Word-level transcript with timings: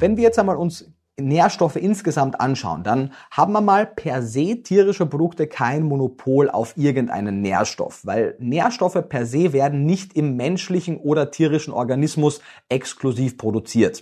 Wenn 0.00 0.16
wir 0.16 0.22
jetzt 0.22 0.38
einmal 0.38 0.56
uns 0.56 0.92
Nährstoffe 1.20 1.74
insgesamt 1.74 2.40
anschauen, 2.40 2.84
dann 2.84 3.12
haben 3.32 3.52
wir 3.52 3.60
mal 3.60 3.84
per 3.84 4.22
se 4.22 4.62
tierische 4.62 5.06
Produkte 5.06 5.48
kein 5.48 5.82
Monopol 5.82 6.48
auf 6.48 6.76
irgendeinen 6.76 7.40
Nährstoff, 7.40 8.06
weil 8.06 8.36
Nährstoffe 8.38 9.02
per 9.08 9.26
se 9.26 9.52
werden 9.52 9.86
nicht 9.86 10.12
im 10.12 10.36
menschlichen 10.36 10.98
oder 10.98 11.32
tierischen 11.32 11.72
Organismus 11.72 12.40
exklusiv 12.68 13.36
produziert. 13.38 14.00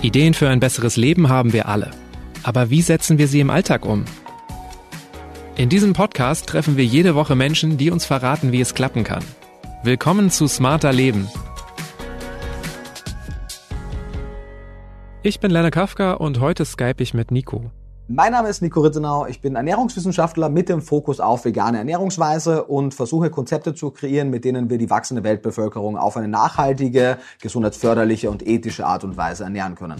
Ideen 0.00 0.34
für 0.34 0.48
ein 0.48 0.60
besseres 0.60 0.96
Leben 0.96 1.28
haben 1.28 1.52
wir 1.52 1.66
alle. 1.66 1.90
Aber 2.44 2.70
wie 2.70 2.82
setzen 2.82 3.18
wir 3.18 3.26
sie 3.26 3.40
im 3.40 3.50
Alltag 3.50 3.84
um? 3.84 4.04
In 5.56 5.68
diesem 5.68 5.94
Podcast 5.94 6.46
treffen 6.46 6.76
wir 6.76 6.84
jede 6.84 7.16
Woche 7.16 7.34
Menschen, 7.34 7.76
die 7.76 7.90
uns 7.90 8.04
verraten, 8.04 8.52
wie 8.52 8.60
es 8.60 8.74
klappen 8.74 9.02
kann. 9.02 9.24
Willkommen 9.82 10.30
zu 10.30 10.46
Smarter 10.46 10.92
Leben 10.92 11.28
Ich 15.26 15.40
bin 15.40 15.50
Lena 15.50 15.70
Kafka 15.70 16.12
und 16.12 16.38
heute 16.38 16.66
skype 16.66 17.02
ich 17.02 17.14
mit 17.14 17.30
Nico. 17.30 17.70
Mein 18.08 18.32
Name 18.32 18.50
ist 18.50 18.60
Nico 18.60 18.82
Rittenau, 18.82 19.24
ich 19.24 19.40
bin 19.40 19.56
Ernährungswissenschaftler 19.56 20.50
mit 20.50 20.68
dem 20.68 20.82
Fokus 20.82 21.18
auf 21.18 21.46
vegane 21.46 21.78
Ernährungsweise 21.78 22.64
und 22.64 22.92
versuche 22.92 23.30
Konzepte 23.30 23.74
zu 23.74 23.90
kreieren, 23.90 24.28
mit 24.28 24.44
denen 24.44 24.68
wir 24.68 24.76
die 24.76 24.90
wachsende 24.90 25.24
Weltbevölkerung 25.24 25.96
auf 25.96 26.18
eine 26.18 26.28
nachhaltige, 26.28 27.16
gesundheitsförderliche 27.40 28.30
und 28.30 28.46
ethische 28.46 28.84
Art 28.84 29.02
und 29.02 29.16
Weise 29.16 29.44
ernähren 29.44 29.76
können. 29.76 29.96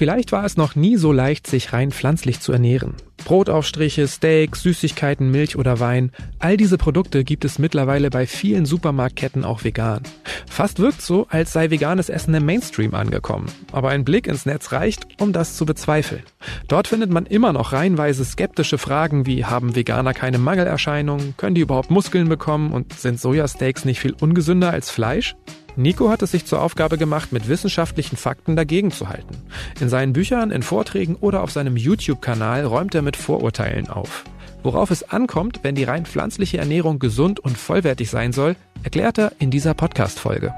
Vielleicht 0.00 0.32
war 0.32 0.46
es 0.46 0.56
noch 0.56 0.76
nie 0.76 0.96
so 0.96 1.12
leicht, 1.12 1.46
sich 1.46 1.74
rein 1.74 1.90
pflanzlich 1.90 2.40
zu 2.40 2.52
ernähren. 2.52 2.94
Brotaufstriche, 3.26 4.08
Steaks, 4.08 4.62
Süßigkeiten, 4.62 5.30
Milch 5.30 5.56
oder 5.56 5.78
Wein, 5.78 6.10
all 6.38 6.56
diese 6.56 6.78
Produkte 6.78 7.22
gibt 7.22 7.44
es 7.44 7.58
mittlerweile 7.58 8.08
bei 8.08 8.26
vielen 8.26 8.64
Supermarktketten 8.64 9.44
auch 9.44 9.62
vegan. 9.62 10.02
Fast 10.48 10.78
wirkt 10.78 11.02
so, 11.02 11.26
als 11.28 11.52
sei 11.52 11.70
veganes 11.70 12.08
Essen 12.08 12.32
im 12.32 12.46
Mainstream 12.46 12.94
angekommen. 12.94 13.44
Aber 13.72 13.90
ein 13.90 14.06
Blick 14.06 14.26
ins 14.26 14.46
Netz 14.46 14.72
reicht, 14.72 15.06
um 15.20 15.34
das 15.34 15.56
zu 15.56 15.66
bezweifeln. 15.66 16.22
Dort 16.66 16.88
findet 16.88 17.10
man 17.10 17.26
immer 17.26 17.52
noch 17.52 17.74
reihenweise 17.74 18.24
skeptische 18.24 18.78
Fragen 18.78 19.26
wie, 19.26 19.44
haben 19.44 19.76
Veganer 19.76 20.14
keine 20.14 20.38
Mangelerscheinungen, 20.38 21.34
können 21.36 21.54
die 21.54 21.60
überhaupt 21.60 21.90
Muskeln 21.90 22.30
bekommen 22.30 22.72
und 22.72 22.94
sind 22.94 23.20
Sojasteaks 23.20 23.84
nicht 23.84 24.00
viel 24.00 24.14
ungesünder 24.18 24.70
als 24.70 24.90
Fleisch? 24.90 25.36
Nico 25.76 26.10
hat 26.10 26.22
es 26.22 26.32
sich 26.32 26.44
zur 26.44 26.60
Aufgabe 26.60 26.98
gemacht, 26.98 27.32
mit 27.32 27.48
wissenschaftlichen 27.48 28.16
Fakten 28.16 28.56
dagegen 28.56 28.90
zu 28.90 29.08
halten. 29.08 29.36
In 29.80 29.88
seinen 29.88 30.12
Büchern, 30.12 30.50
in 30.50 30.62
Vorträgen 30.62 31.16
oder 31.16 31.42
auf 31.42 31.50
seinem 31.50 31.76
YouTube-Kanal 31.76 32.64
räumt 32.64 32.94
er 32.94 33.02
mit 33.02 33.16
Vorurteilen 33.16 33.88
auf. 33.88 34.24
Worauf 34.62 34.90
es 34.90 35.08
ankommt, 35.08 35.60
wenn 35.62 35.74
die 35.74 35.84
rein 35.84 36.04
pflanzliche 36.04 36.58
Ernährung 36.58 36.98
gesund 36.98 37.40
und 37.40 37.56
vollwertig 37.56 38.10
sein 38.10 38.32
soll, 38.32 38.56
erklärt 38.82 39.18
er 39.18 39.32
in 39.38 39.50
dieser 39.50 39.74
Podcast-Folge. 39.74 40.52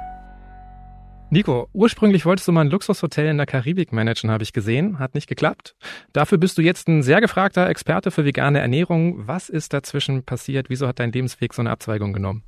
Nico, 1.31 1.69
ursprünglich 1.73 2.27
wolltest 2.27 2.47
du 2.47 2.53
mal 2.53 2.61
ein 2.61 2.71
Luxushotel 2.71 3.29
in 3.29 3.39
der 3.39 3.47
Karibik 3.47 3.91
managen, 3.91 4.31
habe 4.31 4.43
ich 4.43 4.53
gesehen. 4.53 4.99
Hat 4.99 5.15
nicht 5.15 5.29
geklappt. 5.29 5.77
Dafür 6.13 6.37
bist 6.37 6.59
du 6.59 6.63
jetzt 6.63 6.89
ein 6.89 7.03
sehr 7.03 7.23
gefragter 7.23 7.71
Experte 7.71 8.11
für 8.11 8.27
vegane 8.27 8.61
Ernährung. 8.61 9.27
Was 9.27 9.49
ist 9.49 9.73
dazwischen 9.73 10.25
passiert? 10.25 10.69
Wieso 10.69 10.87
hat 10.87 10.99
dein 10.99 11.11
Lebensweg 11.11 11.55
so 11.55 11.63
eine 11.63 11.71
Abzweigung 11.71 12.13
genommen? 12.13 12.43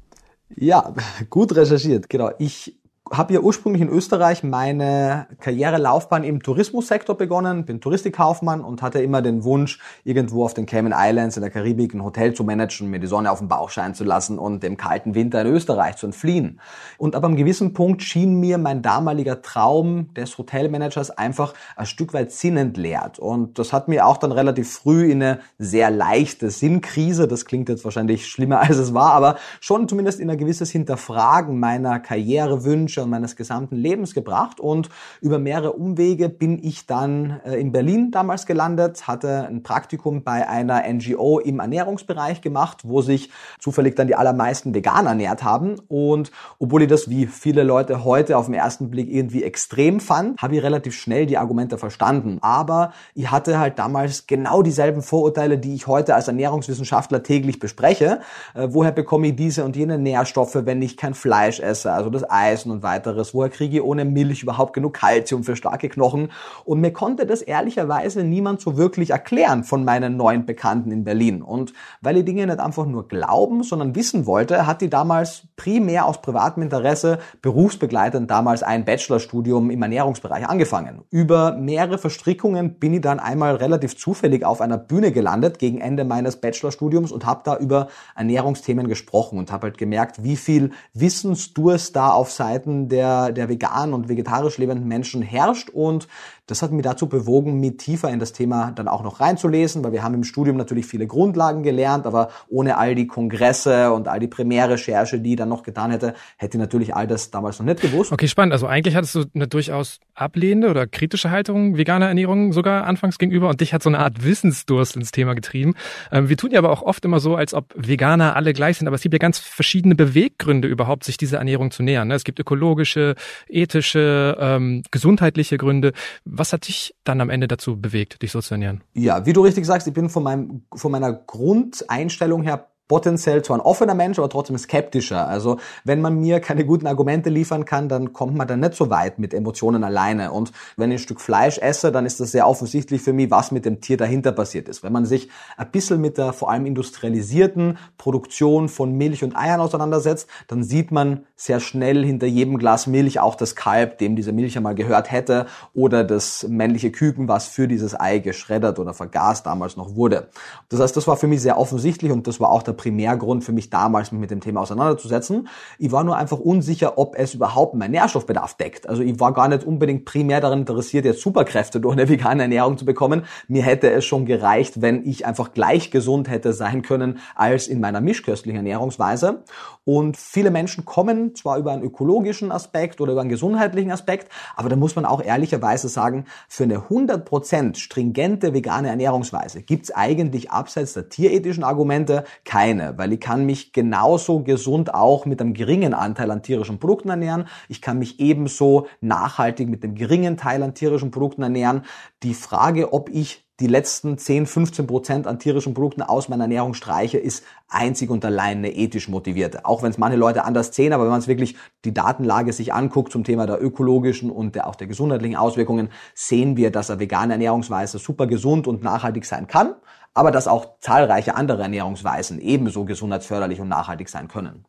Ja, 0.56 0.94
gut 1.30 1.54
recherchiert. 1.54 2.08
Genau. 2.08 2.30
Ich 2.38 2.76
habe 3.12 3.34
ja 3.34 3.40
ursprünglich 3.40 3.82
in 3.82 3.90
Österreich 3.90 4.42
meine 4.42 5.26
Karrierelaufbahn 5.40 6.24
im 6.24 6.42
Tourismussektor 6.42 7.14
begonnen, 7.16 7.66
bin 7.66 7.82
Touristikkaufmann 7.82 8.62
und 8.62 8.80
hatte 8.80 9.02
immer 9.02 9.20
den 9.20 9.44
Wunsch, 9.44 9.78
irgendwo 10.04 10.42
auf 10.42 10.54
den 10.54 10.64
Cayman 10.64 10.94
Islands 10.96 11.36
in 11.36 11.42
der 11.42 11.50
Karibik 11.50 11.92
ein 11.92 12.02
Hotel 12.02 12.32
zu 12.32 12.44
managen, 12.44 12.88
mir 12.88 13.00
die 13.00 13.06
Sonne 13.06 13.30
auf 13.30 13.40
den 13.40 13.48
Bauch 13.48 13.68
scheinen 13.68 13.94
zu 13.94 14.04
lassen 14.04 14.38
und 14.38 14.62
dem 14.62 14.78
kalten 14.78 15.14
Winter 15.14 15.42
in 15.42 15.48
Österreich 15.48 15.96
zu 15.96 16.06
entfliehen. 16.06 16.60
Und 16.96 17.14
ab 17.14 17.24
einem 17.24 17.36
gewissen 17.36 17.74
Punkt 17.74 18.02
schien 18.02 18.40
mir 18.40 18.56
mein 18.56 18.80
damaliger 18.80 19.42
Traum 19.42 20.14
des 20.14 20.38
Hotelmanagers 20.38 21.10
einfach 21.10 21.52
ein 21.76 21.86
Stück 21.86 22.14
weit 22.14 22.32
sinnentleert. 22.32 23.18
Und 23.18 23.58
das 23.58 23.74
hat 23.74 23.86
mir 23.86 24.06
auch 24.06 24.16
dann 24.16 24.32
relativ 24.32 24.72
früh 24.72 25.10
in 25.10 25.22
eine 25.22 25.40
sehr 25.58 25.90
leichte 25.90 26.48
Sinnkrise, 26.48 27.28
das 27.28 27.44
klingt 27.44 27.68
jetzt 27.68 27.84
wahrscheinlich 27.84 28.26
schlimmer 28.26 28.60
als 28.64 28.78
es 28.78 28.94
war, 28.94 29.12
aber 29.12 29.36
schon 29.60 29.88
zumindest 29.88 30.20
in 30.20 30.30
ein 30.30 30.38
gewisses 30.38 30.70
Hinterfragen 30.70 31.60
meiner 31.60 32.00
Karrierewünsche 32.00 32.93
Wünsche 32.94 33.02
und 33.02 33.10
meines 33.10 33.36
gesamten 33.36 33.76
Lebens 33.76 34.14
gebracht. 34.14 34.60
Und 34.60 34.88
über 35.20 35.38
mehrere 35.38 35.72
Umwege 35.72 36.28
bin 36.28 36.62
ich 36.62 36.86
dann 36.86 37.40
äh, 37.44 37.56
in 37.56 37.72
Berlin 37.72 38.10
damals 38.10 38.46
gelandet, 38.46 39.08
hatte 39.08 39.46
ein 39.46 39.62
Praktikum 39.62 40.22
bei 40.22 40.48
einer 40.48 40.82
NGO 40.86 41.40
im 41.40 41.60
Ernährungsbereich 41.60 42.40
gemacht, 42.40 42.82
wo 42.84 43.02
sich 43.02 43.30
zufällig 43.58 43.96
dann 43.96 44.06
die 44.06 44.14
allermeisten 44.14 44.74
vegan 44.74 45.06
ernährt 45.06 45.42
haben. 45.42 45.76
Und 45.88 46.30
obwohl 46.58 46.82
ich 46.82 46.88
das 46.88 47.08
wie 47.08 47.26
viele 47.26 47.64
Leute 47.64 48.04
heute 48.04 48.38
auf 48.38 48.46
den 48.46 48.54
ersten 48.54 48.90
Blick 48.90 49.10
irgendwie 49.10 49.42
extrem 49.42 50.00
fand, 50.00 50.40
habe 50.40 50.56
ich 50.56 50.62
relativ 50.62 50.94
schnell 50.94 51.26
die 51.26 51.38
Argumente 51.38 51.78
verstanden. 51.78 52.38
Aber 52.42 52.92
ich 53.14 53.30
hatte 53.30 53.58
halt 53.58 53.78
damals 53.78 54.26
genau 54.26 54.62
dieselben 54.62 55.02
Vorurteile, 55.02 55.58
die 55.58 55.74
ich 55.74 55.86
heute 55.86 56.14
als 56.14 56.28
Ernährungswissenschaftler 56.28 57.22
täglich 57.22 57.58
bespreche. 57.58 58.20
Äh, 58.54 58.68
woher 58.70 58.92
bekomme 58.92 59.28
ich 59.28 59.36
diese 59.36 59.64
und 59.64 59.76
jene 59.76 59.98
Nährstoffe, 59.98 60.54
wenn 60.54 60.80
ich 60.82 60.96
kein 60.96 61.14
Fleisch 61.14 61.60
esse, 61.60 61.92
also 61.92 62.10
das 62.10 62.28
Eisen 62.30 62.70
und 62.70 62.83
weiteres. 62.84 63.34
Woher 63.34 63.50
kriege 63.50 63.78
ich 63.78 63.82
ohne 63.82 64.04
Milch 64.04 64.44
überhaupt 64.44 64.72
genug 64.72 64.94
Kalzium 64.94 65.42
für 65.42 65.56
starke 65.56 65.88
Knochen? 65.88 66.30
Und 66.64 66.80
mir 66.80 66.92
konnte 66.92 67.26
das 67.26 67.42
ehrlicherweise 67.42 68.22
niemand 68.22 68.60
so 68.60 68.76
wirklich 68.76 69.10
erklären 69.10 69.64
von 69.64 69.84
meinen 69.84 70.16
neuen 70.16 70.46
Bekannten 70.46 70.92
in 70.92 71.02
Berlin. 71.02 71.42
Und 71.42 71.72
weil 72.00 72.18
ich 72.18 72.24
Dinge 72.24 72.46
nicht 72.46 72.60
einfach 72.60 72.86
nur 72.86 73.08
glauben, 73.08 73.64
sondern 73.64 73.96
wissen 73.96 74.26
wollte, 74.26 74.68
hat 74.68 74.80
die 74.80 74.88
damals 74.90 75.48
primär 75.56 76.06
aus 76.06 76.22
privatem 76.22 76.62
Interesse 76.62 77.18
berufsbegleitend 77.42 78.30
damals 78.30 78.62
ein 78.62 78.84
Bachelorstudium 78.84 79.70
im 79.70 79.82
Ernährungsbereich 79.82 80.48
angefangen. 80.48 81.02
Über 81.10 81.56
mehrere 81.56 81.98
Verstrickungen 81.98 82.78
bin 82.78 82.94
ich 82.94 83.00
dann 83.00 83.18
einmal 83.18 83.56
relativ 83.56 83.96
zufällig 83.96 84.44
auf 84.44 84.60
einer 84.60 84.78
Bühne 84.78 85.10
gelandet 85.10 85.58
gegen 85.58 85.80
Ende 85.80 86.04
meines 86.04 86.36
Bachelorstudiums 86.36 87.10
und 87.10 87.24
habe 87.24 87.40
da 87.44 87.56
über 87.56 87.88
Ernährungsthemen 88.14 88.88
gesprochen 88.88 89.38
und 89.38 89.50
habe 89.50 89.68
halt 89.68 89.78
gemerkt, 89.78 90.22
wie 90.22 90.36
viel 90.36 90.70
Wissensdurst 90.92 91.96
da 91.96 92.10
auf 92.10 92.30
Seiten 92.30 92.73
Verhalten 92.74 92.88
der, 92.88 93.32
der 93.32 93.48
veganen 93.48 93.94
und 93.94 94.08
vegetarisch 94.08 94.58
lebenden 94.58 94.86
Menschen 94.86 95.22
herrscht 95.22 95.70
und 95.70 96.08
das 96.46 96.62
hat 96.62 96.72
mich 96.72 96.82
dazu 96.82 97.08
bewogen, 97.08 97.58
mich 97.58 97.78
tiefer 97.78 98.10
in 98.10 98.18
das 98.18 98.32
Thema 98.32 98.72
dann 98.72 98.86
auch 98.86 99.02
noch 99.02 99.20
reinzulesen, 99.20 99.82
weil 99.82 99.92
wir 99.92 100.02
haben 100.02 100.14
im 100.14 100.24
Studium 100.24 100.56
natürlich 100.56 100.84
viele 100.84 101.06
Grundlagen 101.06 101.62
gelernt, 101.62 102.06
aber 102.06 102.28
ohne 102.48 102.76
all 102.76 102.94
die 102.94 103.06
Kongresse 103.06 103.92
und 103.92 104.08
all 104.08 104.20
die 104.20 104.28
Primärrecherche, 104.28 105.20
die 105.20 105.30
ich 105.30 105.36
dann 105.36 105.48
noch 105.48 105.62
getan 105.62 105.90
hätte, 105.90 106.14
hätte 106.36 106.58
ich 106.58 106.60
natürlich 106.60 106.94
all 106.94 107.06
das 107.06 107.30
damals 107.30 107.58
noch 107.58 107.66
nicht 107.66 107.80
gewusst. 107.80 108.12
Okay, 108.12 108.28
spannend. 108.28 108.52
Also 108.52 108.66
eigentlich 108.66 108.94
hattest 108.94 109.14
du 109.14 109.24
eine 109.34 109.48
durchaus 109.48 110.00
ablehnende 110.14 110.68
oder 110.68 110.86
kritische 110.86 111.30
Haltung 111.30 111.78
veganer 111.78 112.08
Ernährung 112.08 112.52
sogar 112.52 112.84
anfangs 112.84 113.18
gegenüber 113.18 113.48
und 113.48 113.60
dich 113.60 113.72
hat 113.72 113.82
so 113.82 113.88
eine 113.88 113.98
Art 113.98 114.22
Wissensdurst 114.22 114.96
ins 114.96 115.12
Thema 115.12 115.34
getrieben. 115.34 115.74
Ähm, 116.12 116.28
wir 116.28 116.36
tun 116.36 116.50
ja 116.50 116.58
aber 116.58 116.70
auch 116.70 116.82
oft 116.82 117.04
immer 117.04 117.20
so, 117.20 117.36
als 117.36 117.54
ob 117.54 117.72
Veganer 117.74 118.36
alle 118.36 118.52
gleich 118.52 118.78
sind, 118.78 118.86
aber 118.86 118.96
es 118.96 119.02
gibt 119.02 119.14
ja 119.14 119.18
ganz 119.18 119.38
verschiedene 119.38 119.94
Beweggründe 119.94 120.68
überhaupt, 120.68 121.04
sich 121.04 121.16
dieser 121.16 121.38
Ernährung 121.38 121.70
zu 121.70 121.82
nähern. 121.82 122.08
Ne? 122.08 122.14
Es 122.14 122.24
gibt 122.24 122.38
ökologische, 122.38 123.14
ethische, 123.48 124.36
ähm, 124.38 124.82
gesundheitliche 124.90 125.56
Gründe. 125.56 125.92
Was 126.36 126.52
hat 126.52 126.66
dich 126.66 126.94
dann 127.04 127.20
am 127.20 127.30
Ende 127.30 127.46
dazu 127.46 127.80
bewegt, 127.80 128.22
dich 128.22 128.32
so 128.32 128.40
zu 128.40 128.54
ernähren? 128.54 128.82
Ja, 128.94 129.24
wie 129.24 129.32
du 129.32 129.42
richtig 129.42 129.66
sagst, 129.66 129.86
ich 129.86 129.94
bin 129.94 130.08
von, 130.08 130.22
meinem, 130.22 130.66
von 130.74 130.90
meiner 130.90 131.12
Grundeinstellung 131.12 132.42
her 132.42 132.73
potenziell 132.88 133.42
zwar 133.42 133.58
ein 133.58 133.60
offener 133.60 133.94
Mensch, 133.94 134.18
aber 134.18 134.28
trotzdem 134.28 134.58
skeptischer. 134.58 135.26
Also 135.26 135.58
wenn 135.84 136.00
man 136.00 136.18
mir 136.20 136.40
keine 136.40 136.66
guten 136.66 136.86
Argumente 136.86 137.30
liefern 137.30 137.64
kann, 137.64 137.88
dann 137.88 138.12
kommt 138.12 138.34
man 138.34 138.46
dann 138.46 138.60
nicht 138.60 138.74
so 138.74 138.90
weit 138.90 139.18
mit 139.18 139.32
Emotionen 139.32 139.84
alleine. 139.84 140.32
Und 140.32 140.52
wenn 140.76 140.90
ich 140.90 140.96
ein 140.96 141.02
Stück 141.02 141.20
Fleisch 141.20 141.58
esse, 141.58 141.92
dann 141.92 142.04
ist 142.04 142.20
das 142.20 142.32
sehr 142.32 142.46
offensichtlich 142.46 143.00
für 143.00 143.12
mich, 143.12 143.30
was 143.30 143.52
mit 143.52 143.64
dem 143.64 143.80
Tier 143.80 143.96
dahinter 143.96 144.32
passiert 144.32 144.68
ist. 144.68 144.82
Wenn 144.82 144.92
man 144.92 145.06
sich 145.06 145.30
ein 145.56 145.70
bisschen 145.70 146.00
mit 146.00 146.18
der 146.18 146.32
vor 146.32 146.50
allem 146.50 146.66
industrialisierten 146.66 147.78
Produktion 147.96 148.68
von 148.68 148.92
Milch 148.92 149.24
und 149.24 149.34
Eiern 149.34 149.60
auseinandersetzt, 149.60 150.28
dann 150.48 150.62
sieht 150.62 150.90
man 150.90 151.26
sehr 151.36 151.60
schnell 151.60 152.04
hinter 152.04 152.26
jedem 152.26 152.58
Glas 152.58 152.86
Milch 152.86 153.18
auch 153.18 153.34
das 153.34 153.56
Kalb, 153.56 153.98
dem 153.98 154.14
diese 154.14 154.32
Milch 154.32 154.56
einmal 154.56 154.74
gehört 154.74 155.10
hätte, 155.10 155.46
oder 155.72 156.04
das 156.04 156.46
männliche 156.48 156.90
Küken, 156.90 157.28
was 157.28 157.48
für 157.48 157.66
dieses 157.66 157.98
Ei 157.98 158.18
geschreddert 158.18 158.78
oder 158.78 158.94
vergast 158.94 159.46
damals 159.46 159.76
noch 159.76 159.96
wurde. 159.96 160.28
Das 160.68 160.80
heißt, 160.80 160.96
das 160.96 161.06
war 161.06 161.16
für 161.16 161.26
mich 161.26 161.40
sehr 161.40 161.58
offensichtlich 161.58 162.12
und 162.12 162.26
das 162.26 162.40
war 162.40 162.50
auch 162.50 162.62
der 162.62 162.73
Primärgrund 162.74 163.44
für 163.44 163.52
mich 163.52 163.70
damals, 163.70 164.12
mich 164.12 164.20
mit 164.20 164.30
dem 164.30 164.40
Thema 164.40 164.60
auseinanderzusetzen. 164.60 165.48
Ich 165.78 165.92
war 165.92 166.04
nur 166.04 166.16
einfach 166.16 166.38
unsicher, 166.38 166.98
ob 166.98 167.16
es 167.16 167.34
überhaupt 167.34 167.74
meinen 167.74 167.92
Nährstoffbedarf 167.92 168.54
deckt. 168.54 168.88
Also 168.88 169.02
ich 169.02 169.18
war 169.20 169.32
gar 169.32 169.48
nicht 169.48 169.64
unbedingt 169.64 170.04
primär 170.04 170.40
daran 170.40 170.60
interessiert, 170.60 171.04
jetzt 171.04 171.22
Superkräfte 171.22 171.80
durch 171.80 171.94
eine 171.94 172.08
vegane 172.08 172.42
Ernährung 172.42 172.76
zu 172.78 172.84
bekommen. 172.84 173.24
Mir 173.48 173.62
hätte 173.62 173.90
es 173.90 174.04
schon 174.04 174.26
gereicht, 174.26 174.80
wenn 174.82 175.06
ich 175.06 175.26
einfach 175.26 175.52
gleich 175.52 175.90
gesund 175.90 176.28
hätte 176.28 176.52
sein 176.52 176.82
können 176.82 177.18
als 177.34 177.68
in 177.68 177.80
meiner 177.80 178.00
mischköstlichen 178.00 178.56
Ernährungsweise. 178.56 179.44
Und 179.84 180.16
viele 180.16 180.50
Menschen 180.50 180.84
kommen 180.84 181.34
zwar 181.34 181.58
über 181.58 181.72
einen 181.72 181.82
ökologischen 181.82 182.50
Aspekt 182.50 183.00
oder 183.00 183.12
über 183.12 183.20
einen 183.20 183.30
gesundheitlichen 183.30 183.90
Aspekt, 183.90 184.30
aber 184.56 184.68
da 184.68 184.76
muss 184.76 184.96
man 184.96 185.04
auch 185.04 185.22
ehrlicherweise 185.22 185.88
sagen, 185.88 186.24
für 186.48 186.64
eine 186.64 186.78
100% 186.78 187.76
stringente 187.76 188.54
vegane 188.54 188.88
Ernährungsweise 188.88 189.62
gibt 189.62 189.84
es 189.84 189.94
eigentlich 189.94 190.50
abseits 190.50 190.94
der 190.94 191.10
tierethischen 191.10 191.64
Argumente 191.64 192.24
keine 192.44 192.63
alleine, 192.64 192.96
weil 192.96 193.12
ich 193.12 193.20
kann 193.20 193.44
mich 193.44 193.72
genauso 193.72 194.40
gesund 194.40 194.94
auch 194.94 195.26
mit 195.26 195.40
einem 195.40 195.54
geringen 195.54 195.94
Anteil 195.94 196.30
an 196.30 196.42
tierischen 196.42 196.78
Produkten 196.78 197.10
ernähren. 197.10 197.46
Ich 197.68 197.82
kann 197.82 197.98
mich 197.98 198.20
ebenso 198.20 198.86
nachhaltig 199.00 199.68
mit 199.68 199.82
dem 199.82 199.94
geringen 199.94 200.36
Teil 200.36 200.62
an 200.62 200.74
tierischen 200.74 201.10
Produkten 201.10 201.42
ernähren. 201.42 201.82
Die 202.22 202.34
Frage, 202.34 202.92
ob 202.92 203.10
ich 203.10 203.44
die 203.60 203.68
letzten 203.68 204.18
10, 204.18 204.46
15 204.46 204.86
Prozent 204.88 205.26
an 205.28 205.38
tierischen 205.38 205.74
Produkten 205.74 206.02
aus 206.02 206.28
meiner 206.28 206.44
Ernährung 206.44 206.74
streiche, 206.74 207.18
ist 207.18 207.44
einzig 207.68 208.10
und 208.10 208.24
allein 208.24 208.58
eine 208.58 208.74
ethisch 208.74 209.08
motivierte. 209.08 209.64
Auch 209.64 209.84
wenn 209.84 209.90
es 209.90 209.98
manche 209.98 210.16
Leute 210.16 210.44
anders 210.44 210.74
sehen, 210.74 210.92
aber 210.92 211.04
wenn 211.04 211.10
man 211.10 211.20
es 211.20 211.28
wirklich 211.28 211.54
die 211.84 211.94
Datenlage 211.94 212.52
sich 212.52 212.74
anguckt 212.74 213.12
zum 213.12 213.22
Thema 213.22 213.46
der 213.46 213.62
ökologischen 213.62 214.30
und 214.30 214.56
der, 214.56 214.66
auch 214.66 214.74
der 214.74 214.88
gesundheitlichen 214.88 215.36
Auswirkungen, 215.36 215.90
sehen 216.14 216.56
wir, 216.56 216.72
dass 216.72 216.90
eine 216.90 216.98
vegane 216.98 217.34
Ernährungsweise 217.34 217.98
super 217.98 218.26
gesund 218.26 218.66
und 218.66 218.82
nachhaltig 218.82 219.24
sein 219.24 219.46
kann, 219.46 219.76
aber 220.14 220.30
dass 220.30 220.48
auch 220.48 220.78
zahlreiche 220.80 221.34
andere 221.34 221.62
Ernährungsweisen 221.62 222.40
ebenso 222.40 222.84
gesundheitsförderlich 222.84 223.60
und 223.60 223.68
nachhaltig 223.68 224.08
sein 224.08 224.28
können. 224.28 224.64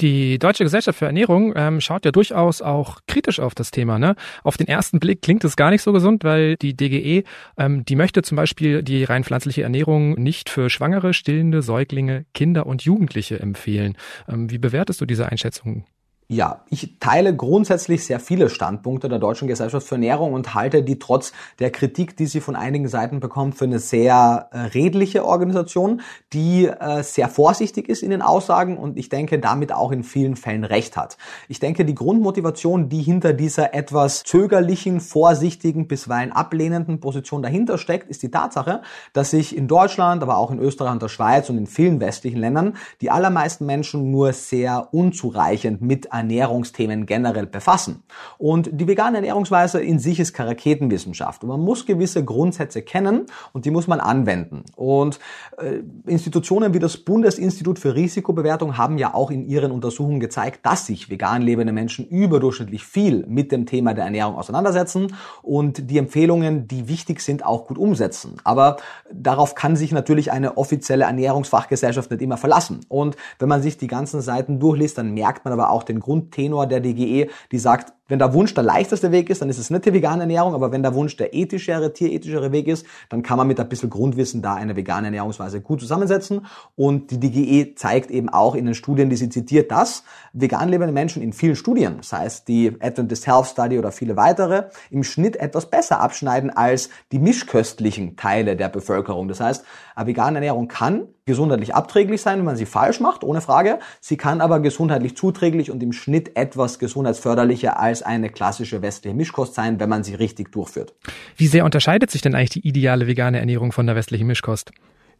Die 0.00 0.38
Deutsche 0.40 0.64
Gesellschaft 0.64 0.98
für 0.98 1.06
Ernährung 1.06 1.52
ähm, 1.54 1.80
schaut 1.80 2.04
ja 2.04 2.10
durchaus 2.10 2.60
auch 2.60 2.98
kritisch 3.06 3.38
auf 3.38 3.54
das 3.54 3.70
Thema. 3.70 3.98
Ne? 3.98 4.16
Auf 4.42 4.56
den 4.56 4.66
ersten 4.66 4.98
Blick 4.98 5.22
klingt 5.22 5.44
es 5.44 5.54
gar 5.54 5.70
nicht 5.70 5.82
so 5.82 5.92
gesund, 5.92 6.24
weil 6.24 6.56
die 6.56 6.76
DGE, 6.76 7.22
ähm, 7.56 7.84
die 7.84 7.96
möchte 7.96 8.22
zum 8.22 8.36
Beispiel 8.36 8.82
die 8.82 9.04
rein 9.04 9.22
pflanzliche 9.22 9.62
Ernährung 9.62 10.14
nicht 10.14 10.50
für 10.50 10.68
Schwangere, 10.68 11.14
stillende 11.14 11.62
Säuglinge, 11.62 12.26
Kinder 12.34 12.66
und 12.66 12.82
Jugendliche 12.82 13.38
empfehlen. 13.38 13.96
Ähm, 14.28 14.50
wie 14.50 14.58
bewertest 14.58 15.00
du 15.00 15.06
diese 15.06 15.28
Einschätzung? 15.28 15.84
Ja, 16.26 16.62
ich 16.70 16.96
teile 17.00 17.36
grundsätzlich 17.36 18.06
sehr 18.06 18.18
viele 18.18 18.48
Standpunkte 18.48 19.10
der 19.10 19.18
Deutschen 19.18 19.46
Gesellschaft 19.46 19.86
für 19.86 19.96
Ernährung 19.96 20.32
und 20.32 20.54
halte 20.54 20.82
die 20.82 20.98
trotz 20.98 21.34
der 21.58 21.70
Kritik, 21.70 22.16
die 22.16 22.24
sie 22.24 22.40
von 22.40 22.56
einigen 22.56 22.88
Seiten 22.88 23.20
bekommt, 23.20 23.56
für 23.56 23.66
eine 23.66 23.78
sehr 23.78 24.48
äh, 24.50 24.58
redliche 24.60 25.26
Organisation, 25.26 26.00
die 26.32 26.64
äh, 26.66 27.02
sehr 27.02 27.28
vorsichtig 27.28 27.90
ist 27.90 28.02
in 28.02 28.08
den 28.08 28.22
Aussagen 28.22 28.78
und 28.78 28.96
ich 28.96 29.10
denke 29.10 29.38
damit 29.38 29.70
auch 29.70 29.92
in 29.92 30.02
vielen 30.02 30.36
Fällen 30.36 30.64
recht 30.64 30.96
hat. 30.96 31.18
Ich 31.48 31.60
denke, 31.60 31.84
die 31.84 31.94
Grundmotivation, 31.94 32.88
die 32.88 33.02
hinter 33.02 33.34
dieser 33.34 33.74
etwas 33.74 34.22
zögerlichen, 34.22 35.00
vorsichtigen, 35.00 35.88
bisweilen 35.88 36.32
ablehnenden 36.32 37.00
Position 37.00 37.42
dahinter 37.42 37.76
steckt, 37.76 38.08
ist 38.08 38.22
die 38.22 38.30
Tatsache, 38.30 38.80
dass 39.12 39.30
sich 39.30 39.54
in 39.54 39.68
Deutschland, 39.68 40.22
aber 40.22 40.38
auch 40.38 40.50
in 40.50 40.58
Österreich 40.58 40.92
und 40.92 41.02
der 41.02 41.08
Schweiz 41.08 41.50
und 41.50 41.58
in 41.58 41.66
vielen 41.66 42.00
westlichen 42.00 42.38
Ländern 42.38 42.78
die 43.02 43.10
allermeisten 43.10 43.66
Menschen 43.66 44.10
nur 44.10 44.32
sehr 44.32 44.88
unzureichend 44.92 45.82
mit 45.82 46.13
Ernährungsthemen 46.14 47.06
generell 47.06 47.46
befassen. 47.46 48.02
Und 48.38 48.70
die 48.72 48.86
vegane 48.86 49.16
Ernährungsweise 49.18 49.80
in 49.80 49.98
sich 49.98 50.20
ist 50.20 50.32
Karaketenwissenschaft. 50.32 51.42
Und 51.42 51.50
man 51.50 51.60
muss 51.60 51.86
gewisse 51.86 52.24
Grundsätze 52.24 52.82
kennen 52.82 53.26
und 53.52 53.64
die 53.64 53.70
muss 53.70 53.86
man 53.86 54.00
anwenden. 54.00 54.64
Und 54.76 55.18
äh, 55.58 55.80
Institutionen 56.06 56.74
wie 56.74 56.78
das 56.78 56.96
Bundesinstitut 56.96 57.78
für 57.78 57.94
Risikobewertung 57.94 58.78
haben 58.78 58.98
ja 58.98 59.14
auch 59.14 59.30
in 59.30 59.44
ihren 59.44 59.72
Untersuchungen 59.72 60.20
gezeigt, 60.20 60.60
dass 60.64 60.86
sich 60.86 61.10
vegan 61.10 61.42
lebende 61.42 61.72
Menschen 61.72 62.06
überdurchschnittlich 62.06 62.84
viel 62.84 63.24
mit 63.26 63.52
dem 63.52 63.66
Thema 63.66 63.94
der 63.94 64.04
Ernährung 64.04 64.36
auseinandersetzen 64.36 65.14
und 65.42 65.90
die 65.90 65.98
Empfehlungen, 65.98 66.68
die 66.68 66.88
wichtig 66.88 67.20
sind, 67.20 67.44
auch 67.44 67.66
gut 67.66 67.78
umsetzen. 67.78 68.36
Aber 68.44 68.76
darauf 69.12 69.54
kann 69.54 69.76
sich 69.76 69.92
natürlich 69.92 70.32
eine 70.32 70.56
offizielle 70.56 71.04
Ernährungsfachgesellschaft 71.04 72.10
nicht 72.10 72.22
immer 72.22 72.36
verlassen. 72.36 72.80
Und 72.88 73.16
wenn 73.38 73.48
man 73.48 73.62
sich 73.62 73.78
die 73.78 73.86
ganzen 73.86 74.20
Seiten 74.20 74.60
durchliest, 74.60 74.98
dann 74.98 75.14
merkt 75.14 75.44
man 75.44 75.52
aber 75.52 75.70
auch 75.70 75.82
den 75.82 76.00
Grundtenor 76.04 76.66
der 76.66 76.80
DGE, 76.80 77.30
die 77.50 77.58
sagt, 77.58 77.94
wenn 78.06 78.18
der 78.18 78.34
Wunsch 78.34 78.52
der 78.52 78.64
leichteste 78.64 79.12
Weg 79.12 79.30
ist, 79.30 79.40
dann 79.40 79.48
ist 79.48 79.58
es 79.58 79.70
nicht 79.70 79.86
die 79.86 79.94
vegane 79.94 80.22
Ernährung, 80.22 80.54
aber 80.54 80.72
wenn 80.72 80.82
der 80.82 80.94
Wunsch 80.94 81.16
der 81.16 81.32
ethischere, 81.32 81.92
tierethischere 81.92 82.52
Weg 82.52 82.68
ist, 82.68 82.84
dann 83.08 83.22
kann 83.22 83.38
man 83.38 83.46
mit 83.46 83.58
ein 83.58 83.68
bisschen 83.68 83.88
Grundwissen 83.88 84.42
da 84.42 84.54
eine 84.54 84.76
vegane 84.76 85.06
Ernährungsweise 85.06 85.62
gut 85.62 85.80
zusammensetzen. 85.80 86.44
Und 86.76 87.10
die 87.10 87.18
DGE 87.18 87.74
zeigt 87.76 88.10
eben 88.10 88.28
auch 88.28 88.54
in 88.54 88.66
den 88.66 88.74
Studien, 88.74 89.08
die 89.08 89.16
sie 89.16 89.30
zitiert, 89.30 89.70
dass 89.70 90.04
vegan 90.34 90.68
lebende 90.68 90.92
Menschen 90.92 91.22
in 91.22 91.32
vielen 91.32 91.56
Studien, 91.56 91.98
sei 92.02 92.26
es 92.26 92.44
die 92.44 92.76
Adventist 92.80 93.26
Health 93.26 93.46
Study 93.46 93.78
oder 93.78 93.90
viele 93.90 94.16
weitere, 94.16 94.64
im 94.90 95.02
Schnitt 95.02 95.36
etwas 95.36 95.70
besser 95.70 96.00
abschneiden 96.00 96.50
als 96.50 96.90
die 97.10 97.18
mischköstlichen 97.18 98.16
Teile 98.16 98.56
der 98.56 98.68
Bevölkerung. 98.68 99.28
Das 99.28 99.40
heißt, 99.40 99.64
eine 99.94 100.06
vegane 100.06 100.38
Ernährung 100.38 100.68
kann 100.68 101.08
gesundheitlich 101.26 101.74
abträglich 101.74 102.20
sein, 102.20 102.38
wenn 102.38 102.44
man 102.44 102.56
sie 102.56 102.66
falsch 102.66 103.00
macht, 103.00 103.24
ohne 103.24 103.40
Frage. 103.40 103.78
Sie 104.00 104.16
kann 104.16 104.40
aber 104.40 104.60
gesundheitlich 104.60 105.16
zuträglich 105.16 105.70
und 105.70 105.82
im 105.82 105.92
Schnitt 105.92 106.36
etwas 106.36 106.78
gesundheitsförderlicher 106.78 107.78
als 107.78 107.93
eine 108.02 108.30
klassische 108.30 108.82
westliche 108.82 109.16
Mischkost 109.16 109.54
sein, 109.54 109.80
wenn 109.80 109.88
man 109.88 110.04
sie 110.04 110.14
richtig 110.14 110.52
durchführt. 110.52 110.94
Wie 111.36 111.46
sehr 111.46 111.64
unterscheidet 111.64 112.10
sich 112.10 112.22
denn 112.22 112.34
eigentlich 112.34 112.50
die 112.50 112.66
ideale 112.68 113.06
vegane 113.06 113.38
Ernährung 113.38 113.72
von 113.72 113.86
der 113.86 113.96
westlichen 113.96 114.26
Mischkost? 114.26 114.72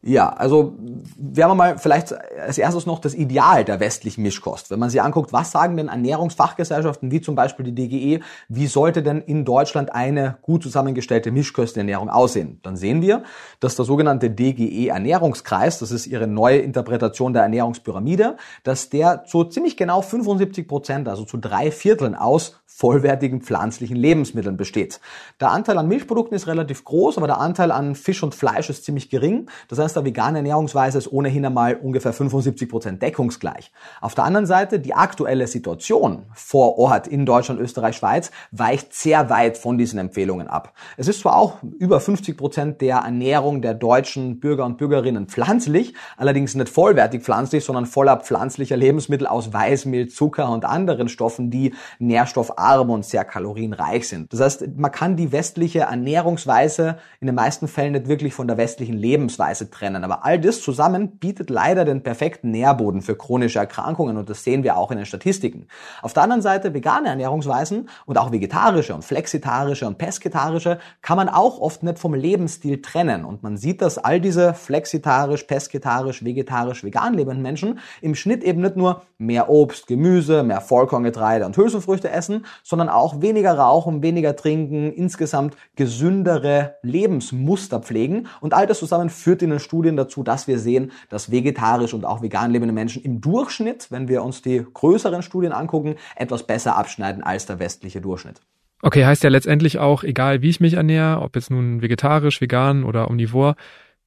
Ja, 0.02 0.28
also 0.28 0.74
wir 1.16 1.48
mal 1.54 1.78
vielleicht 1.78 2.14
als 2.38 2.58
erstes 2.58 2.84
noch 2.84 2.98
das 2.98 3.14
Ideal 3.14 3.64
der 3.64 3.80
westlichen 3.80 4.22
Mischkost. 4.22 4.70
Wenn 4.70 4.78
man 4.78 4.90
sich 4.90 5.00
anguckt, 5.00 5.32
was 5.32 5.50
sagen 5.50 5.76
denn 5.76 5.88
Ernährungsfachgesellschaften 5.88 7.10
wie 7.10 7.20
zum 7.20 7.34
Beispiel 7.34 7.72
die 7.72 7.74
DGE, 7.74 8.22
wie 8.48 8.66
sollte 8.66 9.02
denn 9.02 9.20
in 9.20 9.44
Deutschland 9.44 9.94
eine 9.94 10.36
gut 10.42 10.62
zusammengestellte 10.62 11.30
Mischköstenernährung 11.30 12.10
aussehen? 12.10 12.60
Dann 12.62 12.76
sehen 12.76 13.00
wir, 13.00 13.22
dass 13.60 13.76
der 13.76 13.86
sogenannte 13.86 14.30
DGE 14.30 14.88
Ernährungskreis, 14.88 15.78
das 15.78 15.90
ist 15.90 16.06
ihre 16.06 16.26
neue 16.26 16.58
Interpretation 16.58 17.32
der 17.32 17.42
Ernährungspyramide, 17.42 18.36
dass 18.62 18.90
der 18.90 19.24
zu 19.24 19.44
ziemlich 19.44 19.76
genau 19.76 20.02
75 20.02 20.68
Prozent, 20.68 21.08
also 21.08 21.24
zu 21.24 21.38
drei 21.38 21.70
Vierteln 21.70 22.14
aus 22.14 22.60
vollwertigen 22.66 23.40
pflanzlichen 23.40 23.96
Lebensmitteln 23.96 24.56
besteht. 24.56 25.00
Der 25.40 25.52
Anteil 25.52 25.78
an 25.78 25.86
Milchprodukten 25.86 26.34
ist 26.34 26.48
relativ 26.48 26.84
groß, 26.84 27.18
aber 27.18 27.28
der 27.28 27.38
Anteil 27.38 27.70
an 27.70 27.94
Fisch 27.94 28.22
und 28.24 28.34
Fleisch 28.34 28.68
ist 28.68 28.84
ziemlich 28.84 29.10
gering. 29.10 29.48
Das 29.68 29.78
heißt, 29.78 29.93
der 29.94 30.04
vegane 30.04 30.38
Ernährungsweise 30.38 30.98
ist 30.98 31.12
ohnehin 31.12 31.46
einmal 31.46 31.76
ungefähr 31.76 32.12
75 32.12 32.68
Prozent 32.68 33.02
deckungsgleich. 33.02 33.72
Auf 34.00 34.14
der 34.14 34.24
anderen 34.24 34.46
Seite, 34.46 34.80
die 34.80 34.94
aktuelle 34.94 35.46
Situation 35.46 36.24
vor 36.34 36.78
Ort 36.78 37.06
in 37.06 37.24
Deutschland, 37.26 37.60
Österreich, 37.60 37.96
Schweiz 37.96 38.30
weicht 38.50 38.92
sehr 38.92 39.30
weit 39.30 39.56
von 39.56 39.78
diesen 39.78 39.98
Empfehlungen 39.98 40.48
ab. 40.48 40.72
Es 40.96 41.08
ist 41.08 41.20
zwar 41.20 41.36
auch 41.36 41.62
über 41.78 42.00
50 42.00 42.36
Prozent 42.36 42.80
der 42.80 42.98
Ernährung 42.98 43.62
der 43.62 43.74
deutschen 43.74 44.40
Bürger 44.40 44.64
und 44.66 44.78
Bürgerinnen 44.78 45.28
pflanzlich, 45.28 45.94
allerdings 46.16 46.54
nicht 46.54 46.68
vollwertig 46.68 47.22
pflanzlich, 47.22 47.64
sondern 47.64 47.86
voller 47.86 48.16
pflanzlicher 48.18 48.76
Lebensmittel 48.76 49.26
aus 49.26 49.52
Weißmehl, 49.52 50.08
Zucker 50.08 50.50
und 50.50 50.64
anderen 50.64 51.08
Stoffen, 51.08 51.50
die 51.50 51.74
nährstoffarm 51.98 52.64
arm 52.64 52.90
und 52.90 53.04
sehr 53.04 53.24
kalorienreich 53.24 54.08
sind. 54.08 54.32
Das 54.32 54.40
heißt, 54.40 54.76
man 54.76 54.90
kann 54.90 55.16
die 55.16 55.32
westliche 55.32 55.80
Ernährungsweise 55.80 56.98
in 57.20 57.26
den 57.26 57.34
meisten 57.34 57.68
Fällen 57.68 57.92
nicht 57.92 58.08
wirklich 58.08 58.34
von 58.34 58.48
der 58.48 58.56
westlichen 58.56 58.96
Lebensweise 58.96 59.66
trennen. 59.74 60.04
Aber 60.04 60.24
all 60.24 60.38
das 60.38 60.62
zusammen 60.62 61.18
bietet 61.18 61.50
leider 61.50 61.84
den 61.84 62.02
perfekten 62.02 62.50
Nährboden 62.50 63.02
für 63.02 63.16
chronische 63.16 63.58
Erkrankungen 63.58 64.16
und 64.16 64.30
das 64.30 64.44
sehen 64.44 64.62
wir 64.62 64.76
auch 64.76 64.90
in 64.90 64.96
den 64.96 65.06
Statistiken. 65.06 65.66
Auf 66.00 66.12
der 66.12 66.22
anderen 66.22 66.42
Seite 66.42 66.72
vegane 66.72 67.08
Ernährungsweisen 67.08 67.88
und 68.06 68.18
auch 68.18 68.32
vegetarische 68.32 68.94
und 68.94 69.04
flexitarische 69.04 69.86
und 69.86 69.98
pesketarische 69.98 70.78
kann 71.02 71.16
man 71.16 71.28
auch 71.28 71.60
oft 71.60 71.82
nicht 71.82 71.98
vom 71.98 72.14
Lebensstil 72.14 72.80
trennen. 72.80 73.24
Und 73.24 73.42
man 73.42 73.56
sieht, 73.56 73.82
dass 73.82 73.98
all 73.98 74.20
diese 74.20 74.54
flexitarisch, 74.54 75.44
pesketarisch, 75.44 76.24
vegetarisch, 76.24 76.84
vegan 76.84 77.14
lebenden 77.14 77.42
Menschen 77.42 77.80
im 78.00 78.14
Schnitt 78.14 78.44
eben 78.44 78.60
nicht 78.60 78.76
nur 78.76 79.02
mehr 79.18 79.48
Obst, 79.48 79.86
Gemüse, 79.86 80.42
mehr 80.42 80.60
Vollkorngetreide 80.60 81.44
und 81.46 81.56
Hülsenfrüchte 81.56 82.10
essen, 82.10 82.46
sondern 82.62 82.88
auch 82.88 83.20
weniger 83.20 83.58
rauchen, 83.58 84.02
weniger 84.02 84.36
trinken, 84.36 84.92
insgesamt 84.92 85.56
gesündere 85.76 86.76
Lebensmuster 86.82 87.80
pflegen. 87.80 88.28
Und 88.40 88.54
all 88.54 88.66
das 88.66 88.78
zusammen 88.78 89.10
führt 89.10 89.42
in 89.42 89.50
den 89.50 89.60
Studien 89.64 89.96
dazu, 89.96 90.22
dass 90.22 90.46
wir 90.46 90.58
sehen, 90.58 90.92
dass 91.08 91.30
vegetarisch 91.30 91.94
und 91.94 92.04
auch 92.04 92.22
vegan 92.22 92.52
lebende 92.52 92.72
Menschen 92.72 93.02
im 93.02 93.20
Durchschnitt, 93.20 93.88
wenn 93.90 94.06
wir 94.06 94.22
uns 94.22 94.42
die 94.42 94.64
größeren 94.72 95.22
Studien 95.22 95.52
angucken, 95.52 95.96
etwas 96.14 96.46
besser 96.46 96.76
abschneiden 96.76 97.22
als 97.24 97.46
der 97.46 97.58
westliche 97.58 98.00
Durchschnitt. 98.00 98.40
Okay, 98.82 99.06
heißt 99.06 99.24
ja 99.24 99.30
letztendlich 99.30 99.78
auch, 99.78 100.04
egal 100.04 100.42
wie 100.42 100.50
ich 100.50 100.60
mich 100.60 100.74
ernähre, 100.74 101.22
ob 101.22 101.34
jetzt 101.36 101.50
nun 101.50 101.80
vegetarisch, 101.80 102.40
vegan 102.42 102.84
oder 102.84 103.08
omnivor, 103.08 103.56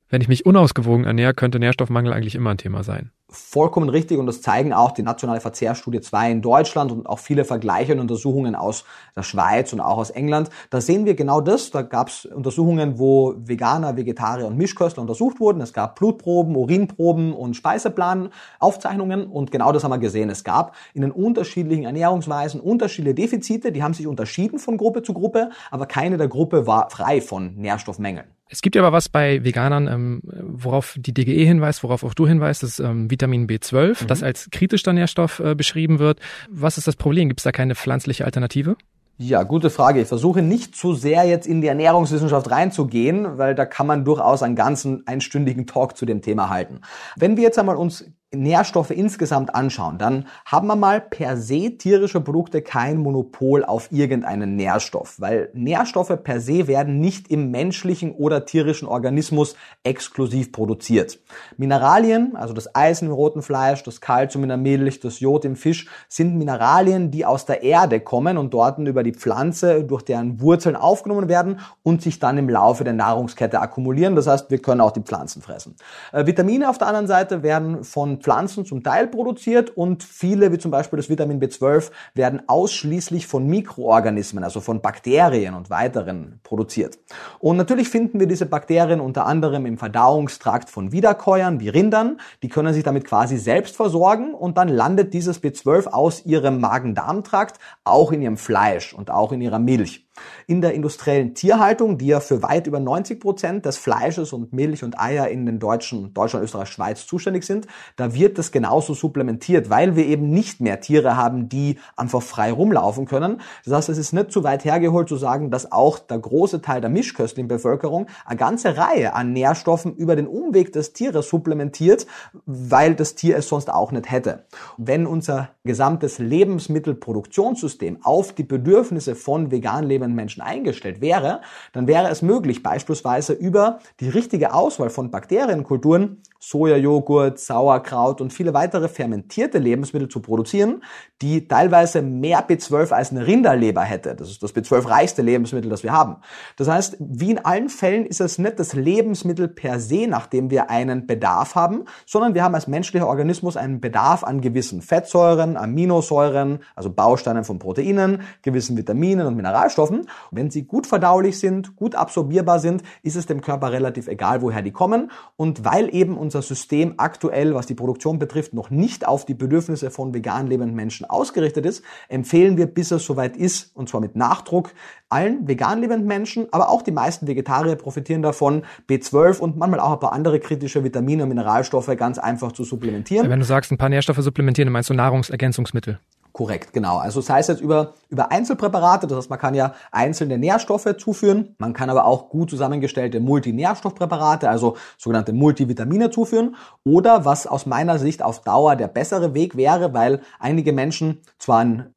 wenn 0.10 0.22
ich 0.22 0.28
mich 0.28 0.46
unausgewogen 0.46 1.06
ernähre, 1.06 1.34
könnte 1.34 1.60
Nährstoffmangel 1.60 2.14
eigentlich 2.14 2.36
immer 2.36 2.52
ein 2.52 2.58
Thema 2.58 2.84
sein 2.84 3.12
vollkommen 3.30 3.90
richtig 3.90 4.18
und 4.18 4.26
das 4.26 4.42
zeigen 4.42 4.72
auch 4.72 4.92
die 4.92 5.04
nationale 5.04 5.42
Verzehrstudie 5.42 6.00
2 6.00 6.32
in 6.32 6.42
Deutschland 6.42 6.94
und 6.94 7.08
auch 7.08 7.20
viele 7.20 7.44
Vergleiche 7.44 7.92
und 7.92 8.00
Untersuchungen 8.00 8.56
aus 8.56 8.86
der 9.18 9.24
Schweiz 9.24 9.74
und 9.74 9.82
auch 9.82 9.98
aus 9.98 10.12
England. 10.12 10.50
Da 10.70 10.80
sehen 10.80 11.06
wir 11.06 11.14
genau 11.14 11.42
das. 11.42 11.72
Da 11.72 11.82
gab 11.82 12.08
es 12.08 12.26
Untersuchungen, 12.26 13.00
wo 13.00 13.36
Veganer, 13.38 13.98
Vegetarier 13.98 14.48
und 14.48 14.58
Mischköstler 14.58 15.02
untersucht 15.02 15.42
wurden. 15.42 15.60
Es 15.60 15.74
gab 15.74 15.96
Blutproben, 15.96 16.56
Urinproben 16.56 17.34
und 17.34 17.56
Speiseplanaufzeichnungen 17.56 19.28
und 19.28 19.52
genau 19.52 19.74
das 19.74 19.84
haben 19.84 19.92
wir 19.92 19.98
gesehen. 19.98 20.30
Es 20.30 20.46
gab 20.46 20.76
in 20.94 21.02
den 21.02 21.12
unterschiedlichen 21.12 21.84
Ernährungsweisen 21.84 22.62
unterschiedliche 22.62 23.16
Defizite, 23.16 23.74
die 23.74 23.84
haben 23.84 23.94
sich 23.94 24.08
unterschieden 24.08 24.58
von 24.58 24.78
Gruppe 24.78 25.02
zu 25.04 25.14
Gruppe, 25.14 25.50
aber 25.70 25.86
keine 25.86 26.18
der 26.18 26.30
Gruppe 26.30 26.66
war 26.66 26.90
frei 26.90 27.20
von 27.20 27.56
Nährstoffmängeln. 27.56 28.37
Es 28.50 28.62
gibt 28.62 28.76
ja 28.76 28.82
aber 28.82 28.92
was 28.92 29.10
bei 29.10 29.44
Veganern, 29.44 29.88
ähm, 29.88 30.22
worauf 30.24 30.96
die 30.98 31.14
DGE 31.14 31.46
hinweist, 31.46 31.84
worauf 31.84 32.04
auch 32.04 32.14
du 32.14 32.28
hinweist, 32.28 32.64
das 32.64 32.80
ähm, 32.80 33.12
Vitamin 33.12 33.48
B12, 33.48 34.04
mhm. 34.04 34.08
das 34.08 34.24
als 34.24 34.50
kritischer 34.52 34.94
Nährstoff 34.94 35.40
äh, 35.40 35.56
beschrieben 35.56 36.00
wird. 36.00 36.20
Was 36.50 36.78
ist 36.78 36.88
das 36.88 36.96
Problem? 36.96 37.28
Gibt 37.28 37.42
es 37.42 37.44
da 37.44 37.52
keine 37.52 37.76
pflanzliche 37.76 38.26
Alternative? 38.26 38.78
Ja, 39.20 39.42
gute 39.42 39.72
Frage. 39.72 40.02
Ich 40.02 40.08
versuche 40.08 40.44
nicht 40.44 40.76
zu 40.76 40.94
sehr 40.94 41.24
jetzt 41.24 41.48
in 41.48 41.62
die 41.62 41.68
Ernährungswissenschaft 41.68 42.52
reinzugehen, 42.52 43.40
weil 43.40 43.56
da 43.56 43.66
kann 43.66 43.88
man 43.88 44.06
durchaus 44.06 44.44
einen 44.44 44.56
ganzen 44.56 45.08
einstündigen 45.08 45.66
Talk 45.66 45.98
zu 45.98 46.06
dem 46.06 46.22
Thema 46.22 46.50
halten. 46.50 46.82
Wenn 47.16 47.36
wir 47.36 47.44
jetzt 47.44 47.58
einmal 47.58 47.78
uns 47.78 48.06
Nährstoffe 48.34 48.92
insgesamt 48.92 49.56
anschauen, 49.56 49.98
dann 49.98 50.28
haben 50.46 50.68
wir 50.68 50.76
mal 50.76 51.00
per 51.00 51.38
se 51.38 51.78
tierische 51.78 52.20
Produkte 52.20 52.62
kein 52.62 52.98
Monopol 52.98 53.64
auf 53.64 53.90
irgendeinen 53.90 54.58
Nährstoff, 54.58 55.16
weil 55.22 55.50
Nährstoffe 55.54 56.12
per 56.24 56.42
se 56.42 56.68
werden 56.68 57.00
nicht 57.00 57.30
im 57.30 57.52
menschlichen 57.52 58.12
oder 58.12 58.46
tierischen 58.46 58.90
Organismus 58.90 59.56
exklusiv 59.84 60.52
produziert. 60.52 61.20
Mineralien, 61.56 62.36
also 62.36 62.54
das 62.54 62.76
Eisen 62.76 63.08
im 63.08 63.14
roten 63.14 63.42
Fleisch, 63.42 63.84
das 63.84 64.02
Kalzium 64.02 64.44
in 64.44 64.50
der 64.50 64.58
Milch, 64.58 65.00
das 65.00 65.22
Jod 65.22 65.46
im 65.46 65.56
Fisch, 65.56 65.88
sind 66.10 66.38
Mineralien, 66.38 67.12
die 67.12 67.26
aus 67.26 67.46
der 67.46 67.64
Erde 67.64 68.02
kommen 68.02 68.38
und 68.38 68.54
dort 68.54 68.78
über 68.80 69.04
die 69.04 69.14
Pflanze 69.14 69.86
durch 69.86 70.04
deren 70.04 70.42
Wurzeln 70.42 70.76
aufgenommen 70.76 71.30
werden 71.30 71.62
und 71.82 72.02
sich 72.02 72.20
dann 72.20 72.38
im 72.38 72.50
Laufe 72.50 72.84
der 72.84 72.92
Nahrungskette 72.92 73.62
akkumulieren. 73.62 74.18
Das 74.18 74.28
heißt, 74.28 74.52
wir 74.52 74.60
können 74.60 74.82
auch 74.82 74.92
die 74.92 75.02
Pflanzen 75.02 75.42
fressen. 75.42 75.78
Äh, 76.12 76.26
Vitamine 76.26 76.70
auf 76.70 76.78
der 76.78 76.88
anderen 76.88 77.08
Seite 77.08 77.42
werden 77.42 77.86
von 77.86 78.17
Pflanzen 78.18 78.66
zum 78.66 78.84
Teil 78.84 79.08
produziert 79.08 79.76
und 79.76 80.04
viele, 80.04 80.52
wie 80.52 80.58
zum 80.58 80.72
Beispiel 80.72 80.98
das 80.98 81.10
Vitamin 81.10 81.40
B12, 81.40 81.92
werden 82.14 82.42
ausschließlich 82.48 83.28
von 83.28 83.48
Mikroorganismen, 83.48 84.44
also 84.44 84.62
von 84.62 84.82
Bakterien 84.82 85.54
und 85.54 85.70
weiteren 85.70 86.40
produziert. 86.44 87.00
Und 87.40 87.58
natürlich 87.58 87.90
finden 87.90 88.20
wir 88.20 88.28
diese 88.28 88.46
Bakterien 88.46 89.00
unter 89.00 89.26
anderem 89.26 89.66
im 89.66 89.78
Verdauungstrakt 89.78 90.70
von 90.70 90.92
Wiederkäuern 90.92 91.60
wie 91.60 91.70
Rindern. 91.70 92.20
Die 92.44 92.50
können 92.50 92.74
sich 92.74 92.84
damit 92.84 93.06
quasi 93.06 93.38
selbst 93.38 93.76
versorgen 93.76 94.34
und 94.34 94.58
dann 94.58 94.70
landet 94.70 95.14
dieses 95.14 95.42
B12 95.42 95.88
aus 95.88 96.26
ihrem 96.26 96.60
Magen-Darm-Trakt 96.60 97.60
auch 97.84 98.12
in 98.12 98.22
ihrem 98.22 98.38
Fleisch 98.38 98.94
und 98.94 99.12
auch 99.12 99.32
in 99.32 99.42
ihrer 99.42 99.60
Milch. 99.60 100.07
In 100.48 100.62
der 100.62 100.74
industriellen 100.74 101.34
Tierhaltung, 101.34 101.98
die 101.98 102.08
ja 102.08 102.20
für 102.20 102.44
weit 102.44 102.68
über 102.68 102.80
90 102.80 103.20
Prozent 103.20 103.66
des 103.66 103.78
Fleisches 103.78 104.34
und 104.34 104.54
Milch 104.54 104.84
und 104.84 105.00
Eier 105.00 105.28
in 105.28 105.46
den 105.46 105.60
deutschen, 105.60 106.14
Deutschland, 106.14 106.44
Österreich, 106.44 106.70
Schweiz 106.70 107.06
zuständig 107.06 107.44
sind, 107.44 107.68
da 107.96 108.14
wird 108.14 108.38
das 108.38 108.52
genauso 108.52 108.94
supplementiert, 108.94 109.70
weil 109.70 109.96
wir 109.96 110.06
eben 110.06 110.30
nicht 110.30 110.62
mehr 110.62 110.80
Tiere 110.82 111.16
haben, 111.18 111.50
die 111.50 111.78
einfach 111.96 112.22
frei 112.22 112.52
rumlaufen 112.52 113.06
können. 113.06 113.42
Das 113.66 113.74
heißt, 113.74 113.90
es 113.90 113.98
ist 113.98 114.14
nicht 114.14 114.32
zu 114.32 114.44
weit 114.44 114.66
hergeholt 114.66 115.10
zu 115.10 115.18
sagen, 115.18 115.52
dass 115.52 115.72
auch 115.72 116.00
der 116.00 116.20
große 116.20 116.62
Teil 116.62 116.82
der 116.82 116.90
mischköstlichen 116.90 117.48
Bevölkerung 117.48 118.08
eine 118.26 118.38
ganze 118.38 118.78
Reihe 118.78 119.14
an 119.14 119.34
Nährstoffen 119.34 119.96
über 119.96 120.16
den 120.16 120.28
Umweg 120.28 120.74
des 120.74 120.94
Tieres 120.94 121.30
supplementiert, 121.30 122.08
weil 122.46 122.96
das 122.96 123.16
Tier 123.16 123.38
es 123.38 123.48
sonst 123.48 123.70
auch 123.70 123.92
nicht 123.92 124.12
hätte. 124.12 124.46
Wenn 124.78 125.06
unser 125.06 125.50
gesamtes 125.64 126.20
Lebensmittelproduktionssystem 126.20 128.00
auf 128.04 128.34
die 128.34 128.44
Bedürfnisse 128.44 129.16
von 129.16 129.52
vegan 129.52 129.84
lebenden 129.84 130.07
lebenden 130.08 130.16
Menschen 130.16 130.42
eingestellt 130.42 131.02
wäre, 131.02 131.42
dann 131.74 131.88
wäre 131.88 132.10
es 132.10 132.22
möglich, 132.22 132.64
beispielsweise 132.64 133.34
über 133.34 133.80
die 134.00 134.10
richtige 134.10 134.54
Auswahl 134.54 134.90
von 134.90 135.12
Bakterienkulturen 135.12 136.22
Sojajoghurt, 136.48 137.40
Sauerkraut 137.40 138.22
und 138.22 138.32
viele 138.32 138.54
weitere 138.54 138.88
fermentierte 138.88 139.58
Lebensmittel 139.58 140.08
zu 140.08 140.22
produzieren, 140.22 140.82
die 141.22 141.46
teilweise 141.46 142.02
mehr 142.02 142.48
B12 142.48 142.92
als 142.92 143.12
eine 143.12 143.28
Rinderleber 143.28 143.82
hätte. 143.82 144.16
Das 144.16 144.30
ist 144.30 144.42
das 144.42 144.56
B12-reichste 144.56 145.22
Lebensmittel, 145.22 145.70
das 145.70 145.84
wir 145.84 145.92
haben. 145.92 146.18
Das 146.56 146.70
heißt, 146.70 146.96
wie 147.00 147.32
in 147.32 147.44
allen 147.44 147.68
Fällen 147.68 148.06
ist 148.06 148.22
es 148.22 148.38
nicht 148.38 148.60
das 148.60 148.74
Lebensmittel 148.74 149.50
per 149.50 149.82
se, 149.82 150.08
nach 150.08 150.28
dem 150.28 150.50
wir 150.50 150.70
einen 150.70 151.06
Bedarf 151.06 151.56
haben, 151.56 151.84
sondern 152.06 152.34
wir 152.34 152.44
haben 152.44 152.56
als 152.56 152.68
menschlicher 152.68 153.08
Organismus 153.08 153.58
einen 153.58 153.82
Bedarf 153.82 154.24
an 154.24 154.40
gewissen 154.40 154.82
Fettsäuren, 154.82 155.58
Aminosäuren, 155.58 156.60
also 156.76 156.90
Bausteinen 156.90 157.44
von 157.44 157.60
Proteinen, 157.60 158.22
gewissen 158.42 158.78
Vitaminen 158.78 159.28
und 159.28 159.36
Mineralstoffen. 159.36 160.08
wenn 160.32 160.50
sie 160.50 160.64
gut 160.64 160.88
verdaulich 160.88 161.40
sind, 161.40 161.76
gut 161.76 161.96
absorbierbar 161.96 162.60
sind, 162.60 162.84
ist 163.04 163.18
es 163.18 163.26
dem 163.26 163.42
Körper 163.42 163.74
relativ 163.74 164.08
egal, 164.08 164.42
woher 164.42 164.62
die 164.62 164.72
kommen. 164.72 165.12
Und 165.36 165.66
weil 165.66 165.94
eben 165.94 166.18
unser 166.18 166.37
System 166.42 166.96
aktuell, 166.98 167.56
was 167.56 167.66
die 167.66 167.76
Produktion 167.76 168.20
betrifft, 168.20 168.54
noch 168.54 168.70
nicht 168.70 169.08
auf 169.08 169.26
die 169.26 169.34
Bedürfnisse 169.34 169.92
von 169.92 170.14
vegan 170.14 170.48
lebenden 170.48 170.76
Menschen 170.76 171.10
ausgerichtet 171.10 171.66
ist, 171.66 171.84
empfehlen 172.10 172.58
wir, 172.58 172.66
bis 172.68 172.92
es 172.92 173.06
soweit 173.06 173.38
ist, 173.38 173.76
und 173.76 173.90
zwar 173.90 174.02
mit 174.02 174.16
Nachdruck, 174.16 174.74
allen 175.10 175.48
vegan 175.48 175.80
lebenden 175.80 176.08
Menschen, 176.08 176.48
aber 176.52 176.70
auch 176.70 176.82
die 176.82 176.92
meisten 176.92 177.28
Vegetarier 177.28 177.76
profitieren 177.76 178.22
davon, 178.22 178.64
B12 178.90 179.40
und 179.40 179.58
manchmal 179.58 179.80
auch 179.80 179.94
ein 179.94 180.00
paar 180.00 180.14
andere 180.14 180.40
kritische 180.40 180.84
Vitamine 180.84 181.24
und 181.24 181.30
Mineralstoffe 181.30 181.96
ganz 181.98 182.18
einfach 182.20 182.52
zu 182.52 182.64
supplementieren. 182.64 183.30
Wenn 183.30 183.40
du 183.40 183.46
sagst, 183.46 183.72
ein 183.72 183.78
paar 183.78 183.90
Nährstoffe 183.90 184.20
supplementieren, 184.20 184.72
meinst 184.72 184.90
du 184.90 184.94
Nahrungsergänzungsmittel? 184.94 186.00
Korrekt, 186.38 186.72
genau. 186.72 186.98
Also 187.00 187.20
das 187.20 187.32
heißt 187.32 187.50
jetzt 187.50 187.62
über, 187.62 187.96
über 188.10 188.32
Einzelpräparate, 188.32 189.08
das 189.08 189.18
heißt 189.18 189.30
man 189.32 189.40
kann 189.40 189.56
ja 189.56 189.74
einzelne 189.92 190.38
Nährstoffe 190.38 190.96
zuführen, 191.00 191.56
man 191.58 191.74
kann 191.74 191.90
aber 191.90 192.06
auch 192.06 192.30
gut 192.30 192.52
zusammengestellte 192.52 193.20
Multinährstoffpräparate, 193.20 194.48
also 194.48 194.78
sogenannte 195.00 195.34
Multivitamine 195.34 196.12
zuführen 196.12 196.56
oder 196.84 197.26
was 197.26 197.48
aus 197.48 197.66
meiner 197.66 197.98
Sicht 197.98 198.22
auf 198.22 198.42
Dauer 198.42 198.76
der 198.76 198.88
bessere 198.88 199.34
Weg 199.34 199.58
wäre, 199.58 199.96
weil 199.96 200.22
einige 200.38 200.74
Menschen 200.74 201.22
zwar 201.40 201.62
ein 201.62 201.96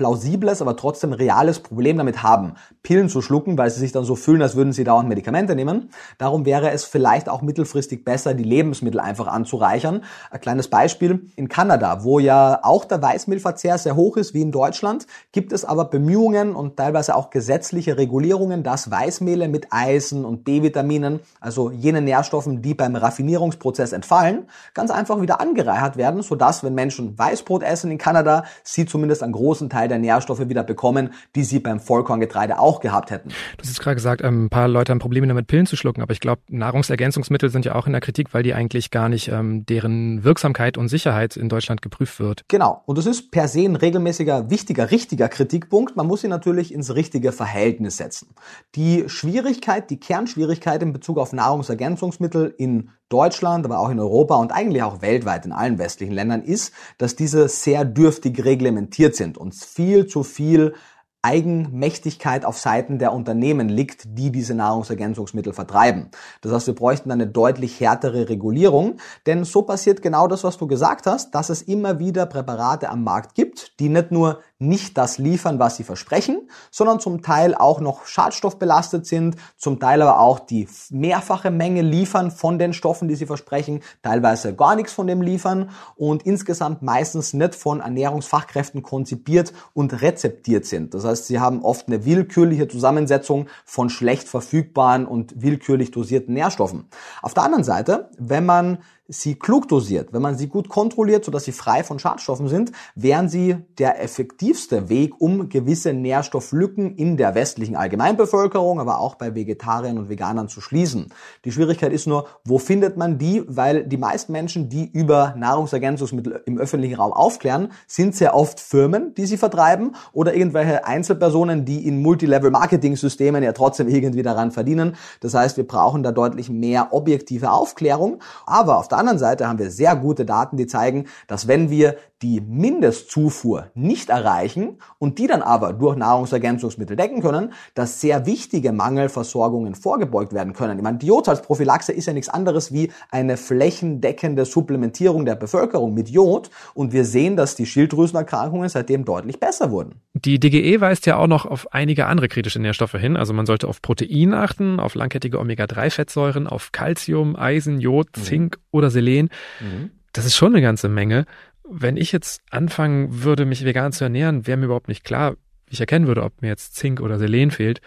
unplausibles, 0.00 0.62
aber 0.62 0.76
trotzdem 0.76 1.12
reales 1.12 1.60
Problem 1.60 1.98
damit 1.98 2.22
haben, 2.22 2.54
Pillen 2.82 3.08
zu 3.08 3.20
schlucken, 3.20 3.58
weil 3.58 3.70
sie 3.70 3.80
sich 3.80 3.92
dann 3.92 4.04
so 4.04 4.16
fühlen, 4.16 4.40
als 4.40 4.56
würden 4.56 4.72
sie 4.72 4.84
dauernd 4.84 5.08
Medikamente 5.08 5.54
nehmen. 5.54 5.90
Darum 6.18 6.46
wäre 6.46 6.70
es 6.70 6.84
vielleicht 6.84 7.28
auch 7.28 7.42
mittelfristig 7.42 8.04
besser, 8.04 8.34
die 8.34 8.44
Lebensmittel 8.44 9.00
einfach 9.00 9.26
anzureichern. 9.26 10.02
Ein 10.30 10.40
kleines 10.40 10.68
Beispiel 10.68 11.30
in 11.36 11.48
Kanada, 11.48 12.02
wo 12.04 12.18
ja 12.18 12.60
auch 12.62 12.84
der 12.86 13.02
Weißmehlverzehr 13.02 13.76
sehr, 13.76 13.96
hoch 13.96 14.16
ist 14.16 14.34
wie 14.34 14.40
in 14.40 14.52
Deutschland, 14.52 15.06
gibt 15.32 15.52
es 15.52 15.64
aber 15.64 15.84
Bemühungen 15.84 16.54
und 16.54 16.76
teilweise 16.76 17.14
auch 17.16 17.30
gesetzliche 17.30 17.98
Regulierungen, 17.98 18.62
dass 18.62 18.90
Weißmehle 18.90 19.48
mit 19.48 19.66
Eisen 19.70 20.24
und 20.24 20.44
B-Vitaminen, 20.44 21.20
also 21.40 21.70
jene 21.70 22.00
Nährstoffen, 22.00 22.62
die 22.62 22.74
beim 22.74 22.96
Raffinierungsprozess 22.96 23.92
entfallen, 23.92 24.46
ganz 24.72 24.90
einfach 24.90 25.20
wieder 25.20 25.40
angereichert 25.40 25.96
werden, 25.96 26.22
sodass, 26.22 26.64
wenn 26.64 26.74
Menschen 26.74 27.18
Weißbrot 27.18 27.62
essen 27.62 27.90
in 27.90 27.98
Kanada, 27.98 28.44
sie 28.62 28.86
zumindest 28.86 29.22
einen 29.22 29.32
großen 29.32 29.68
Teil 29.68 29.89
der 29.90 29.98
Nährstoffe 29.98 30.48
wieder 30.48 30.64
bekommen, 30.64 31.10
die 31.36 31.44
sie 31.44 31.60
beim 31.60 31.78
Vollkorngetreide 31.78 32.58
auch 32.58 32.80
gehabt 32.80 33.10
hätten. 33.10 33.28
Du 33.28 33.64
hast 33.64 33.78
gerade 33.80 33.96
gesagt, 33.96 34.22
ähm, 34.24 34.46
ein 34.46 34.50
paar 34.50 34.68
Leute 34.68 34.90
haben 34.90 34.98
Probleme 34.98 35.26
damit, 35.26 35.46
Pillen 35.46 35.66
zu 35.66 35.76
schlucken, 35.76 36.02
aber 36.02 36.12
ich 36.12 36.20
glaube, 36.20 36.42
Nahrungsergänzungsmittel 36.48 37.50
sind 37.50 37.64
ja 37.64 37.76
auch 37.76 37.86
in 37.86 37.92
der 37.92 38.00
Kritik, 38.00 38.34
weil 38.34 38.42
die 38.42 38.54
eigentlich 38.54 38.90
gar 38.90 39.08
nicht 39.08 39.28
ähm, 39.28 39.64
deren 39.66 40.24
Wirksamkeit 40.24 40.76
und 40.76 40.88
Sicherheit 40.88 41.36
in 41.36 41.48
Deutschland 41.48 41.82
geprüft 41.82 42.18
wird. 42.18 42.44
Genau. 42.48 42.82
Und 42.86 42.98
das 42.98 43.06
ist 43.06 43.30
per 43.30 43.46
se 43.46 43.60
se 43.60 43.68
ein 43.68 43.76
regelmäßiger, 43.76 44.50
wichtiger, 44.50 44.90
richtiger 44.90 45.28
Kritikpunkt. 45.28 45.96
Man 45.96 46.06
muss 46.06 46.24
ihn 46.24 46.30
natürlich 46.30 46.72
ins 46.72 46.94
richtige 46.94 47.32
Verhältnis 47.32 47.96
setzen. 47.96 48.34
Die 48.74 49.08
Schwierigkeit, 49.08 49.90
die 49.90 50.00
Kernschwierigkeit 50.00 50.82
in 50.82 50.92
Bezug 50.92 51.18
auf 51.18 51.32
Nahrungsergänzungsmittel 51.32 52.54
in 52.56 52.90
Deutschland, 53.10 53.66
aber 53.66 53.80
auch 53.80 53.90
in 53.90 54.00
Europa 54.00 54.36
und 54.36 54.52
eigentlich 54.52 54.82
auch 54.82 55.02
weltweit 55.02 55.44
in 55.44 55.52
allen 55.52 55.78
westlichen 55.78 56.14
Ländern 56.14 56.42
ist, 56.42 56.72
dass 56.96 57.16
diese 57.16 57.48
sehr 57.48 57.84
dürftig 57.84 58.42
reglementiert 58.44 59.16
sind 59.16 59.36
und 59.36 59.54
viel 59.54 60.06
zu 60.06 60.22
viel 60.22 60.74
Eigenmächtigkeit 61.22 62.46
auf 62.46 62.58
Seiten 62.58 62.98
der 62.98 63.12
Unternehmen 63.12 63.68
liegt, 63.68 64.04
die 64.18 64.32
diese 64.32 64.54
Nahrungsergänzungsmittel 64.54 65.52
vertreiben. 65.52 66.10
Das 66.40 66.52
heißt, 66.52 66.68
wir 66.68 66.74
bräuchten 66.74 67.10
eine 67.10 67.26
deutlich 67.26 67.78
härtere 67.78 68.30
Regulierung, 68.30 68.96
denn 69.26 69.44
so 69.44 69.62
passiert 69.62 70.00
genau 70.00 70.28
das, 70.28 70.44
was 70.44 70.56
du 70.56 70.66
gesagt 70.66 71.06
hast, 71.06 71.34
dass 71.34 71.50
es 71.50 71.60
immer 71.60 71.98
wieder 71.98 72.24
Präparate 72.24 72.88
am 72.88 73.04
Markt 73.04 73.34
gibt, 73.34 73.78
die 73.80 73.90
nicht 73.90 74.12
nur 74.12 74.40
nicht 74.60 74.98
das 74.98 75.18
liefern, 75.18 75.58
was 75.58 75.76
sie 75.76 75.84
versprechen, 75.84 76.48
sondern 76.70 77.00
zum 77.00 77.22
Teil 77.22 77.54
auch 77.54 77.80
noch 77.80 78.04
schadstoffbelastet 78.04 79.06
sind, 79.06 79.36
zum 79.56 79.80
Teil 79.80 80.02
aber 80.02 80.20
auch 80.20 80.38
die 80.38 80.68
mehrfache 80.90 81.50
Menge 81.50 81.80
liefern 81.80 82.30
von 82.30 82.58
den 82.58 82.74
Stoffen, 82.74 83.08
die 83.08 83.14
sie 83.14 83.26
versprechen, 83.26 83.80
teilweise 84.02 84.54
gar 84.54 84.76
nichts 84.76 84.92
von 84.92 85.06
dem 85.06 85.22
liefern 85.22 85.70
und 85.96 86.24
insgesamt 86.24 86.82
meistens 86.82 87.32
nicht 87.32 87.54
von 87.54 87.80
Ernährungsfachkräften 87.80 88.82
konzipiert 88.82 89.54
und 89.72 90.02
rezeptiert 90.02 90.66
sind. 90.66 90.92
Das 90.92 91.04
heißt, 91.04 91.26
sie 91.26 91.40
haben 91.40 91.62
oft 91.62 91.88
eine 91.88 92.04
willkürliche 92.04 92.68
Zusammensetzung 92.68 93.46
von 93.64 93.88
schlecht 93.88 94.28
verfügbaren 94.28 95.06
und 95.06 95.40
willkürlich 95.40 95.90
dosierten 95.90 96.34
Nährstoffen. 96.34 96.88
Auf 97.22 97.32
der 97.32 97.44
anderen 97.44 97.64
Seite, 97.64 98.10
wenn 98.18 98.44
man 98.44 98.78
sie 99.10 99.34
klug 99.34 99.68
dosiert, 99.68 100.12
wenn 100.12 100.22
man 100.22 100.38
sie 100.38 100.46
gut 100.46 100.68
kontrolliert, 100.68 101.24
sodass 101.24 101.44
sie 101.44 101.52
frei 101.52 101.82
von 101.82 101.98
Schadstoffen 101.98 102.48
sind, 102.48 102.70
wären 102.94 103.28
sie 103.28 103.56
der 103.78 104.02
effektivste 104.02 104.88
Weg, 104.88 105.20
um 105.20 105.48
gewisse 105.48 105.92
Nährstofflücken 105.92 106.94
in 106.94 107.16
der 107.16 107.34
westlichen 107.34 107.74
Allgemeinbevölkerung, 107.76 108.80
aber 108.80 109.00
auch 109.00 109.16
bei 109.16 109.34
Vegetariern 109.34 109.98
und 109.98 110.08
Veganern 110.08 110.48
zu 110.48 110.60
schließen. 110.60 111.12
Die 111.44 111.50
Schwierigkeit 111.50 111.92
ist 111.92 112.06
nur, 112.06 112.26
wo 112.44 112.58
findet 112.58 112.96
man 112.96 113.18
die? 113.18 113.42
Weil 113.48 113.84
die 113.84 113.96
meisten 113.96 114.30
Menschen, 114.32 114.68
die 114.68 114.88
über 114.88 115.34
Nahrungsergänzungsmittel 115.36 116.42
im 116.46 116.58
öffentlichen 116.58 116.94
Raum 116.94 117.12
aufklären, 117.12 117.72
sind 117.88 118.14
sehr 118.14 118.36
oft 118.36 118.60
Firmen, 118.60 119.14
die 119.14 119.26
sie 119.26 119.36
vertreiben 119.36 119.96
oder 120.12 120.34
irgendwelche 120.34 120.86
Einzelpersonen, 120.86 121.64
die 121.64 121.84
in 121.86 122.00
Multilevel-Marketing-Systemen 122.00 123.42
ja 123.42 123.52
trotzdem 123.52 123.88
irgendwie 123.88 124.22
daran 124.22 124.52
verdienen. 124.52 124.94
Das 125.18 125.34
heißt, 125.34 125.56
wir 125.56 125.66
brauchen 125.66 126.04
da 126.04 126.12
deutlich 126.12 126.48
mehr 126.48 126.92
objektive 126.92 127.50
Aufklärung. 127.50 128.20
Aber 128.46 128.78
auf 128.78 128.86
der 128.86 128.99
anderen 129.00 129.18
Seite 129.18 129.48
haben 129.48 129.58
wir 129.58 129.70
sehr 129.70 129.96
gute 129.96 130.24
Daten, 130.24 130.56
die 130.56 130.66
zeigen, 130.66 131.06
dass 131.26 131.48
wenn 131.48 131.70
wir 131.70 131.96
die 132.22 132.42
Mindestzufuhr 132.42 133.70
nicht 133.74 134.10
erreichen 134.10 134.76
und 134.98 135.18
die 135.18 135.26
dann 135.26 135.40
aber 135.40 135.72
durch 135.72 135.96
Nahrungsergänzungsmittel 135.96 136.94
decken 136.94 137.22
können, 137.22 137.52
dass 137.74 138.00
sehr 138.00 138.26
wichtige 138.26 138.72
Mangelversorgungen 138.72 139.74
vorgebeugt 139.74 140.34
werden 140.34 140.52
können. 140.52 140.76
Ich 140.76 140.84
meine, 140.84 140.98
die 140.98 141.06
Jodsalzprophylaxe 141.06 141.92
ist 141.92 142.06
ja 142.06 142.12
nichts 142.12 142.28
anderes 142.28 142.72
wie 142.72 142.92
eine 143.10 143.38
flächendeckende 143.38 144.44
Supplementierung 144.44 145.24
der 145.24 145.34
Bevölkerung 145.34 145.94
mit 145.94 146.10
Jod 146.10 146.50
und 146.74 146.92
wir 146.92 147.06
sehen, 147.06 147.36
dass 147.36 147.54
die 147.54 147.64
Schilddrüsenerkrankungen 147.64 148.68
seitdem 148.68 149.06
deutlich 149.06 149.40
besser 149.40 149.70
wurden. 149.70 149.94
Die 150.12 150.38
DGE 150.38 150.80
weist 150.80 151.06
ja 151.06 151.16
auch 151.16 151.26
noch 151.26 151.46
auf 151.46 151.72
einige 151.72 152.06
andere 152.06 152.28
kritische 152.28 152.60
Nährstoffe 152.60 152.92
hin. 152.92 153.16
Also 153.16 153.32
man 153.32 153.46
sollte 153.46 153.66
auf 153.66 153.80
Protein 153.80 154.34
achten, 154.34 154.78
auf 154.78 154.94
langkettige 154.94 155.38
Omega-3-Fettsäuren, 155.38 156.46
auf 156.46 156.72
Calcium, 156.72 157.34
Eisen, 157.34 157.80
Jod, 157.80 158.08
mhm. 158.16 158.22
Zink 158.22 158.58
oder 158.90 158.92
Selen. 158.92 159.30
Mhm. 159.60 159.90
Das 160.12 160.24
ist 160.24 160.34
schon 160.34 160.52
eine 160.52 160.62
ganze 160.62 160.88
Menge 160.88 161.26
wenn 161.70 161.96
ich 161.96 162.10
jetzt 162.12 162.42
anfangen 162.50 163.22
würde, 163.22 163.46
mich 163.46 163.64
vegan 163.64 163.92
zu 163.92 164.04
ernähren, 164.04 164.46
wäre 164.46 164.58
mir 164.58 164.66
überhaupt 164.66 164.88
nicht 164.88 165.04
klar, 165.04 165.36
wie 165.66 165.74
ich 165.74 165.80
erkennen 165.80 166.08
würde, 166.08 166.24
ob 166.24 166.42
mir 166.42 166.48
jetzt 166.48 166.74
Zink 166.74 167.00
oder 167.00 167.18
Selen 167.18 167.52
fehlt. 167.52 167.80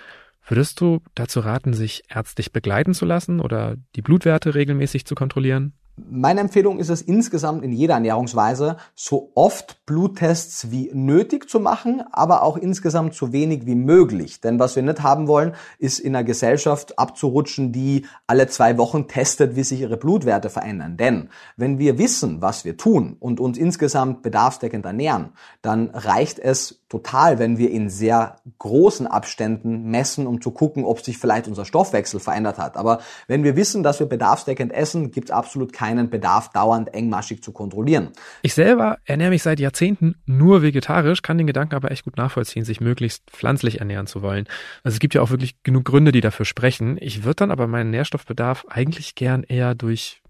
Würdest 0.47 0.79
du 0.81 1.01
dazu 1.15 1.41
raten, 1.41 1.73
sich 1.73 2.03
ärztlich 2.09 2.51
begleiten 2.51 2.93
zu 2.93 3.05
lassen 3.05 3.39
oder 3.39 3.75
die 3.95 4.01
Blutwerte 4.01 4.55
regelmäßig 4.55 5.05
zu 5.05 5.15
kontrollieren? 5.15 5.73
Meine 5.95 6.41
Empfehlung 6.41 6.79
ist 6.79 6.89
es 6.89 7.03
insgesamt 7.03 7.63
in 7.63 7.71
jeder 7.71 7.93
Ernährungsweise, 7.93 8.77
so 8.95 9.31
oft 9.35 9.85
Bluttests 9.85 10.71
wie 10.71 10.89
nötig 10.91 11.47
zu 11.47 11.59
machen, 11.59 12.03
aber 12.11 12.41
auch 12.41 12.57
insgesamt 12.57 13.13
so 13.13 13.31
wenig 13.31 13.67
wie 13.67 13.75
möglich. 13.75 14.41
Denn 14.41 14.57
was 14.57 14.75
wir 14.75 14.81
nicht 14.81 15.03
haben 15.03 15.27
wollen, 15.27 15.53
ist 15.77 15.99
in 15.99 16.15
einer 16.15 16.23
Gesellschaft 16.23 16.97
abzurutschen, 16.97 17.71
die 17.71 18.07
alle 18.25 18.47
zwei 18.47 18.79
Wochen 18.79 19.07
testet, 19.07 19.55
wie 19.55 19.63
sich 19.63 19.81
ihre 19.81 19.97
Blutwerte 19.97 20.49
verändern. 20.49 20.97
Denn 20.97 21.29
wenn 21.57 21.77
wir 21.77 21.99
wissen, 21.99 22.41
was 22.41 22.65
wir 22.65 22.75
tun 22.75 23.15
und 23.19 23.39
uns 23.39 23.59
insgesamt 23.59 24.23
bedarfsdeckend 24.23 24.85
ernähren, 24.85 25.33
dann 25.61 25.91
reicht 25.91 26.39
es 26.39 26.83
total, 26.89 27.39
wenn 27.39 27.57
wir 27.57 27.71
in 27.71 27.89
sehr 27.89 28.35
großen 28.59 29.07
Abständen 29.07 29.89
messen, 29.89 30.27
um 30.27 30.41
zu 30.41 30.51
gucken, 30.51 30.85
ob 30.85 31.01
sich 31.01 31.17
vielleicht 31.17 31.47
unser 31.47 31.65
Stoffwechsel 31.65 32.19
verändert 32.19 32.59
hat. 32.59 32.77
Aber 32.77 32.99
wenn 33.27 33.43
wir 33.43 33.55
wissen, 33.55 33.81
dass 33.81 33.99
wir 33.99 34.05
bedarfsdeckend 34.05 34.71
essen, 34.71 35.09
gibt 35.09 35.29
es 35.29 35.35
absolut 35.35 35.73
keinen 35.83 36.09
Bedarf, 36.09 36.49
dauernd 36.49 36.93
engmaschig 36.93 37.43
zu 37.43 37.51
kontrollieren. 37.51 38.07
Ich 38.41 38.53
selber 38.53 38.99
ernähre 39.03 39.31
mich 39.31 39.43
seit 39.43 39.59
Jahrzehnten 39.59 40.15
nur 40.25 40.61
vegetarisch, 40.61 41.21
kann 41.21 41.37
den 41.37 41.45
Gedanken 41.45 41.75
aber 41.75 41.91
echt 41.91 42.05
gut 42.05 42.15
nachvollziehen, 42.15 42.63
sich 42.63 42.79
möglichst 42.79 43.29
pflanzlich 43.29 43.79
ernähren 43.81 44.07
zu 44.07 44.21
wollen. 44.21 44.45
Also 44.85 44.95
es 44.95 44.99
gibt 44.99 45.13
ja 45.13 45.21
auch 45.21 45.29
wirklich 45.29 45.61
genug 45.63 45.83
Gründe, 45.83 46.13
die 46.13 46.21
dafür 46.21 46.45
sprechen. 46.45 46.97
Ich 47.01 47.25
würde 47.25 47.35
dann 47.35 47.51
aber 47.51 47.67
meinen 47.67 47.89
Nährstoffbedarf 47.89 48.65
eigentlich 48.69 49.15
gern 49.15 49.43
eher 49.43 49.75
durch 49.75 50.21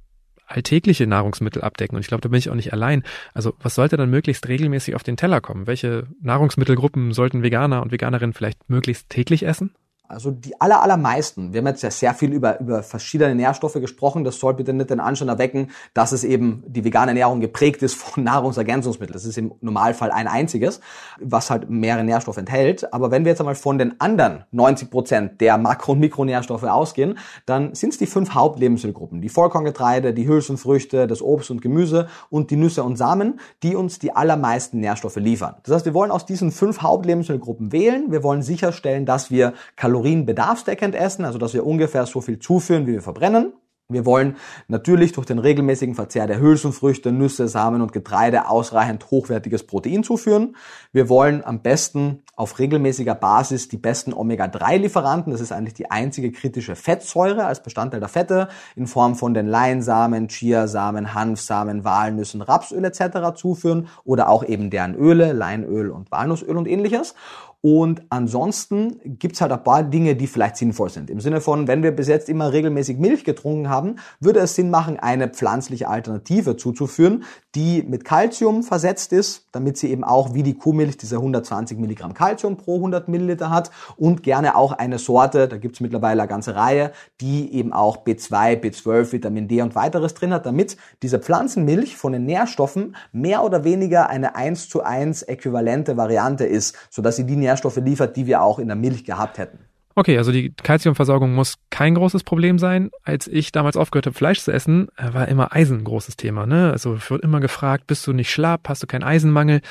alltägliche 0.47 1.05
Nahrungsmittel 1.05 1.61
abdecken. 1.61 1.97
Und 1.97 2.01
ich 2.01 2.07
glaube, 2.07 2.21
da 2.21 2.29
bin 2.29 2.39
ich 2.39 2.49
auch 2.49 2.55
nicht 2.55 2.73
allein. 2.73 3.03
Also 3.35 3.53
was 3.59 3.75
sollte 3.75 3.95
dann 3.95 4.09
möglichst 4.09 4.47
regelmäßig 4.47 4.95
auf 4.95 5.03
den 5.03 5.17
Teller 5.17 5.39
kommen? 5.39 5.67
Welche 5.67 6.07
Nahrungsmittelgruppen 6.19 7.11
sollten 7.11 7.43
Veganer 7.43 7.83
und 7.83 7.91
Veganerinnen 7.91 8.33
vielleicht 8.33 8.71
möglichst 8.71 9.09
täglich 9.09 9.45
essen? 9.45 9.75
Also 10.13 10.31
die 10.31 10.59
aller, 10.61 10.81
allermeisten, 10.81 11.53
wir 11.53 11.59
haben 11.59 11.67
jetzt 11.67 11.83
ja 11.83 11.91
sehr 11.91 12.13
viel 12.13 12.31
über, 12.31 12.59
über 12.59 12.83
verschiedene 12.83 13.35
Nährstoffe 13.35 13.73
gesprochen, 13.73 14.23
das 14.23 14.39
soll 14.39 14.53
bitte 14.53 14.73
nicht 14.73 14.89
den 14.89 14.99
Anschein 14.99 15.27
erwecken, 15.27 15.71
dass 15.93 16.11
es 16.11 16.23
eben 16.23 16.63
die 16.67 16.85
vegane 16.85 17.11
Ernährung 17.11 17.41
geprägt 17.41 17.81
ist 17.83 17.95
von 17.95 18.23
Nahrungsergänzungsmitteln. 18.23 19.13
Das 19.13 19.25
ist 19.25 19.37
im 19.37 19.53
Normalfall 19.61 20.11
ein 20.11 20.27
einziges, 20.27 20.79
was 21.19 21.49
halt 21.49 21.69
mehrere 21.69 22.03
Nährstoffe 22.03 22.37
enthält. 22.37 22.93
Aber 22.93 23.11
wenn 23.11 23.25
wir 23.25 23.31
jetzt 23.31 23.39
einmal 23.39 23.55
von 23.55 23.77
den 23.77 23.99
anderen 23.99 24.45
90 24.51 24.89
Prozent 24.89 25.41
der 25.41 25.57
Makro- 25.57 25.93
und 25.93 25.99
Mikronährstoffe 25.99 26.63
ausgehen, 26.63 27.17
dann 27.45 27.73
sind 27.75 27.93
es 27.93 27.97
die 27.97 28.05
fünf 28.05 28.33
Hauptlebensmittelgruppen. 28.33 29.21
Die 29.21 29.29
Vollkorngetreide, 29.29 30.13
die 30.13 30.27
Hülsenfrüchte, 30.27 31.07
das 31.07 31.21
Obst 31.21 31.51
und 31.51 31.61
Gemüse 31.61 32.07
und 32.29 32.51
die 32.51 32.55
Nüsse 32.55 32.83
und 32.83 32.97
Samen, 32.97 33.39
die 33.63 33.75
uns 33.75 33.99
die 33.99 34.15
allermeisten 34.15 34.79
Nährstoffe 34.79 35.15
liefern. 35.17 35.55
Das 35.63 35.75
heißt, 35.75 35.85
wir 35.85 35.93
wollen 35.93 36.11
aus 36.11 36.25
diesen 36.25 36.51
fünf 36.51 36.81
Hauptlebensmittelgruppen 36.81 37.71
wählen. 37.71 38.11
Wir 38.11 38.23
wollen 38.23 38.41
sicherstellen, 38.41 39.05
dass 39.05 39.31
wir 39.31 39.53
Kalorien 39.75 40.02
Kalorien 40.03 40.25
bedarfsdeckend 40.25 40.95
essen, 40.95 41.23
also 41.23 41.37
dass 41.37 41.53
wir 41.53 41.65
ungefähr 41.65 42.05
so 42.05 42.19
viel 42.19 42.37
zuführen, 42.37 42.87
wie 42.87 42.93
wir 42.93 43.01
verbrennen. 43.01 43.53
Wir 43.89 44.05
wollen 44.05 44.37
natürlich 44.67 45.11
durch 45.11 45.25
den 45.25 45.39
regelmäßigen 45.39 45.93
Verzehr 45.93 46.25
der 46.25 46.39
Hülsenfrüchte, 46.39 47.11
Nüsse, 47.11 47.47
Samen 47.47 47.81
und 47.81 47.93
Getreide 47.93 48.49
ausreichend 48.49 49.11
hochwertiges 49.11 49.67
Protein 49.67 50.03
zuführen. 50.03 50.55
Wir 50.93 51.09
wollen 51.09 51.43
am 51.43 51.61
besten 51.61 52.23
auf 52.35 52.59
regelmäßiger 52.59 53.13
Basis 53.13 53.67
die 53.67 53.77
besten 53.77 54.13
Omega-3-Lieferanten, 54.13 55.31
das 55.31 55.41
ist 55.41 55.51
eigentlich 55.51 55.75
die 55.75 55.91
einzige 55.91 56.31
kritische 56.31 56.75
Fettsäure 56.75 57.45
als 57.45 57.61
Bestandteil 57.61 57.99
der 57.99 58.09
Fette, 58.09 58.47
in 58.75 58.87
Form 58.87 59.15
von 59.15 59.33
den 59.33 59.47
Leinsamen, 59.47 60.27
Chiasamen, 60.27 61.13
Hanfsamen, 61.13 61.83
Walnüssen, 61.83 62.41
Rapsöl 62.41 62.83
etc. 62.85 63.35
zuführen 63.35 63.87
oder 64.03 64.29
auch 64.29 64.43
eben 64.43 64.69
deren 64.69 64.95
Öle, 64.95 65.33
Leinöl 65.33 65.91
und 65.91 66.11
Walnussöl 66.11 66.57
und 66.57 66.67
ähnliches. 66.67 67.15
Und 67.65 68.01
ansonsten 68.09 68.99
gibt's 69.05 69.39
halt 69.39 69.53
ein 69.53 69.63
paar 69.63 69.83
Dinge, 69.83 70.17
die 70.17 70.27
vielleicht 70.27 70.57
sinnvoll 70.57 70.89
sind. 70.89 71.09
Im 71.09 71.21
Sinne 71.21 71.39
von, 71.39 71.65
wenn 71.69 71.81
wir 71.81 71.91
bis 71.91 72.09
jetzt 72.09 72.27
immer 72.27 72.51
regelmäßig 72.51 72.97
Milch 72.97 73.23
getrunken 73.23 73.69
haben, 73.69 73.99
würde 74.19 74.41
es 74.41 74.55
Sinn 74.55 74.69
machen, 74.69 74.99
eine 74.99 75.29
pflanzliche 75.29 75.87
Alternative 75.87 76.57
zuzuführen, 76.57 77.23
die 77.55 77.83
mit 77.83 78.03
Calcium 78.03 78.63
versetzt 78.63 79.13
ist, 79.13 79.47
damit 79.53 79.77
sie 79.77 79.91
eben 79.91 80.03
auch 80.03 80.33
wie 80.33 80.43
die 80.43 80.55
Kuhmilch 80.55 80.97
diese 80.97 81.15
120 81.15 81.77
Milligramm 81.77 82.13
Calcium 82.13 82.57
pro 82.57 82.75
100 82.75 83.07
Milliliter 83.07 83.49
hat 83.49 83.71
und 83.95 84.23
gerne 84.23 84.57
auch 84.57 84.73
eine 84.73 84.99
Sorte, 84.99 85.47
da 85.47 85.55
gibt's 85.55 85.79
mittlerweile 85.79 86.23
eine 86.23 86.29
ganze 86.29 86.55
Reihe, 86.55 86.91
die 87.21 87.53
eben 87.53 87.71
auch 87.71 88.03
B2, 88.03 88.59
B12, 88.59 89.13
Vitamin 89.13 89.47
D 89.47 89.61
und 89.61 89.73
weiteres 89.75 90.15
drin 90.15 90.33
hat, 90.33 90.45
damit 90.45 90.75
diese 91.01 91.19
Pflanzenmilch 91.19 91.95
von 91.95 92.11
den 92.11 92.25
Nährstoffen 92.25 92.97
mehr 93.13 93.43
oder 93.43 93.63
weniger 93.63 94.09
eine 94.09 94.35
1 94.35 94.67
zu 94.67 94.83
1 94.83 95.23
äquivalente 95.23 95.95
Variante 95.95 96.45
ist, 96.45 96.75
sodass 96.89 97.15
sie 97.15 97.25
die 97.25 97.37
Nährstoffe 97.37 97.52
liefert, 97.81 98.15
die 98.15 98.25
wir 98.25 98.41
auch 98.41 98.59
in 98.59 98.67
der 98.67 98.75
Milch 98.75 99.03
gehabt 99.03 99.37
hätten. 99.37 99.59
Okay, 99.95 100.17
also 100.17 100.31
die 100.31 100.51
Kalziumversorgung 100.51 101.35
muss 101.35 101.55
kein 101.69 101.93
großes 101.93 102.23
Problem 102.23 102.57
sein. 102.57 102.89
Als 103.03 103.27
ich 103.27 103.51
damals 103.51 103.77
aufgehört 103.77 104.07
habe, 104.07 104.15
Fleisch 104.15 104.39
zu 104.39 104.51
essen, 104.51 104.87
äh, 104.97 105.13
war 105.13 105.27
immer 105.27 105.55
Eisen 105.55 105.79
ein 105.79 105.83
großes 105.83 106.17
Thema. 106.17 106.45
Ne? 106.47 106.71
Also 106.71 106.97
wird 107.09 107.23
immer 107.23 107.39
gefragt, 107.39 107.85
bist 107.87 108.05
du 108.07 108.13
nicht 108.13 108.31
schlapp, 108.31 108.67
hast 108.69 108.81
du 108.81 108.87
keinen 108.87 109.03
Eisenmangel? 109.03 109.61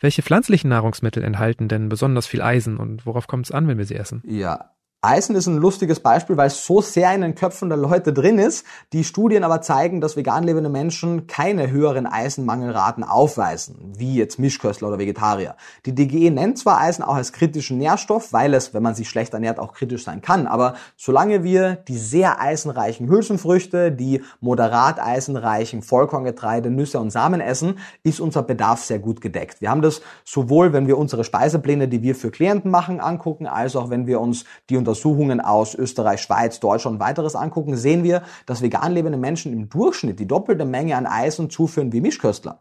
Welche 0.00 0.22
pflanzlichen 0.22 0.68
Nahrungsmittel 0.68 1.22
enthalten 1.22 1.68
denn 1.68 1.88
besonders 1.88 2.26
viel 2.26 2.42
Eisen 2.42 2.76
und 2.76 3.06
worauf 3.06 3.28
kommt 3.28 3.46
es 3.46 3.52
an, 3.52 3.68
wenn 3.68 3.78
wir 3.78 3.86
sie 3.86 3.94
essen? 3.94 4.22
Ja, 4.26 4.72
Eisen 5.04 5.34
ist 5.34 5.48
ein 5.48 5.56
lustiges 5.56 5.98
Beispiel, 5.98 6.36
weil 6.36 6.46
es 6.46 6.64
so 6.64 6.80
sehr 6.80 7.12
in 7.12 7.22
den 7.22 7.34
Köpfen 7.34 7.68
der 7.68 7.76
Leute 7.76 8.12
drin 8.12 8.38
ist. 8.38 8.64
Die 8.92 9.02
Studien 9.02 9.42
aber 9.42 9.60
zeigen, 9.60 10.00
dass 10.00 10.16
vegan 10.16 10.44
lebende 10.44 10.68
Menschen 10.68 11.26
keine 11.26 11.72
höheren 11.72 12.06
Eisenmangelraten 12.06 13.02
aufweisen, 13.02 13.94
wie 13.98 14.14
jetzt 14.14 14.38
Mischköstler 14.38 14.86
oder 14.86 15.00
Vegetarier. 15.00 15.56
Die 15.86 15.92
DGE 15.92 16.30
nennt 16.30 16.56
zwar 16.56 16.80
Eisen 16.80 17.02
auch 17.02 17.16
als 17.16 17.32
kritischen 17.32 17.78
Nährstoff, 17.78 18.32
weil 18.32 18.54
es, 18.54 18.74
wenn 18.74 18.84
man 18.84 18.94
sich 18.94 19.08
schlecht 19.08 19.34
ernährt, 19.34 19.58
auch 19.58 19.72
kritisch 19.72 20.04
sein 20.04 20.22
kann. 20.22 20.46
Aber 20.46 20.74
solange 20.96 21.42
wir 21.42 21.74
die 21.74 21.98
sehr 21.98 22.40
eisenreichen 22.40 23.08
Hülsenfrüchte, 23.08 23.90
die 23.90 24.22
moderat 24.38 25.00
eisenreichen 25.00 25.82
Vollkorngetreide, 25.82 26.70
Nüsse 26.70 27.00
und 27.00 27.10
Samen 27.10 27.40
essen, 27.40 27.80
ist 28.04 28.20
unser 28.20 28.44
Bedarf 28.44 28.84
sehr 28.84 29.00
gut 29.00 29.20
gedeckt. 29.20 29.60
Wir 29.60 29.70
haben 29.70 29.82
das 29.82 30.00
sowohl, 30.24 30.72
wenn 30.72 30.86
wir 30.86 30.96
unsere 30.96 31.24
Speisepläne, 31.24 31.88
die 31.88 32.02
wir 32.02 32.14
für 32.14 32.30
Klienten 32.30 32.70
machen, 32.70 33.00
angucken, 33.00 33.48
als 33.48 33.74
auch 33.74 33.90
wenn 33.90 34.06
wir 34.06 34.20
uns 34.20 34.44
die 34.70 34.76
unter 34.76 34.91
Untersuchungen 34.92 35.40
aus 35.40 35.74
Österreich, 35.74 36.20
Schweiz, 36.20 36.60
Deutschland 36.60 36.96
und 36.96 37.00
weiteres 37.00 37.34
angucken, 37.34 37.76
sehen 37.76 38.04
wir, 38.04 38.22
dass 38.44 38.60
vegan 38.60 38.92
lebende 38.92 39.16
Menschen 39.16 39.50
im 39.54 39.70
Durchschnitt 39.70 40.20
die 40.20 40.28
doppelte 40.28 40.66
Menge 40.66 40.96
an 40.96 41.06
Eisen 41.06 41.48
zuführen 41.48 41.94
wie 41.94 42.02
Mischköstler. 42.02 42.60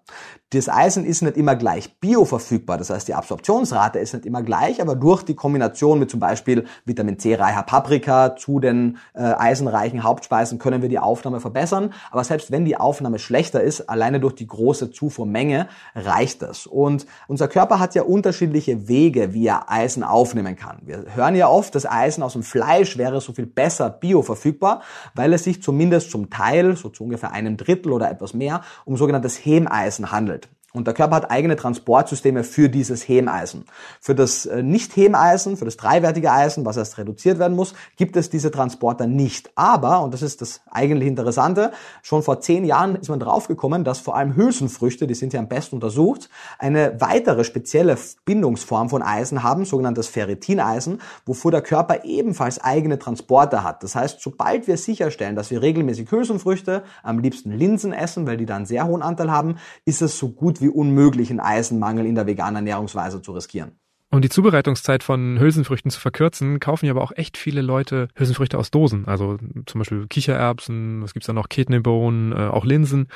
Das 0.53 0.69
Eisen 0.69 1.05
ist 1.05 1.21
nicht 1.23 1.35
immer 1.35 1.57
gleich 1.57 1.99
bioverfügbar, 1.99 2.77
das 2.77 2.89
heißt 2.89 3.07
die 3.09 3.15
Absorptionsrate 3.15 3.99
ist 3.99 4.13
nicht 4.13 4.25
immer 4.25 4.43
gleich, 4.43 4.81
aber 4.81 4.95
durch 4.95 5.23
die 5.23 5.35
Kombination 5.35 5.99
mit 5.99 6.09
zum 6.09 6.21
Beispiel 6.21 6.65
Vitamin 6.85 7.19
C 7.19 7.35
reicher 7.35 7.63
Paprika 7.63 8.37
zu 8.37 8.59
den 8.61 8.97
äh, 9.13 9.21
eisenreichen 9.21 10.03
Hauptspeisen 10.03 10.57
können 10.57 10.81
wir 10.81 10.89
die 10.89 10.99
Aufnahme 10.99 11.41
verbessern. 11.41 11.93
Aber 12.11 12.23
selbst 12.23 12.51
wenn 12.51 12.63
die 12.63 12.77
Aufnahme 12.77 13.19
schlechter 13.19 13.61
ist, 13.61 13.89
alleine 13.89 14.19
durch 14.19 14.35
die 14.35 14.47
große 14.47 14.91
Zufuhrmenge 14.91 15.67
reicht 15.95 16.41
das. 16.41 16.65
Und 16.65 17.05
unser 17.27 17.47
Körper 17.47 17.79
hat 17.79 17.95
ja 17.95 18.03
unterschiedliche 18.03 18.87
Wege, 18.87 19.33
wie 19.33 19.47
er 19.47 19.69
Eisen 19.71 20.03
aufnehmen 20.03 20.55
kann. 20.55 20.79
Wir 20.83 21.05
hören 21.13 21.35
ja 21.35 21.47
oft, 21.47 21.75
dass 21.75 21.85
Eisen 21.85 22.20
Eisen 22.21 22.23
aus 22.23 22.33
dem 22.33 22.43
Fleisch 22.43 22.97
wäre 22.97 23.19
so 23.21 23.33
viel 23.33 23.45
besser 23.45 23.89
bioverfügbar, 23.89 24.81
weil 25.15 25.33
es 25.33 25.43
sich 25.43 25.61
zumindest 25.61 26.11
zum 26.11 26.29
Teil, 26.29 26.75
so 26.75 26.89
zu 26.89 27.03
ungefähr 27.03 27.31
einem 27.31 27.57
Drittel 27.57 27.91
oder 27.91 28.09
etwas 28.09 28.33
mehr, 28.33 28.61
um 28.85 28.97
sogenanntes 28.97 29.37
Hemeisen 29.37 30.11
handelt. 30.11 30.49
Und 30.73 30.87
der 30.87 30.93
Körper 30.93 31.17
hat 31.17 31.31
eigene 31.31 31.55
Transportsysteme 31.55 32.43
für 32.43 32.69
dieses 32.69 33.07
Hemeisen. 33.07 33.65
Für 33.99 34.15
das 34.15 34.45
äh, 34.45 34.63
Nicht-Hemeisen, 34.63 35.57
für 35.57 35.65
das 35.65 35.77
dreiwertige 35.77 36.31
Eisen, 36.31 36.65
was 36.65 36.77
erst 36.77 36.97
reduziert 36.97 37.39
werden 37.39 37.55
muss, 37.55 37.73
gibt 37.97 38.15
es 38.15 38.29
diese 38.29 38.51
Transporter 38.51 39.05
nicht. 39.05 39.51
Aber, 39.55 40.01
und 40.01 40.13
das 40.13 40.21
ist 40.21 40.41
das 40.41 40.61
eigentlich 40.71 41.09
Interessante, 41.09 41.71
schon 42.01 42.23
vor 42.23 42.39
zehn 42.39 42.63
Jahren 42.63 42.95
ist 42.95 43.09
man 43.09 43.19
draufgekommen, 43.19 43.83
dass 43.83 43.99
vor 43.99 44.15
allem 44.15 44.35
Hülsenfrüchte, 44.35 45.07
die 45.07 45.13
sind 45.13 45.33
ja 45.33 45.39
am 45.39 45.49
besten 45.49 45.75
untersucht, 45.75 46.29
eine 46.57 46.99
weitere 47.01 47.43
spezielle 47.43 47.97
Bindungsform 48.25 48.89
von 48.89 49.01
Eisen 49.01 49.43
haben, 49.43 49.65
sogenanntes 49.65 50.07
Ferritineisen, 50.07 51.01
wofür 51.25 51.51
der 51.51 51.61
Körper 51.61 52.05
ebenfalls 52.05 52.63
eigene 52.63 52.97
Transporter 52.97 53.63
hat. 53.63 53.83
Das 53.83 53.95
heißt, 53.95 54.21
sobald 54.21 54.67
wir 54.67 54.77
sicherstellen, 54.77 55.35
dass 55.35 55.51
wir 55.51 55.61
regelmäßig 55.61 56.09
Hülsenfrüchte, 56.11 56.83
am 57.03 57.19
liebsten 57.19 57.51
Linsen 57.51 57.91
essen, 57.91 58.25
weil 58.25 58.37
die 58.37 58.45
da 58.45 58.55
einen 58.55 58.65
sehr 58.65 58.87
hohen 58.87 59.01
Anteil 59.01 59.31
haben, 59.31 59.57
ist 59.85 60.01
es 60.01 60.17
so 60.17 60.29
gut 60.29 60.60
wie 60.61 60.69
unmöglich, 60.69 61.29
einen 61.29 61.39
Eisenmangel 61.39 62.05
in 62.05 62.15
der 62.15 62.27
veganen 62.27 62.57
Ernährungsweise 62.57 63.21
zu 63.21 63.31
riskieren. 63.33 63.73
Um 64.13 64.21
die 64.21 64.29
Zubereitungszeit 64.29 65.03
von 65.03 65.39
Hülsenfrüchten 65.39 65.89
zu 65.89 65.99
verkürzen, 65.99 66.59
kaufen 66.59 66.85
ja 66.85 66.91
aber 66.91 67.01
auch 67.01 67.13
echt 67.15 67.37
viele 67.37 67.61
Leute 67.61 68.09
Hülsenfrüchte 68.15 68.57
aus 68.57 68.69
Dosen. 68.69 69.07
Also 69.07 69.37
zum 69.65 69.79
Beispiel 69.79 70.05
Kichererbsen, 70.07 71.01
was 71.01 71.13
gibt's 71.13 71.27
da 71.27 71.33
noch, 71.33 71.47
Kidneybohnen, 71.47 72.33
äh, 72.33 72.47
auch 72.47 72.65
Linsen. 72.65 73.07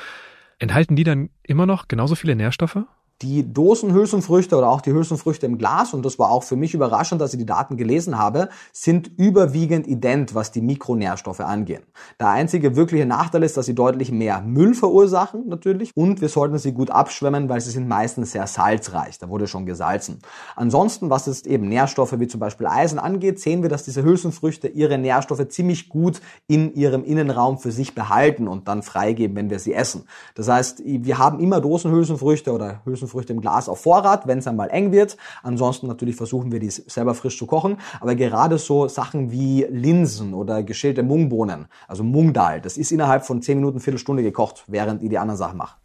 Enthalten 0.58 0.96
die 0.96 1.04
dann 1.04 1.28
immer 1.42 1.66
noch 1.66 1.86
genauso 1.86 2.14
viele 2.14 2.34
Nährstoffe? 2.34 2.78
Die 3.22 3.50
Dosenhülsenfrüchte 3.50 4.56
oder 4.56 4.68
auch 4.68 4.82
die 4.82 4.92
Hülsenfrüchte 4.92 5.46
im 5.46 5.56
Glas, 5.56 5.94
und 5.94 6.04
das 6.04 6.18
war 6.18 6.30
auch 6.30 6.42
für 6.42 6.56
mich 6.56 6.74
überraschend, 6.74 7.20
dass 7.20 7.32
ich 7.32 7.38
die 7.38 7.46
Daten 7.46 7.78
gelesen 7.78 8.18
habe, 8.18 8.50
sind 8.72 9.10
überwiegend 9.16 9.86
ident, 9.86 10.34
was 10.34 10.50
die 10.50 10.60
Mikronährstoffe 10.60 11.40
angehen. 11.40 11.82
Der 12.20 12.28
einzige 12.28 12.76
wirkliche 12.76 13.06
Nachteil 13.06 13.42
ist, 13.42 13.56
dass 13.56 13.64
sie 13.64 13.74
deutlich 13.74 14.12
mehr 14.12 14.42
Müll 14.42 14.74
verursachen, 14.74 15.48
natürlich, 15.48 15.92
und 15.94 16.20
wir 16.20 16.28
sollten 16.28 16.58
sie 16.58 16.72
gut 16.72 16.90
abschwemmen, 16.90 17.48
weil 17.48 17.62
sie 17.62 17.70
sind 17.70 17.88
meistens 17.88 18.32
sehr 18.32 18.46
salzreich. 18.46 19.18
Da 19.18 19.30
wurde 19.30 19.46
schon 19.46 19.64
gesalzen. 19.64 20.18
Ansonsten, 20.54 21.08
was 21.08 21.26
es 21.26 21.46
eben 21.46 21.68
Nährstoffe 21.68 22.20
wie 22.20 22.28
zum 22.28 22.40
Beispiel 22.40 22.66
Eisen 22.66 22.98
angeht, 22.98 23.40
sehen 23.40 23.62
wir, 23.62 23.70
dass 23.70 23.84
diese 23.84 24.02
Hülsenfrüchte 24.04 24.68
ihre 24.68 24.98
Nährstoffe 24.98 25.48
ziemlich 25.48 25.88
gut 25.88 26.20
in 26.48 26.74
ihrem 26.74 27.02
Innenraum 27.02 27.58
für 27.58 27.72
sich 27.72 27.94
behalten 27.94 28.46
und 28.46 28.68
dann 28.68 28.82
freigeben, 28.82 29.36
wenn 29.36 29.48
wir 29.48 29.58
sie 29.58 29.72
essen. 29.72 30.04
Das 30.34 30.48
heißt, 30.48 30.82
wir 30.84 31.16
haben 31.16 31.40
immer 31.40 31.62
Dosenhülsenfrüchte 31.62 32.52
oder 32.52 32.82
Hülsenfrüchte 32.84 33.05
Hülsenfrüchte 33.06 33.32
im 33.32 33.40
Glas 33.40 33.68
auf 33.68 33.80
Vorrat, 33.80 34.26
wenn 34.26 34.38
es 34.38 34.46
einmal 34.46 34.70
eng 34.70 34.92
wird. 34.92 35.16
Ansonsten 35.42 35.86
natürlich 35.86 36.16
versuchen 36.16 36.52
wir 36.52 36.60
die 36.60 36.70
selber 36.70 37.14
frisch 37.14 37.38
zu 37.38 37.46
kochen. 37.46 37.78
Aber 38.00 38.14
gerade 38.14 38.58
so 38.58 38.88
Sachen 38.88 39.30
wie 39.30 39.66
Linsen 39.70 40.34
oder 40.34 40.62
geschälte 40.62 41.02
Mungbohnen, 41.02 41.66
also 41.88 42.02
Mungdal, 42.02 42.60
das 42.60 42.76
ist 42.76 42.90
innerhalb 42.92 43.24
von 43.24 43.42
10 43.42 43.58
Minuten, 43.58 43.80
Viertelstunde 43.80 44.22
gekocht, 44.22 44.64
während 44.66 45.02
ihr 45.02 45.08
die 45.08 45.18
anderen 45.18 45.38
Sachen 45.38 45.58
macht. 45.58 45.76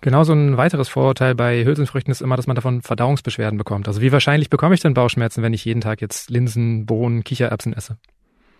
Genau 0.00 0.24
so 0.24 0.32
ein 0.32 0.56
weiteres 0.56 0.88
Vorurteil 0.88 1.36
bei 1.36 1.64
Hülsenfrüchten 1.64 2.10
ist 2.10 2.20
immer, 2.20 2.36
dass 2.36 2.48
man 2.48 2.56
davon 2.56 2.82
Verdauungsbeschwerden 2.82 3.56
bekommt. 3.56 3.86
Also 3.86 4.00
wie 4.00 4.10
wahrscheinlich 4.10 4.50
bekomme 4.50 4.74
ich 4.74 4.80
denn 4.80 4.94
Bauchschmerzen, 4.94 5.42
wenn 5.42 5.52
ich 5.52 5.64
jeden 5.64 5.80
Tag 5.80 6.00
jetzt 6.00 6.30
Linsen, 6.30 6.86
Bohnen, 6.86 7.22
Kichererbsen 7.22 7.72
esse? 7.72 7.98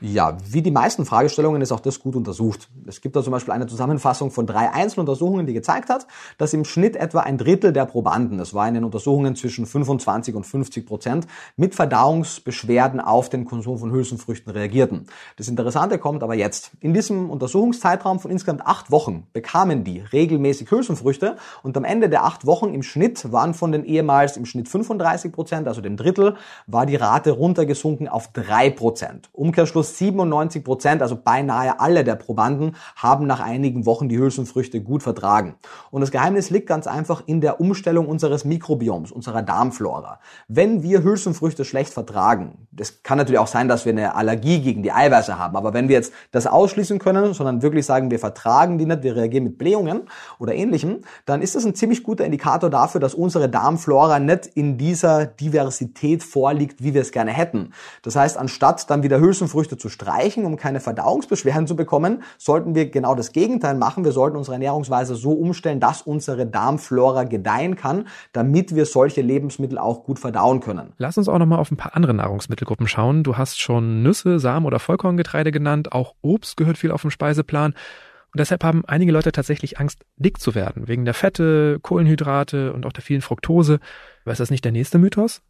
Ja, 0.05 0.37
wie 0.51 0.63
die 0.63 0.73
meisten 0.73 1.07
Fragestellungen 1.07 1.63
ist 1.63 1.71
auch 1.71 1.79
das 1.79 2.01
gut 2.01 2.17
untersucht. 2.17 2.69
Es 2.87 3.01
gibt 3.01 3.15
da 3.15 3.23
zum 3.23 3.31
Beispiel 3.31 3.55
eine 3.55 3.69
Zusammenfassung 3.69 4.33
von 4.33 4.49
drei 4.49 4.69
Einzeluntersuchungen, 4.73 5.47
die 5.47 5.53
gezeigt 5.53 5.91
hat, 5.91 6.09
dass 6.39 6.53
im 6.55 6.65
Schnitt 6.65 6.97
etwa 6.97 7.21
ein 7.21 7.39
Drittel 7.39 7.73
der 7.73 7.85
Probanden, 7.85 8.37
das 8.37 8.53
war 8.53 8.67
in 8.67 8.75
den 8.75 8.83
Untersuchungen 8.83 9.37
zwischen 9.37 9.65
25 9.65 10.35
und 10.35 10.45
50 10.45 10.87
Prozent, 10.87 11.29
mit 11.57 11.77
Verdauungsbeschwerden 11.77 12.99
auf 13.01 13.29
den 13.29 13.45
Konsum 13.45 13.79
von 13.79 13.93
Hülsenfrüchten 13.93 14.53
reagierten. 14.53 15.07
Das 15.37 15.47
Interessante 15.47 15.99
kommt 15.99 16.25
aber 16.25 16.35
jetzt. 16.35 16.73
In 16.81 16.95
diesem 16.95 17.31
Untersuchungszeitraum 17.31 18.19
von 18.19 18.33
insgesamt 18.33 18.67
acht 18.67 18.91
Wochen 18.91 19.29
bekamen 19.33 19.85
die 19.85 20.01
regelmäßig 20.01 20.69
Hülsenfrüchte 20.69 21.37
und 21.63 21.77
am 21.77 21.85
Ende 21.85 22.09
der 22.09 22.25
acht 22.25 22.45
Wochen 22.45 22.75
im 22.75 22.83
Schnitt 22.83 23.31
waren 23.31 23.55
von 23.55 23.71
den 23.71 23.85
ehemals 23.85 24.37
im 24.37 24.47
Schnitt 24.47 24.69
35 24.69 25.31
Prozent, 25.31 25.69
also 25.69 25.81
dem 25.81 25.97
Drittel, 25.97 26.35
war 26.67 26.87
die 26.87 26.97
Rate 26.97 27.31
runtergesunken 27.31 28.09
auf 28.09 28.33
drei 28.33 28.69
Prozent. 28.69 29.31
Umkehrschluss 29.33 29.92
97 29.99 30.65
Prozent, 30.65 31.03
also 31.03 31.17
beinahe 31.17 31.81
alle 31.81 32.05
der 32.05 32.17
Probanden, 32.17 32.77
haben 32.97 33.27
nach 33.27 33.41
einigen 33.41 33.87
Wochen 33.87 34.09
die 34.09 34.19
Hülsenfrüchte 34.19 34.81
gut 34.83 35.03
vertragen. 35.03 35.55
Und 35.91 36.01
das 36.01 36.11
Geheimnis 36.11 36.51
liegt 36.51 36.67
ganz 36.67 36.87
einfach 36.87 37.23
in 37.27 37.41
der 37.41 37.61
Umstellung 37.61 38.07
unseres 38.07 38.45
Mikrobioms, 38.45 39.13
unserer 39.13 39.43
Darmflora. 39.43 40.21
Wenn 40.49 40.83
wir 40.83 41.03
Hülsenfrüchte 41.03 41.65
schlecht 41.65 41.93
vertragen, 41.93 42.67
das 42.71 43.03
kann 43.03 43.19
natürlich 43.19 43.39
auch 43.39 43.47
sein, 43.47 43.69
dass 43.69 43.85
wir 43.85 43.93
eine 43.93 44.15
Allergie 44.15 44.61
gegen 44.61 44.83
die 44.83 44.93
Eiweiße 44.93 45.39
haben, 45.39 45.57
aber 45.57 45.75
wenn 45.75 45.89
wir 45.89 45.97
jetzt 45.97 46.13
das 46.31 46.47
ausschließen 46.47 46.99
können, 46.99 47.35
sondern 47.35 47.63
wirklich 47.63 47.87
sagen, 47.87 48.11
wir 48.11 48.19
vertragen 48.19 48.79
die 48.79 48.87
nicht, 48.87 49.03
wir 49.03 49.17
reagieren 49.17 49.45
mit 49.45 49.59
Blähungen 49.59 50.03
oder 50.39 50.55
ähnlichem, 50.55 51.01
dann 51.27 51.43
ist 51.43 51.55
das 51.55 51.65
ein 51.65 51.75
ziemlich 51.75 52.03
guter 52.03 52.25
Indikator 52.25 52.71
dafür, 52.71 53.01
dass 53.01 53.15
unsere 53.15 53.49
Darmflora 53.49 54.19
nicht 54.19 54.47
in 54.47 54.79
dieser 54.79 55.27
Diversität 55.27 56.23
vorliegt, 56.23 56.83
wie 56.83 56.95
wir 56.95 57.03
es 57.03 57.13
gerne 57.13 57.33
hätten. 57.33 57.73
Das 58.03 58.17
heißt, 58.17 58.37
anstatt 58.37 58.91
dann 58.91 59.03
wieder 59.03 59.21
Hülsenfrüchte 59.21 59.77
zu 59.83 59.91
streichen, 59.91 60.47
um 60.47 60.57
keine 60.57 60.81
Verdauungsbeschwerden 60.81 61.67
zu 61.67 61.77
bekommen, 61.77 62.23
sollten 62.39 62.75
wir 62.75 62.89
genau 62.89 63.15
das 63.15 63.33
Gegenteil 63.33 63.75
machen. 63.75 64.05
Wir 64.05 64.13
sollten 64.13 64.37
unsere 64.39 64.55
Ernährungsweise 64.55 65.15
so 65.15 65.33
umstellen, 65.33 65.81
dass 65.81 66.01
unsere 66.03 66.47
Darmflora 66.47 67.25
gedeihen 67.25 67.77
kann, 67.77 68.07
damit 68.33 68.75
wir 68.75 68.87
solche 68.87 69.21
Lebensmittel 69.21 69.77
auch 69.77 70.05
gut 70.05 70.19
verdauen 70.19 70.61
können. 70.61 70.95
Lass 70.97 71.19
uns 71.19 71.29
auch 71.29 71.39
nochmal 71.39 71.59
auf 71.59 71.71
ein 71.71 71.77
paar 71.77 71.95
andere 71.97 72.15
Nahrungsmittelgruppen 72.15 72.87
schauen. 72.87 73.25
Du 73.25 73.37
hast 73.37 73.61
schon 73.61 74.03
Nüsse, 74.03 74.39
Samen 74.39 74.65
oder 74.65 74.79
Vollkorngetreide 74.79 75.51
genannt. 75.53 75.93
Auch 75.93 76.15
Obst 76.23 76.57
gehört 76.57 76.79
viel 76.79 76.93
auf 76.93 77.03
dem 77.03 77.11
Speiseplan. 77.11 77.73
Und 77.73 78.39
deshalb 78.39 78.65
haben 78.65 78.83
einige 78.87 79.13
Leute 79.13 79.31
tatsächlich 79.31 79.79
Angst, 79.79 80.07
dick 80.17 80.41
zu 80.41 80.55
werden, 80.55 80.89
wegen 80.89 81.05
der 81.05 81.13
Fette, 81.13 81.79
Kohlenhydrate 81.83 82.73
und 82.73 82.87
auch 82.87 82.93
der 82.93 83.03
vielen 83.03 83.21
Fructose. 83.21 83.79
Aber 84.25 84.33
ist 84.33 84.41
das 84.41 84.51
nicht 84.51 84.65
der 84.65 84.73
nächste 84.73 84.99
Mythos? 84.99 85.43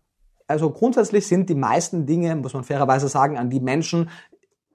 Also 0.53 0.69
grundsätzlich 0.69 1.27
sind 1.27 1.49
die 1.49 1.55
meisten 1.55 2.05
Dinge, 2.05 2.37
muss 2.37 2.53
man 2.53 2.62
fairerweise 2.62 3.09
sagen, 3.09 3.38
an 3.38 3.49
die 3.49 3.59
Menschen 3.59 4.11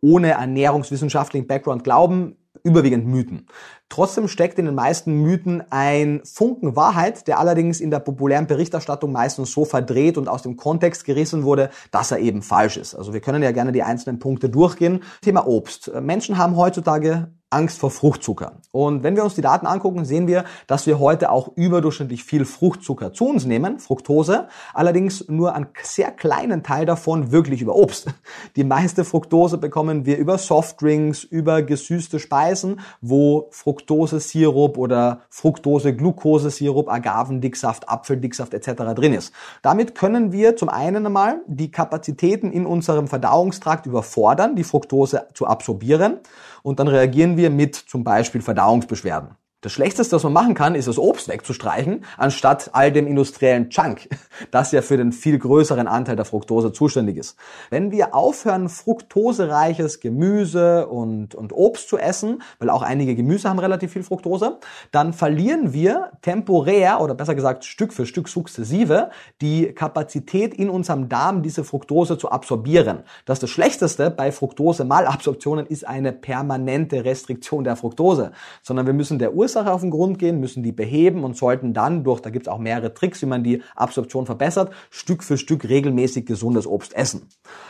ohne 0.02 0.32
ernährungswissenschaftlichen 0.32 1.46
Background 1.46 1.84
glauben, 1.84 2.36
überwiegend 2.64 3.06
Mythen. 3.06 3.46
Trotzdem 3.90 4.28
steckt 4.28 4.60
in 4.60 4.66
den 4.66 4.76
meisten 4.76 5.14
Mythen 5.22 5.64
ein 5.70 6.22
Funken 6.26 6.76
Wahrheit, 6.76 7.28
der 7.28 7.40
allerdings 7.40 7.80
in 7.80 7.90
der 7.90 8.00
populären 8.00 8.48
Berichterstattung 8.48 9.12
meistens 9.12 9.52
so 9.52 9.66
verdreht 9.66 10.18
und 10.18 10.28
aus 10.28 10.42
dem 10.42 10.58
Kontext 10.58 11.06
gerissen 11.06 11.44
wurde, 11.44 11.70
dass 11.92 12.12
er 12.12 12.20
eben 12.20 12.42
falsch 12.42 12.78
ist. 12.78 12.96
Also 12.96 13.14
wir 13.14 13.22
können 13.22 13.42
ja 13.42 13.52
gerne 13.52 13.72
die 13.72 13.84
einzelnen 13.84 14.20
Punkte 14.20 14.50
durchgehen. 14.50 15.04
Thema 15.22 15.48
Obst. 15.48 15.92
Menschen 16.02 16.38
haben 16.38 16.58
heutzutage 16.58 17.32
Angst 17.50 17.80
vor 17.80 17.92
Fruchtzucker. 17.92 18.58
Und 18.72 19.04
wenn 19.04 19.16
wir 19.16 19.24
uns 19.24 19.36
die 19.36 19.42
Daten 19.42 19.68
angucken, 19.68 20.04
sehen 20.04 20.28
wir, 20.28 20.44
dass 20.68 20.86
wir 20.86 21.00
heute 21.00 21.32
auch 21.32 21.56
überdurchschnittlich 21.56 22.26
viel 22.26 22.44
Fruchtzucker 22.44 23.14
zu 23.14 23.30
uns 23.30 23.46
nehmen, 23.46 23.80
Fructose, 23.80 24.50
allerdings 24.74 25.30
nur 25.30 25.56
einen 25.56 25.68
sehr 25.82 26.12
kleinen 26.12 26.62
Teil 26.62 26.86
davon 26.86 27.32
wirklich 27.32 27.62
über 27.62 27.76
Obst. 27.76 28.08
Die 28.58 28.66
meiste 28.66 29.06
Fructose 29.06 29.58
bekommen 29.58 30.06
wir 30.06 30.18
über 30.18 30.38
Softdrinks, 30.38 31.24
über 31.24 31.62
gesüßte 31.62 32.20
Speisen, 32.20 32.82
wo 33.00 33.48
Fructose-Sirup 33.78 34.78
oder 34.78 35.22
Fructose-Glucose-Sirup, 35.30 36.90
Agavendicksaft, 36.90 37.88
Apfeldicksaft 37.88 38.54
etc. 38.54 38.96
drin 38.96 39.14
ist. 39.14 39.34
Damit 39.62 39.94
können 39.94 40.32
wir 40.32 40.56
zum 40.56 40.70
einen 40.70 41.06
einmal 41.06 41.42
die 41.48 41.70
Kapazitäten 41.70 42.52
in 42.52 42.66
unserem 42.66 43.08
Verdauungstrakt 43.08 43.86
überfordern, 43.86 44.56
die 44.56 44.64
Fructose 44.64 45.28
zu 45.34 45.46
absorbieren 45.46 46.20
und 46.64 46.80
dann 46.80 46.88
reagieren 46.88 47.38
wir 47.38 47.50
mit 47.50 47.76
zum 47.76 48.04
Beispiel 48.04 48.42
Verdauungsbeschwerden. 48.42 49.36
Das 49.62 49.72
Schlechteste, 49.72 50.16
was 50.16 50.24
man 50.24 50.34
machen 50.34 50.54
kann, 50.54 50.76
ist 50.76 50.88
das 50.88 51.00
Obst 51.00 51.30
wegzustreichen, 51.30 52.06
anstatt 52.16 52.70
all 52.74 52.92
dem 52.92 53.08
industriellen 53.08 53.72
Chunk, 53.72 54.08
das 54.52 54.72
ja 54.72 54.84
für 54.84 54.98
den 54.98 55.12
viel 55.12 55.40
größeren 55.40 55.88
Anteil 55.88 56.16
der 56.16 56.26
Fructose 56.26 56.72
zuständig 56.72 57.18
ist. 57.18 57.36
Wenn 57.72 57.90
wir 57.90 58.14
aufhören, 58.14 58.70
fruktosereiches 58.70 60.00
Gemüse 60.00 60.86
und, 60.86 61.34
und 61.34 61.54
Obst 61.54 61.90
zu 61.90 61.98
essen, 61.98 62.44
weil 62.60 62.70
auch 62.70 62.84
einige 62.84 63.16
Gemüse 63.16 63.50
haben 63.50 63.58
relativ 63.58 63.94
viel 63.94 64.04
Fructose, 64.04 64.60
dann 64.92 65.12
verlieren 65.12 65.74
wir 65.74 66.12
temporär 66.22 67.02
oder 67.02 67.16
besser 67.16 67.34
gesagt 67.34 67.66
Stück 67.66 67.94
für 67.94 68.06
Stück 68.06 68.30
sukzessive 68.30 69.10
die 69.42 69.74
Kapazität 69.74 70.54
in 70.54 70.70
unserem 70.70 71.10
Darm, 71.10 71.42
diese 71.42 71.64
Fructose 71.64 72.20
zu 72.20 72.30
absorbieren. 72.30 73.00
Das 73.26 73.38
ist 73.38 73.44
das 73.44 73.50
Schlechteste 73.50 74.12
bei 74.12 74.32
Fructose-Malabsorptionen 74.32 75.66
ist 75.66 75.88
eine 75.88 76.14
permanente 76.14 77.06
Restriktion 77.06 77.64
der 77.64 77.76
Fructose, 77.76 78.34
sondern 78.62 78.86
wir 78.86 78.94
müssen 78.94 79.18
der 79.18 79.34
Ur 79.34 79.47
Ursache 79.48 79.72
auf 79.72 79.80
den 79.80 79.92
Grund 79.92 80.20
gehen, 80.20 80.42
müssen 80.42 80.62
die 80.62 80.74
beheben 80.74 81.24
und 81.24 81.38
sollten 81.38 81.74
dann 81.74 82.04
durch, 82.04 82.20
da 82.20 82.30
gibt 82.30 82.48
es 82.48 82.52
auch 82.52 82.58
mehrere 82.58 82.94
Tricks, 82.94 83.22
wie 83.22 83.28
man 83.28 83.46
die 83.46 83.62
Absorption 83.78 84.26
verbessert, 84.26 84.74
Stück 84.90 85.24
für 85.24 85.38
Stück 85.38 85.70
regelmäßig 85.70 86.26
gesundes 86.26 86.68
Obst 86.68 86.94
essen. 86.94 87.30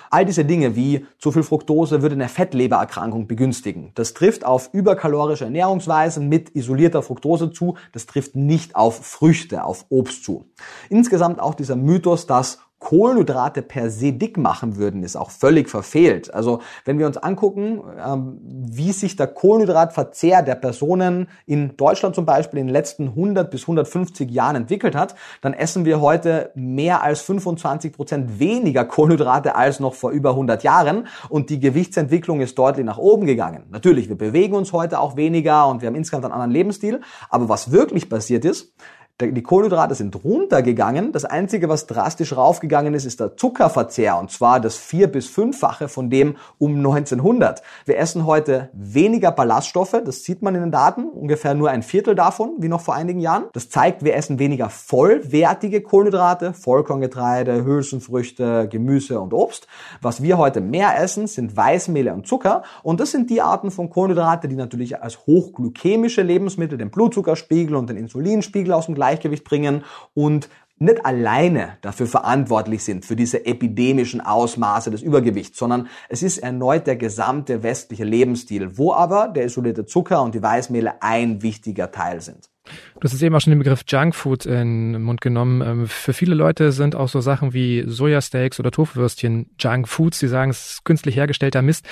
All 0.10 0.26
diese 0.26 0.44
Dinge 0.44 0.76
wie 0.76 1.06
zu 1.20 1.32
viel 1.32 1.44
Fructose 1.44 2.02
würde 2.02 2.16
eine 2.16 2.30
Fettlebererkrankung 2.30 3.28
begünstigen. 3.28 3.92
Das 3.94 4.16
trifft 4.16 4.44
auf 4.44 4.72
überkalorische 4.74 5.44
Ernährungsweisen 5.44 6.28
mit 6.28 6.56
isolierter 6.56 7.04
Fructose 7.04 7.52
zu. 7.52 7.76
Das 7.92 8.08
trifft 8.08 8.36
nicht 8.36 8.76
auf 8.76 9.06
Früchte, 9.06 9.64
auf 9.64 9.86
Obst 9.90 10.24
zu. 10.24 10.46
Insgesamt 10.90 11.40
auch 11.40 11.54
dieser 11.54 11.76
Mythos, 11.76 12.26
dass 12.26 12.58
Kohlenhydrate 12.80 13.64
per 13.64 13.90
se 13.90 14.14
dick 14.14 14.38
machen 14.38 14.78
würden, 14.78 15.02
ist 15.02 15.16
auch 15.16 15.32
völlig 15.32 15.68
verfehlt. 15.68 16.34
Also 16.34 16.62
wenn 16.86 17.00
wir 17.00 17.08
uns 17.08 17.18
angucken, 17.18 17.82
ähm, 18.06 18.40
wie 18.44 18.92
sich 18.92 19.16
der 19.16 19.28
Kohlenhydratverzehr 19.28 20.44
der 20.44 20.56
Personen 20.56 21.28
in 21.48 21.76
Deutschland 21.76 22.14
zum 22.14 22.26
Beispiel 22.26 22.60
in 22.60 22.68
den 22.68 22.74
letzten 22.74 23.10
100 23.10 23.50
bis 23.50 23.64
150 23.64 24.30
Jahren 24.30 24.56
entwickelt 24.56 24.96
hat, 24.96 25.16
dann 25.42 25.54
essen 25.54 25.86
wir 25.86 26.02
heute 26.02 26.52
mehr 26.54 27.02
als 27.02 27.22
25 27.22 27.94
Prozent 27.94 28.40
weniger 28.40 28.86
Kohlenhydrate 28.86 29.56
als 29.56 29.80
noch 29.80 29.96
vor 29.96 30.12
über 30.12 30.32
100 30.32 30.62
Jahren 30.64 31.08
und 31.30 31.50
die 31.50 31.60
Gewichtsentwicklung 31.60 32.42
ist 32.42 32.60
deutlich 32.60 32.86
nach 32.86 33.00
oben 33.00 33.26
gegangen. 33.26 33.64
Natürlich, 33.72 34.08
wir 34.08 34.18
bewegen 34.18 34.54
uns 34.54 34.72
heute 34.72 35.00
auch 35.00 35.16
weniger 35.16 35.68
und 35.68 35.82
wir 35.82 35.88
haben 35.88 35.96
insgesamt 35.96 36.26
einen 36.26 36.34
anderen 36.34 36.52
Lebensstil, 36.52 37.02
aber 37.30 37.50
was 37.50 37.72
wirklich 37.72 38.08
passiert 38.08 38.46
ist, 38.46 38.74
die 39.20 39.42
Kohlenhydrate 39.42 39.96
sind 39.96 40.24
runtergegangen. 40.24 41.12
Das 41.12 41.26
Einzige, 41.26 41.70
was 41.70 41.88
drastisch 41.88 42.38
raufgegangen 42.38 42.94
ist, 42.94 43.06
ist 43.06 43.20
der 43.20 43.36
Zuckerverzehr. 43.36 44.16
Und 44.20 44.30
zwar 44.30 44.60
das 44.60 44.78
vier- 44.78 45.08
bis 45.08 45.26
fünffache 45.26 45.88
von 45.88 46.12
dem 46.12 46.36
um 46.60 46.76
1900. 46.76 47.64
Wir 47.86 47.98
essen 47.98 48.28
heute 48.28 48.70
weniger 48.74 49.32
Ballaststoffe. 49.32 50.00
Das 50.06 50.24
sieht 50.24 50.44
man 50.44 50.54
in 50.54 50.62
den 50.62 50.72
Daten. 50.72 51.06
Ungefähr 51.06 51.56
nur 51.56 51.72
ein 51.72 51.82
Viertel 51.82 52.14
davon, 52.14 52.58
wie 52.60 52.68
noch 52.68 52.82
vor 52.82 52.94
einigen 52.94 53.20
Jahren. 53.20 53.46
Das 53.54 53.70
zeigt, 53.70 54.04
wir 54.04 54.16
essen 54.16 54.38
weniger 54.38 54.70
vollwertige 54.70 55.82
Kohlenhydrate. 55.82 56.54
Vollkorngetreide, 56.54 57.66
Hülsenfrüchte, 57.66 58.68
Gemüse 58.70 59.20
und 59.20 59.34
Obst. 59.34 59.68
Was 60.00 60.22
wir 60.22 60.38
heute 60.38 60.62
mehr 60.62 61.02
essen, 61.02 61.26
sind 61.26 61.58
Weißmehle 61.58 62.14
und 62.14 62.28
Zucker. 62.28 62.62
Und 62.84 63.00
das 63.00 63.10
sind 63.10 63.32
die 63.32 63.42
Arten 63.42 63.72
von 63.72 63.90
Kohlenhydrate, 63.90 64.48
die 64.48 64.56
natürlich 64.56 65.02
als 65.02 65.26
hochglykämische 65.26 66.22
Lebensmittel 66.22 66.78
den 66.78 66.92
Blutzuckerspiegel 66.92 67.76
und 67.76 67.90
den 67.90 67.98
Insulinspiegel 67.98 68.74
aus 68.74 68.86
dem 68.86 69.07
Gleichgewicht 69.08 69.44
bringen 69.44 69.84
und 70.14 70.50
nicht 70.80 71.06
alleine 71.06 71.78
dafür 71.82 72.06
verantwortlich 72.06 72.84
sind, 72.84 73.04
für 73.04 73.16
diese 73.16 73.46
epidemischen 73.48 74.22
Ausmaße 74.22 74.92
des 74.92 75.02
Übergewichts, 75.02 75.58
sondern 75.58 75.88
es 76.08 76.22
ist 76.22 76.38
erneut 76.38 76.86
der 76.86 76.98
gesamte 76.98 77.64
westliche 77.64 78.04
Lebensstil, 78.04 78.78
wo 78.78 78.94
aber 78.94 79.28
der 79.30 79.46
isolierte 79.46 79.86
Zucker 79.86 80.22
und 80.22 80.36
die 80.36 80.42
Weißmehle 80.44 81.02
ein 81.02 81.42
wichtiger 81.42 81.92
Teil 81.92 82.22
sind. 82.22 82.50
Du 82.66 83.02
hast 83.04 83.14
jetzt 83.14 83.24
eben 83.24 83.34
auch 83.34 83.42
schon 83.42 83.52
den 83.52 83.60
Begriff 83.60 83.86
Junkfood 83.88 84.46
in 84.46 84.94
den 84.94 85.02
Mund 85.02 85.22
genommen. 85.22 85.62
Ähm, 85.62 85.88
für 85.88 86.14
viele 86.14 86.36
Leute 86.36 86.72
sind 86.72 86.96
auch 86.96 87.08
so 87.08 87.22
Sachen 87.22 87.54
wie 87.54 87.86
Sojasteaks 87.88 88.60
oder 88.60 88.72
Tofuwürstchen 88.72 89.50
Junkfoods. 89.58 90.20
Die 90.20 90.28
sagen, 90.28 90.52
es 90.52 90.72
ist 90.72 90.84
künstlich 90.84 91.16
hergestellter 91.16 91.62
Mist. 91.62 91.88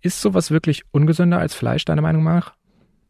Ist 0.00 0.20
sowas 0.20 0.50
wirklich 0.52 0.84
ungesünder 0.92 1.40
als 1.40 1.54
Fleisch, 1.54 1.84
deiner 1.84 2.02
Meinung 2.02 2.22
nach? 2.22 2.54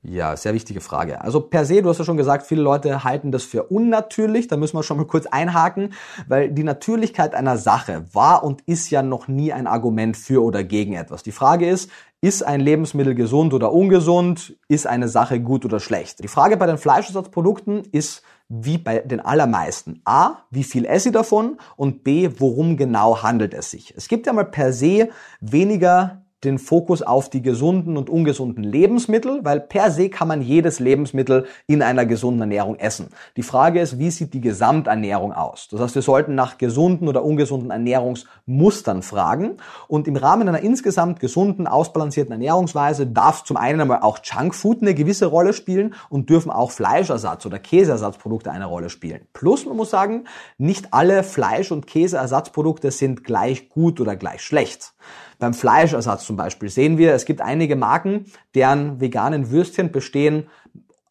Ja, 0.07 0.37
sehr 0.37 0.53
wichtige 0.53 0.83
Frage. 0.83 1.23
Also 1.23 1.41
per 1.41 1.65
se, 1.65 1.81
du 1.81 1.89
hast 1.89 1.97
ja 1.97 2.05
schon 2.05 2.19
gesagt, 2.19 2.47
viele 2.47 2.61
Leute 2.61 3.05
halten 3.05 3.33
das 3.33 3.45
für 3.45 3.65
unnatürlich. 3.65 4.49
Da 4.49 4.59
müssen 4.59 4.77
wir 4.77 4.83
schon 4.83 4.99
mal 4.99 5.07
kurz 5.07 5.25
einhaken, 5.25 5.95
weil 6.29 6.51
die 6.51 6.63
Natürlichkeit 6.63 7.35
einer 7.35 7.57
Sache 7.57 8.05
war 8.13 8.45
und 8.45 8.61
ist 8.67 8.91
ja 8.91 9.03
noch 9.03 9.29
nie 9.29 9.55
ein 9.55 9.67
Argument 9.67 10.15
für 10.19 10.45
oder 10.45 10.63
gegen 10.63 10.93
etwas. 10.93 11.23
Die 11.23 11.33
Frage 11.33 11.67
ist, 11.67 11.91
ist 12.21 12.43
ein 12.43 12.61
Lebensmittel 12.61 13.15
gesund 13.15 13.55
oder 13.55 13.73
ungesund? 13.73 14.57
Ist 14.69 14.87
eine 14.87 15.09
Sache 15.09 15.41
gut 15.41 15.65
oder 15.65 15.81
schlecht? 15.81 16.23
Die 16.23 16.29
Frage 16.29 16.59
bei 16.59 16.67
den 16.67 16.77
Fleischersatzprodukten 16.77 17.85
ist, 17.93 18.23
wie 18.51 18.77
bei 18.77 18.99
den 18.99 19.21
allermeisten. 19.21 20.03
A, 20.05 20.37
wie 20.51 20.65
viel 20.65 20.85
esse 20.85 21.09
ich 21.09 21.15
davon? 21.15 21.57
Und 21.77 22.05
B, 22.05 22.29
worum 22.39 22.77
genau 22.77 23.23
handelt 23.23 23.55
es 23.55 23.71
sich? 23.71 23.95
Es 23.97 24.09
gibt 24.09 24.27
ja 24.27 24.35
mal 24.35 24.45
per 24.45 24.75
se 24.75 25.09
weniger 25.41 26.24
den 26.45 26.59
Fokus 26.59 27.03
auf 27.03 27.31
die 27.31 27.43
gesunden 27.43 27.97
und 27.97 28.11
ungesunden 28.11 28.65
Lebensmittel, 28.65 29.41
weil 29.43 29.61
per 29.61 29.91
se 29.91 30.09
kann 30.09 30.29
man 30.29 30.43
jedes 30.43 30.81
Lebensmittel 30.81 31.47
in 31.67 31.83
einer 31.83 32.07
gesunden 32.07 32.43
Ernährung 32.43 32.77
essen. 32.77 33.09
Die 33.37 33.43
Frage 33.43 33.81
ist, 33.81 33.99
wie 33.99 34.11
sieht 34.11 34.35
die 34.35 34.41
Gesamternährung 34.41 35.33
aus? 35.33 35.69
Das 35.71 35.81
heißt, 35.81 35.95
wir 35.95 36.03
sollten 36.03 36.35
nach 36.35 36.59
gesunden 36.59 37.09
oder 37.09 37.25
ungesunden 37.25 37.71
Ernährungsmustern 37.71 39.03
fragen 39.03 39.57
und 39.89 40.09
im 40.09 40.17
Rahmen 40.17 40.49
einer 40.49 40.61
insgesamt 40.61 41.21
gesunden, 41.21 41.67
ausbalancierten 41.67 42.33
Ernährungsweise 42.33 43.07
darf 43.07 43.45
zum 43.45 43.57
einen 43.57 43.81
einmal 43.81 44.01
auch 44.01 44.19
Junkfood 44.23 44.83
eine 44.83 44.95
gewisse 44.95 45.27
Rolle 45.27 45.53
spielen 45.53 45.95
und 46.09 46.31
dürfen 46.31 46.51
auch 46.51 46.71
Fleischersatz 46.71 47.47
oder 47.47 47.59
Käseersatzprodukte 47.59 48.51
eine 48.51 48.67
Rolle 48.67 48.91
spielen. 48.91 49.27
Plus, 49.33 49.67
man 49.67 49.77
muss 49.77 49.91
sagen, 49.91 50.25
nicht 50.59 50.93
alle 50.93 51.23
Fleisch- 51.23 51.73
und 51.73 51.87
Käseersatzprodukte 51.87 52.91
sind 52.91 53.25
gleich 53.25 53.69
gut 53.69 54.01
oder 54.01 54.17
gleich 54.17 54.43
schlecht. 54.43 54.95
Beim 55.39 55.55
Fleischersatz 55.55 56.25
zum 56.25 56.37
Beispiel 56.37 56.69
sehen 56.69 56.99
wir, 56.99 57.13
es 57.15 57.25
gibt 57.25 57.41
einige 57.41 57.77
Marken, 57.77 58.27
deren 58.55 59.01
veganen 59.01 59.51
Würstchen 59.51 59.93
bestehen 59.93 60.47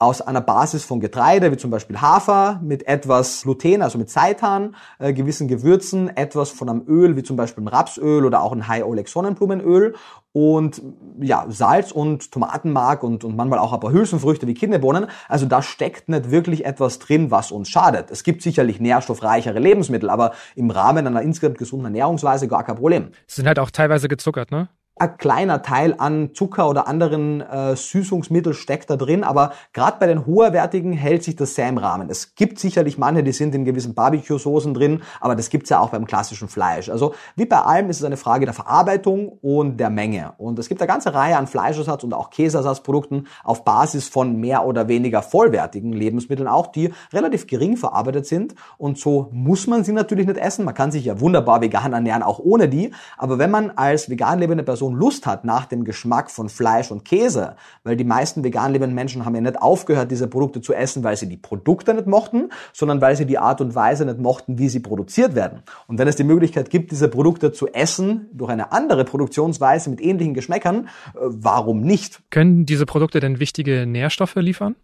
aus 0.03 0.21
einer 0.21 0.41
Basis 0.41 0.83
von 0.83 0.99
Getreide, 0.99 1.51
wie 1.51 1.57
zum 1.57 1.71
Beispiel 1.71 2.01
Hafer, 2.01 2.59
mit 2.61 2.87
etwas 2.87 3.43
Gluten, 3.43 3.81
also 3.81 3.97
mit 3.97 4.09
Seitan, 4.09 4.75
äh, 4.99 5.13
gewissen 5.13 5.47
Gewürzen, 5.47 6.15
etwas 6.15 6.49
von 6.49 6.69
einem 6.69 6.83
Öl, 6.87 7.15
wie 7.15 7.23
zum 7.23 7.37
Beispiel 7.37 7.65
Rapsöl 7.65 8.25
oder 8.25 8.43
auch 8.43 8.51
ein 8.51 8.67
High-Oleic 8.67 9.07
Sonnenblumenöl 9.07 9.95
und 10.33 10.81
ja, 11.21 11.45
Salz 11.47 11.91
und 11.91 12.31
Tomatenmark 12.31 13.03
und, 13.03 13.23
und 13.23 13.35
manchmal 13.37 13.59
auch 13.59 13.71
ein 13.71 13.79
paar 13.79 13.93
Hülsenfrüchte 13.93 14.45
wie 14.45 14.55
Kidneybohnen. 14.55 15.07
Also 15.29 15.45
da 15.45 15.61
steckt 15.61 16.09
nicht 16.09 16.31
wirklich 16.31 16.65
etwas 16.65 16.99
drin, 16.99 17.31
was 17.31 17.51
uns 17.51 17.69
schadet. 17.69 18.11
Es 18.11 18.23
gibt 18.23 18.41
sicherlich 18.41 18.81
nährstoffreichere 18.81 19.59
Lebensmittel, 19.59 20.09
aber 20.09 20.33
im 20.55 20.69
Rahmen 20.69 21.07
einer 21.07 21.21
insgesamt 21.21 21.59
gesunden 21.59 21.85
Ernährungsweise 21.85 22.49
gar 22.49 22.65
kein 22.65 22.75
Problem. 22.75 23.11
Sie 23.27 23.37
sind 23.37 23.47
halt 23.47 23.59
auch 23.59 23.71
teilweise 23.71 24.09
gezuckert, 24.09 24.51
ne? 24.51 24.67
Ein 24.95 25.17
kleiner 25.17 25.63
Teil 25.63 25.95
an 25.97 26.35
Zucker 26.35 26.69
oder 26.69 26.87
anderen 26.87 27.41
äh, 27.41 27.75
Süßungsmittel 27.75 28.53
steckt 28.53 28.91
da 28.91 28.95
drin, 28.95 29.23
aber 29.23 29.53
gerade 29.73 29.97
bei 29.99 30.05
den 30.05 30.27
hoherwertigen 30.27 30.93
hält 30.93 31.23
sich 31.23 31.35
das 31.35 31.55
sehr 31.55 31.67
im 31.67 31.79
Rahmen. 31.79 32.09
Es 32.11 32.35
gibt 32.35 32.59
sicherlich 32.59 32.99
manche, 32.99 33.23
die 33.23 33.31
sind 33.31 33.55
in 33.55 33.65
gewissen 33.65 33.95
Barbecue-Soßen 33.95 34.73
drin, 34.75 35.01
aber 35.19 35.35
das 35.35 35.49
gibt's 35.49 35.71
ja 35.71 35.79
auch 35.79 35.89
beim 35.89 36.05
klassischen 36.05 36.47
Fleisch. 36.47 36.89
Also 36.89 37.15
wie 37.35 37.45
bei 37.45 37.57
allem 37.57 37.89
ist 37.89 37.99
es 37.99 38.03
eine 38.03 38.17
Frage 38.17 38.45
der 38.45 38.53
Verarbeitung 38.53 39.29
und 39.41 39.77
der 39.77 39.89
Menge. 39.89 40.33
Und 40.37 40.59
es 40.59 40.69
gibt 40.69 40.79
eine 40.79 40.87
ganze 40.87 41.13
Reihe 41.13 41.37
an 41.37 41.47
Fleischersatz 41.47 42.03
und 42.03 42.13
auch 42.13 42.29
Käseersatzprodukten 42.29 43.27
auf 43.43 43.63
Basis 43.65 44.07
von 44.07 44.39
mehr 44.39 44.63
oder 44.63 44.87
weniger 44.87 45.23
vollwertigen 45.23 45.91
Lebensmitteln 45.91 46.47
auch, 46.47 46.67
die 46.67 46.93
relativ 47.11 47.47
gering 47.47 47.77
verarbeitet 47.77 48.27
sind. 48.27 48.53
Und 48.77 48.99
so 48.99 49.29
muss 49.31 49.65
man 49.65 49.83
sie 49.83 49.91
natürlich 49.91 50.27
nicht 50.27 50.37
essen. 50.37 50.65
Man 50.65 50.75
kann 50.75 50.91
sich 50.91 51.05
ja 51.05 51.19
wunderbar 51.19 51.61
vegan 51.61 51.93
ernähren, 51.93 52.21
auch 52.21 52.37
ohne 52.37 52.69
die. 52.69 52.93
Aber 53.17 53.39
wenn 53.39 53.49
man 53.49 53.71
als 53.71 54.09
vegan 54.09 54.37
lebende 54.37 54.63
Person 54.63 54.82
Person 54.83 54.95
Lust 54.95 55.25
hat 55.25 55.45
nach 55.45 55.65
dem 55.65 55.85
Geschmack 55.85 56.29
von 56.29 56.49
Fleisch 56.49 56.91
und 56.91 57.05
Käse, 57.05 57.55
weil 57.85 57.95
die 57.95 58.03
meisten 58.03 58.43
vegan 58.43 58.73
lebenden 58.73 58.93
Menschen 58.93 59.23
haben 59.23 59.33
ja 59.33 59.39
nicht 59.39 59.61
aufgehört, 59.61 60.11
diese 60.11 60.27
Produkte 60.27 60.59
zu 60.59 60.73
essen, 60.73 61.05
weil 61.05 61.15
sie 61.15 61.29
die 61.29 61.37
Produkte 61.37 61.93
nicht 61.93 62.05
mochten, 62.05 62.49
sondern 62.73 62.99
weil 62.99 63.15
sie 63.15 63.25
die 63.25 63.37
Art 63.37 63.61
und 63.61 63.75
Weise 63.75 64.03
nicht 64.03 64.19
mochten, 64.19 64.59
wie 64.59 64.67
sie 64.67 64.81
produziert 64.81 65.35
werden. 65.35 65.61
Und 65.87 65.99
wenn 65.99 66.09
es 66.09 66.17
die 66.17 66.25
Möglichkeit 66.25 66.69
gibt, 66.69 66.91
diese 66.91 67.07
Produkte 67.07 67.53
zu 67.53 67.67
essen 67.67 68.27
durch 68.33 68.51
eine 68.51 68.73
andere 68.73 69.05
Produktionsweise 69.05 69.89
mit 69.89 70.01
ähnlichen 70.01 70.33
Geschmäckern, 70.33 70.87
äh, 70.87 71.19
warum 71.21 71.79
nicht? 71.79 72.21
Können 72.29 72.65
diese 72.65 72.85
Produkte 72.85 73.21
denn 73.21 73.39
wichtige 73.39 73.85
Nährstoffe 73.85 74.35
liefern? 74.35 74.75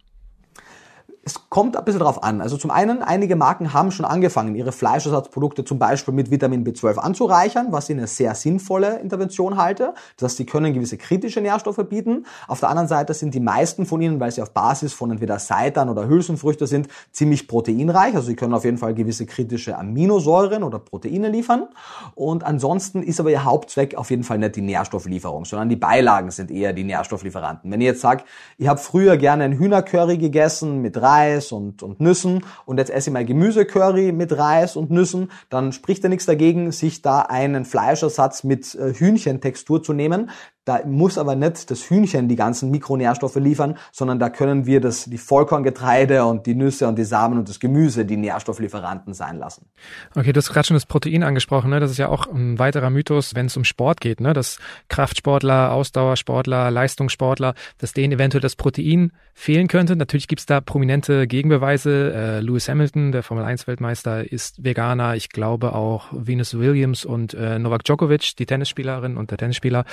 Es 1.30 1.48
kommt 1.48 1.76
ein 1.76 1.84
bisschen 1.84 2.00
drauf 2.00 2.24
an. 2.24 2.40
Also 2.40 2.56
zum 2.56 2.70
einen, 2.72 3.02
einige 3.02 3.36
Marken 3.36 3.72
haben 3.72 3.92
schon 3.92 4.04
angefangen, 4.04 4.56
ihre 4.56 4.72
Fleischersatzprodukte 4.72 5.64
zum 5.64 5.78
Beispiel 5.78 6.12
mit 6.12 6.30
Vitamin 6.30 6.64
B12 6.64 6.96
anzureichern, 6.96 7.68
was 7.70 7.88
ich 7.88 7.96
eine 7.96 8.08
sehr 8.08 8.34
sinnvolle 8.34 8.98
Intervention 8.98 9.56
halte. 9.56 9.94
Das 10.16 10.30
heißt, 10.30 10.38
sie 10.38 10.46
können 10.46 10.74
gewisse 10.74 10.96
kritische 10.96 11.40
Nährstoffe 11.40 11.84
bieten. 11.88 12.26
Auf 12.48 12.60
der 12.60 12.70
anderen 12.70 12.88
Seite 12.88 13.14
sind 13.14 13.34
die 13.34 13.40
meisten 13.40 13.86
von 13.86 14.00
ihnen, 14.00 14.18
weil 14.18 14.32
sie 14.32 14.42
auf 14.42 14.50
Basis 14.50 14.92
von 14.92 15.12
entweder 15.12 15.38
Seitan 15.38 15.88
oder 15.88 16.08
Hülsenfrüchte 16.08 16.66
sind, 16.66 16.88
ziemlich 17.12 17.46
proteinreich. 17.46 18.14
Also 18.16 18.26
sie 18.26 18.36
können 18.36 18.54
auf 18.54 18.64
jeden 18.64 18.78
Fall 18.78 18.94
gewisse 18.94 19.24
kritische 19.24 19.78
Aminosäuren 19.78 20.64
oder 20.64 20.80
Proteine 20.80 21.28
liefern. 21.28 21.68
Und 22.16 22.42
ansonsten 22.42 23.04
ist 23.04 23.20
aber 23.20 23.30
ihr 23.30 23.44
Hauptzweck 23.44 23.94
auf 23.94 24.10
jeden 24.10 24.24
Fall 24.24 24.38
nicht 24.38 24.56
die 24.56 24.62
Nährstofflieferung, 24.62 25.44
sondern 25.44 25.68
die 25.68 25.76
Beilagen 25.76 26.32
sind 26.32 26.50
eher 26.50 26.72
die 26.72 26.84
Nährstofflieferanten. 26.84 27.70
Wenn 27.70 27.80
ihr 27.80 27.88
jetzt 27.88 28.00
sagt, 28.00 28.26
ich 28.58 28.66
habe 28.66 28.80
früher 28.80 29.16
gerne 29.16 29.44
ein 29.44 29.52
Hühnercurry 29.52 30.18
gegessen 30.18 30.80
mit 30.82 31.00
Reis 31.00 31.19
und, 31.52 31.82
und 31.82 32.00
Nüssen 32.00 32.44
und 32.66 32.78
jetzt 32.78 32.90
esse 32.90 33.10
ich 33.10 33.14
mal 33.14 33.24
Gemüsecurry 33.24 34.12
mit 34.12 34.36
Reis 34.36 34.76
und 34.76 34.90
Nüssen, 34.90 35.30
dann 35.48 35.72
spricht 35.72 36.02
ja 36.02 36.08
nichts 36.08 36.26
dagegen, 36.26 36.72
sich 36.72 37.02
da 37.02 37.20
einen 37.20 37.64
Fleischersatz 37.64 38.44
mit 38.44 38.74
äh, 38.74 38.94
Hühnchentextur 38.94 39.82
zu 39.82 39.92
nehmen. 39.92 40.30
Da 40.70 40.86
muss 40.86 41.18
aber 41.18 41.34
nicht 41.34 41.68
das 41.72 41.90
Hühnchen 41.90 42.28
die 42.28 42.36
ganzen 42.36 42.70
Mikronährstoffe 42.70 43.34
liefern, 43.34 43.76
sondern 43.90 44.20
da 44.20 44.30
können 44.30 44.66
wir 44.66 44.80
das, 44.80 45.06
die 45.06 45.18
Vollkorngetreide 45.18 46.24
und 46.24 46.46
die 46.46 46.54
Nüsse 46.54 46.86
und 46.86 46.96
die 46.96 47.02
Samen 47.02 47.38
und 47.38 47.48
das 47.48 47.58
Gemüse 47.58 48.04
die 48.04 48.16
Nährstofflieferanten 48.16 49.12
sein 49.12 49.36
lassen. 49.36 49.66
Okay, 50.14 50.32
du 50.32 50.38
hast 50.38 50.52
gerade 50.52 50.68
schon 50.68 50.76
das 50.76 50.86
Protein 50.86 51.24
angesprochen, 51.24 51.70
ne? 51.70 51.80
Das 51.80 51.90
ist 51.90 51.98
ja 51.98 52.08
auch 52.08 52.28
ein 52.28 52.60
weiterer 52.60 52.88
Mythos, 52.88 53.34
wenn 53.34 53.46
es 53.46 53.56
um 53.56 53.64
Sport 53.64 54.00
geht, 54.00 54.20
ne? 54.20 54.32
Dass 54.32 54.60
Kraftsportler, 54.88 55.72
Ausdauersportler, 55.72 56.70
Leistungssportler, 56.70 57.54
dass 57.78 57.92
denen 57.92 58.12
eventuell 58.12 58.40
das 58.40 58.54
Protein 58.54 59.10
fehlen 59.34 59.66
könnte. 59.66 59.96
Natürlich 59.96 60.28
gibt's 60.28 60.46
da 60.46 60.60
prominente 60.60 61.26
Gegenbeweise. 61.26 62.12
Äh, 62.14 62.40
Lewis 62.42 62.68
Hamilton, 62.68 63.10
der 63.10 63.24
Formel 63.24 63.42
1 63.42 63.66
Weltmeister, 63.66 64.30
ist 64.30 64.62
Veganer. 64.62 65.16
Ich 65.16 65.30
glaube 65.30 65.74
auch 65.74 66.06
Venus 66.12 66.56
Williams 66.56 67.04
und 67.04 67.34
äh, 67.34 67.58
Novak 67.58 67.82
Djokovic, 67.82 68.36
die 68.36 68.46
Tennisspielerin 68.46 69.16
und 69.16 69.32
der 69.32 69.38
Tennisspieler 69.38 69.84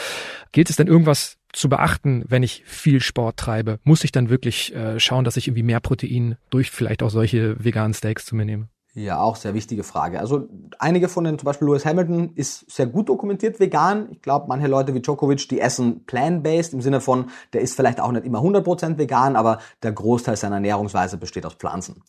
Gilt 0.52 0.67
es 0.70 0.76
denn 0.76 0.88
irgendwas 0.88 1.38
zu 1.54 1.70
beachten, 1.70 2.24
wenn 2.28 2.44
ich 2.44 2.64
viel 2.66 3.02
Sport 3.02 3.38
treibe? 3.38 3.80
Muss 3.84 4.04
ich 4.04 4.12
dann 4.12 4.30
wirklich 4.30 4.76
äh, 4.76 5.00
schauen, 5.00 5.24
dass 5.24 5.38
ich 5.38 5.48
irgendwie 5.48 5.64
mehr 5.64 5.80
Protein 5.80 6.38
durch 6.50 6.72
vielleicht 6.72 7.04
auch 7.04 7.10
solche 7.10 7.64
veganen 7.64 7.94
Steaks 7.94 8.26
zu 8.26 8.36
mir 8.36 8.46
nehme? 8.46 8.70
Ja, 8.98 9.20
auch 9.20 9.36
sehr 9.36 9.54
wichtige 9.54 9.84
Frage. 9.84 10.20
Also 10.20 10.48
einige 10.80 11.08
von 11.08 11.24
den, 11.24 11.38
zum 11.38 11.46
Beispiel 11.46 11.68
Lewis 11.68 11.86
Hamilton 11.86 12.32
ist 12.34 12.66
sehr 12.68 12.88
gut 12.88 13.10
dokumentiert 13.10 13.60
vegan. 13.60 14.08
Ich 14.10 14.24
glaube, 14.24 14.48
manche 14.50 14.66
Leute 14.66 14.96
wie 14.96 15.02
Djokovic, 15.02 15.48
die 15.50 15.60
essen 15.60 16.04
plant-based 16.06 16.74
im 16.74 16.82
Sinne 16.82 17.00
von, 17.00 17.26
der 17.54 17.62
ist 17.62 17.76
vielleicht 17.76 18.00
auch 18.00 18.12
nicht 18.12 18.26
immer 18.26 18.40
100% 18.40 18.98
vegan, 18.98 19.36
aber 19.36 19.60
der 19.84 19.92
Großteil 19.92 20.36
seiner 20.36 20.56
Ernährungsweise 20.56 21.18
besteht 21.18 21.46
aus 21.46 21.54
Pflanzen. 21.54 22.02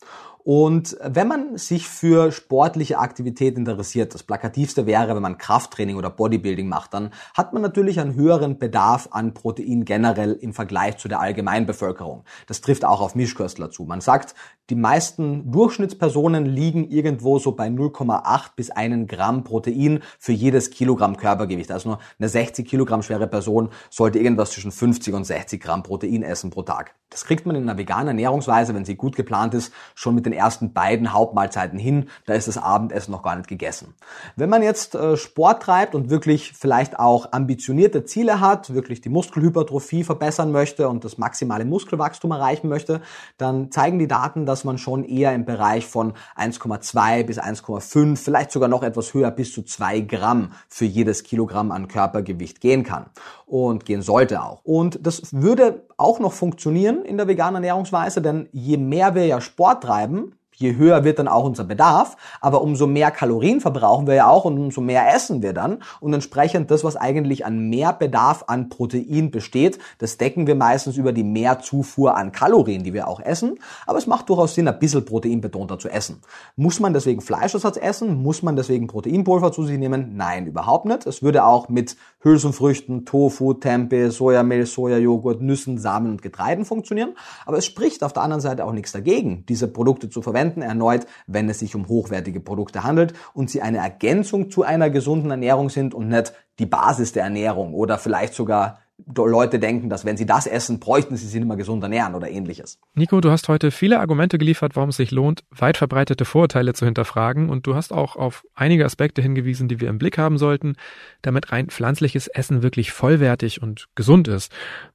Und 0.51 0.97
wenn 1.03 1.27
man 1.27 1.57
sich 1.59 1.87
für 1.87 2.31
sportliche 2.31 2.97
Aktivität 2.97 3.55
interessiert, 3.55 4.15
das 4.15 4.23
plakativste 4.23 4.87
wäre, 4.87 5.13
wenn 5.13 5.21
man 5.21 5.37
Krafttraining 5.37 5.95
oder 5.95 6.09
Bodybuilding 6.09 6.67
macht, 6.67 6.95
dann 6.95 7.11
hat 7.35 7.53
man 7.53 7.61
natürlich 7.61 7.99
einen 7.99 8.15
höheren 8.15 8.57
Bedarf 8.57 9.09
an 9.11 9.35
Protein 9.35 9.85
generell 9.85 10.33
im 10.33 10.53
Vergleich 10.53 10.97
zu 10.97 11.07
der 11.07 11.19
Allgemeinbevölkerung. 11.19 12.23
Das 12.47 12.61
trifft 12.61 12.83
auch 12.83 12.99
auf 12.99 13.13
Mischköstler 13.13 13.69
zu. 13.69 13.83
Man 13.83 14.01
sagt, 14.01 14.33
die 14.71 14.75
meisten 14.75 15.51
Durchschnittspersonen 15.51 16.47
liegen 16.47 16.89
irgendwo 16.89 17.37
so 17.37 17.51
bei 17.51 17.67
0,8 17.67 18.55
bis 18.55 18.71
1 18.71 19.07
Gramm 19.07 19.43
Protein 19.43 20.01
für 20.17 20.33
jedes 20.33 20.71
Kilogramm 20.71 21.15
Körpergewicht. 21.15 21.71
Also 21.71 21.89
nur 21.89 21.99
eine 22.17 22.27
60 22.27 22.67
Kilogramm 22.67 23.03
schwere 23.03 23.27
Person 23.27 23.69
sollte 23.91 24.17
irgendwas 24.17 24.49
zwischen 24.49 24.71
50 24.71 25.13
und 25.13 25.25
60 25.25 25.61
Gramm 25.61 25.83
Protein 25.83 26.23
essen 26.23 26.49
pro 26.49 26.63
Tag. 26.63 26.95
Das 27.09 27.25
kriegt 27.25 27.45
man 27.45 27.55
in 27.55 27.63
einer 27.63 27.77
veganen 27.77 28.09
Ernährungsweise, 28.09 28.75
wenn 28.75 28.85
sie 28.85 28.95
gut 28.95 29.15
geplant 29.15 29.55
ist, 29.55 29.73
schon 29.95 30.13
mit 30.13 30.25
den 30.25 30.33
ersten 30.33 30.73
beiden 30.73 31.11
Hauptmahlzeiten 31.11 31.79
hin. 31.79 32.09
Da 32.27 32.33
ist 32.33 32.47
das 32.47 32.57
Abendessen 32.57 33.11
noch 33.11 33.23
gar 33.23 33.35
nicht 33.35 33.49
gegessen. 33.49 33.95
Wenn 34.35 34.49
man 34.49 34.61
jetzt 34.61 34.93
äh, 34.93 35.17
Sport 35.17 35.63
treibt 35.63 35.95
und 35.95 36.11
wirklich 36.11 36.53
vielleicht 36.53 36.99
auch 36.99 37.31
ambitionierte 37.31 38.05
Ziele 38.05 38.39
hat, 38.39 38.73
wirklich 38.73 39.01
die 39.01 39.09
Muskelhypertrophie 39.09 40.03
verbessern 40.03 40.51
möchte 40.51 40.87
und 40.87 41.03
das 41.03 41.17
maximale 41.17 41.65
Muskelwachstum 41.65 42.31
erreichen 42.31 42.69
möchte, 42.69 43.01
dann 43.37 43.71
zeigen 43.71 43.97
die 43.97 44.07
Daten, 44.07 44.45
dass 44.45 44.63
man 44.63 44.77
schon 44.77 45.03
eher 45.03 45.33
im 45.33 45.45
Bereich 45.45 45.87
von 45.87 46.13
1,2 46.37 47.23
bis 47.23 47.39
1,5, 47.39 48.17
vielleicht 48.17 48.51
sogar 48.51 48.69
noch 48.69 48.83
etwas 48.83 49.15
höher 49.15 49.31
bis 49.31 49.51
zu 49.51 49.63
2 49.63 50.01
Gramm 50.01 50.51
für 50.67 50.85
jedes 50.85 51.23
Kilogramm 51.23 51.71
an 51.71 51.87
Körpergewicht 51.87 52.61
gehen 52.61 52.83
kann 52.83 53.07
und 53.47 53.85
gehen 53.85 54.03
sollte 54.03 54.43
auch. 54.43 54.61
Und 54.63 54.99
das 55.05 55.33
würde 55.33 55.88
auch 55.99 56.19
noch 56.19 56.33
funktionieren 56.33 57.03
in 57.03 57.17
der 57.17 57.27
veganen 57.27 57.55
Ernährungsweise, 57.55 58.21
denn 58.21 58.47
je 58.51 58.77
mehr 58.77 59.15
wir 59.15 59.25
ja 59.25 59.41
Sport 59.41 59.83
treiben, 59.83 60.38
je 60.59 60.75
höher 60.75 61.03
wird 61.03 61.19
dann 61.19 61.27
auch 61.27 61.45
unser 61.45 61.63
Bedarf, 61.63 62.17
aber 62.41 62.61
umso 62.61 62.85
mehr 62.85 63.11
Kalorien 63.11 63.61
verbrauchen 63.61 64.07
wir 64.07 64.13
ja 64.15 64.27
auch 64.27 64.45
und 64.45 64.57
umso 64.57 64.81
mehr 64.81 65.13
essen 65.15 65.41
wir 65.41 65.53
dann 65.53 65.79
und 66.01 66.13
entsprechend 66.13 66.69
das, 66.69 66.83
was 66.83 66.97
eigentlich 66.97 67.45
an 67.45 67.69
Mehrbedarf 67.69 68.43
an 68.47 68.69
Protein 68.69 69.31
besteht, 69.31 69.79
das 69.99 70.17
decken 70.17 70.47
wir 70.47 70.55
meistens 70.55 70.97
über 70.97 71.13
die 71.13 71.23
Mehrzufuhr 71.23 72.15
an 72.15 72.31
Kalorien, 72.31 72.83
die 72.83 72.93
wir 72.93 73.07
auch 73.07 73.21
essen, 73.21 73.59
aber 73.87 73.97
es 73.97 74.07
macht 74.07 74.29
durchaus 74.29 74.53
Sinn, 74.53 74.67
ein 74.67 74.79
bisschen 74.79 75.05
proteinbetonter 75.05 75.79
zu 75.79 75.87
essen. 75.87 76.21
Muss 76.57 76.79
man 76.79 76.93
deswegen 76.93 77.21
Fleischersatz 77.21 77.77
essen? 77.77 78.21
Muss 78.21 78.43
man 78.43 78.55
deswegen 78.55 78.87
Proteinpulver 78.87 79.51
zu 79.51 79.63
sich 79.63 79.77
nehmen? 79.77 80.17
Nein, 80.17 80.45
überhaupt 80.45 80.85
nicht. 80.85 81.05
Es 81.07 81.23
würde 81.23 81.45
auch 81.45 81.69
mit 81.69 81.95
Hülsenfrüchten, 82.21 83.05
Tofu, 83.05 83.53
Tempeh, 83.53 84.09
Sojamilch, 84.09 84.71
Sojajoghurt, 84.71 85.41
Nüssen, 85.41 85.77
Samen 85.77 86.11
und 86.11 86.21
Getreiden 86.21 86.65
funktionieren, 86.65 87.15
aber 87.45 87.57
es 87.57 87.65
spricht 87.65 88.03
auf 88.03 88.11
der 88.11 88.23
anderen 88.23 88.41
Seite 88.41 88.65
auch 88.65 88.73
nichts 88.73 88.91
dagegen, 88.91 89.45
diese 89.47 89.69
Produkte 89.69 90.09
zu 90.09 90.21
verwenden 90.21 90.48
verwenden, 90.49 90.61
erneut, 90.61 91.05
wenn 91.27 91.49
es 91.49 91.59
sich 91.59 91.75
um 91.75 91.87
hochwertige 91.87 92.39
Produkte 92.39 92.83
handelt 92.83 93.13
und 93.33 93.49
sie 93.49 93.61
eine 93.61 93.77
Ergänzung 93.79 94.49
zu 94.49 94.63
einer 94.63 94.89
gesunden 94.89 95.31
Ernährung 95.31 95.69
sind 95.69 95.93
und 95.93 96.09
nicht 96.09 96.33
die 96.59 96.65
Basis 96.65 97.13
der 97.13 97.23
Ernährung 97.23 97.73
oder 97.73 97.97
vielleicht 97.97 98.33
sogar 98.33 98.79
Leute 99.15 99.59
denken, 99.59 99.89
dass 99.89 100.03
wenn 100.03 100.17
sie 100.17 100.25
das 100.25 100.45
essen, 100.45 100.79
bräuchten 100.79 101.15
sie 101.15 101.25
sich 101.25 101.43
mehr 101.43 101.55
gesund 101.55 101.81
ernähren 101.83 102.15
oder 102.15 102.29
ähnliches. 102.29 102.79
Nico, 102.95 103.21
du 103.21 103.31
hast 103.31 103.47
heute 103.47 103.71
viele 103.71 103.99
Argumente 103.99 104.37
geliefert, 104.37 104.75
warum 104.75 104.89
es 104.89 104.97
sich 104.97 105.11
lohnt, 105.11 105.45
weit 105.51 105.77
verbreitete 105.77 106.25
Vorurteile 106.25 106.73
zu 106.73 106.85
hinterfragen 106.85 107.49
und 107.49 107.65
du 107.65 107.75
hast 107.75 107.93
auch 107.93 108.17
auf 108.17 108.43
einige 108.55 108.85
Aspekte 108.85 109.21
hingewiesen, 109.21 109.69
die 109.69 109.79
wir 109.79 109.89
im 109.89 109.99
Blick 109.99 110.17
haben 110.17 110.37
sollten, 110.37 110.75
damit 111.21 111.51
rein 111.53 111.67
pflanzliches 111.67 112.27
Essen 112.27 112.61
wirklich 112.61 112.91
vollwertig 112.91 113.61
und 113.61 113.87
gesund 113.95 114.27
ist. 114.27 114.51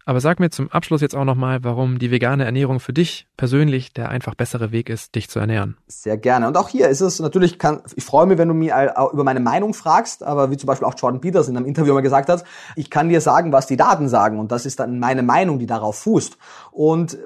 Aber 0.06 0.20
sag 0.20 0.38
mir 0.38 0.50
zum 0.50 0.70
Abschluss 0.70 1.00
jetzt 1.00 1.16
auch 1.16 1.24
nochmal, 1.24 1.64
warum 1.64 1.98
die 1.98 2.10
vegane 2.10 2.44
Ernährung 2.44 2.78
für 2.78 2.92
dich 2.92 3.26
persönlich 3.36 3.92
der 3.92 4.10
einfach 4.10 4.34
bessere 4.34 4.70
Weg 4.70 4.90
ist, 4.90 5.14
dich 5.14 5.30
zu 5.30 5.38
ernähren. 5.38 5.76
Sehr 5.86 6.16
gerne. 6.16 6.46
Und 6.46 6.56
auch 6.56 6.68
hier 6.68 6.88
ist 6.88 7.00
es 7.00 7.20
natürlich, 7.20 7.58
kann, 7.58 7.80
ich 7.96 8.04
freue 8.04 8.26
mich, 8.26 8.36
wenn 8.36 8.48
du 8.48 8.54
mir 8.54 8.94
über 9.12 9.24
meine 9.24 9.40
Meinung 9.40 9.72
fragst, 9.72 10.22
aber 10.22 10.50
wie 10.50 10.56
zum 10.56 10.66
Beispiel 10.66 10.86
auch 10.86 10.94
Jordan 10.96 11.20
Peters 11.20 11.48
in 11.48 11.56
einem 11.56 11.66
Interview 11.66 11.94
mal 11.94 12.00
gesagt 12.00 12.28
hat, 12.28 12.44
ich 12.76 12.90
kann 12.90 13.08
dir 13.08 13.20
sagen, 13.20 13.52
was 13.52 13.66
die 13.66 13.76
Daten 13.76 14.08
sagen 14.08 14.38
und 14.38 14.52
das 14.52 14.66
ist 14.66 14.80
dann 14.80 14.98
meine 14.98 15.22
Meinung, 15.22 15.58
die 15.58 15.66
darauf 15.66 15.96
fußt. 15.98 16.36
Und 16.70 17.18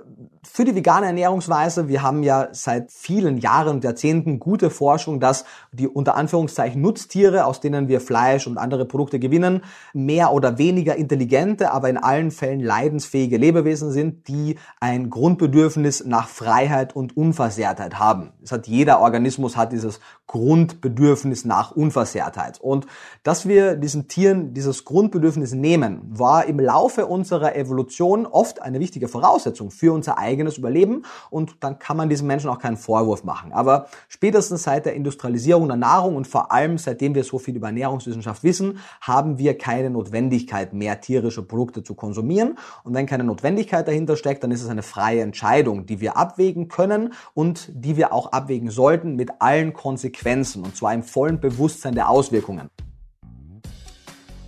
für 0.50 0.64
die 0.64 0.74
vegane 0.74 1.06
Ernährungsweise, 1.06 1.88
wir 1.88 2.02
haben 2.02 2.22
ja 2.22 2.48
seit 2.52 2.90
vielen 2.90 3.38
Jahren 3.38 3.76
und 3.76 3.84
Jahrzehnten 3.84 4.40
gute 4.40 4.70
Forschung, 4.70 5.20
dass 5.20 5.44
die 5.72 5.86
unter 5.86 6.16
Anführungszeichen 6.16 6.80
Nutztiere, 6.82 7.44
aus 7.44 7.60
denen 7.60 7.88
wir 7.88 8.00
Fleisch 8.00 8.46
und 8.46 8.58
andere 8.58 8.84
Produkte 8.84 9.18
gewinnen, 9.18 9.62
mehr 9.92 10.32
oder 10.32 10.58
weniger 10.58 10.96
intelligente, 10.96 11.70
aber 11.70 11.88
in 11.88 11.96
allen 11.96 12.30
Fällen 12.30 12.60
leidensfähige 12.60 13.36
Lebewesen 13.36 13.92
sind, 13.92 14.28
die 14.28 14.58
ein 14.80 15.10
Grundbedürfnis 15.10 16.04
nach 16.04 16.28
Freiheit 16.28 16.96
und 16.96 17.16
Unversehrtheit 17.16 17.98
haben. 17.98 18.32
Es 18.42 18.52
hat 18.52 18.66
jeder 18.66 19.00
Organismus 19.00 19.56
hat 19.56 19.72
dieses 19.72 20.00
Grundbedürfnis 20.26 21.44
nach 21.44 21.72
Unversehrtheit. 21.72 22.60
Und 22.60 22.86
dass 23.22 23.48
wir 23.48 23.76
diesen 23.76 24.08
Tieren 24.08 24.54
dieses 24.54 24.84
Grundbedürfnis 24.84 25.52
nehmen, 25.52 26.02
war 26.08 26.44
im 26.44 26.60
Laufe 26.60 27.06
unserer 27.06 27.56
Evolution 27.56 28.26
oft 28.26 28.60
eine 28.60 28.78
wichtige 28.78 29.08
Voraussetzung 29.08 29.70
für 29.70 29.92
unser 29.92 30.18
eigenes 30.18 30.37
Überleben 30.58 31.02
und 31.30 31.56
dann 31.60 31.78
kann 31.78 31.96
man 31.96 32.08
diesen 32.08 32.26
Menschen 32.26 32.50
auch 32.50 32.58
keinen 32.58 32.76
Vorwurf 32.76 33.24
machen. 33.24 33.52
Aber 33.52 33.88
spätestens 34.08 34.62
seit 34.62 34.86
der 34.86 34.94
Industrialisierung 34.94 35.66
der 35.66 35.76
Nahrung 35.76 36.14
und 36.14 36.26
vor 36.26 36.52
allem 36.52 36.78
seitdem 36.78 37.14
wir 37.14 37.24
so 37.24 37.38
viel 37.38 37.56
über 37.56 37.66
Ernährungswissenschaft 37.66 38.44
wissen, 38.44 38.78
haben 39.00 39.38
wir 39.38 39.58
keine 39.58 39.90
Notwendigkeit 39.90 40.72
mehr 40.72 41.00
tierische 41.00 41.42
Produkte 41.42 41.82
zu 41.82 41.94
konsumieren. 41.94 42.56
Und 42.84 42.94
wenn 42.94 43.06
keine 43.06 43.24
Notwendigkeit 43.24 43.88
dahinter 43.88 44.16
steckt, 44.16 44.44
dann 44.44 44.50
ist 44.50 44.62
es 44.62 44.68
eine 44.68 44.82
freie 44.82 45.22
Entscheidung, 45.22 45.86
die 45.86 46.00
wir 46.00 46.16
abwägen 46.16 46.68
können 46.68 47.12
und 47.34 47.68
die 47.72 47.96
wir 47.96 48.12
auch 48.12 48.32
abwägen 48.32 48.70
sollten 48.70 49.16
mit 49.16 49.40
allen 49.40 49.72
Konsequenzen 49.72 50.62
und 50.62 50.76
zwar 50.76 50.94
im 50.94 51.02
vollen 51.02 51.40
Bewusstsein 51.40 51.94
der 51.94 52.08
Auswirkungen. 52.08 52.70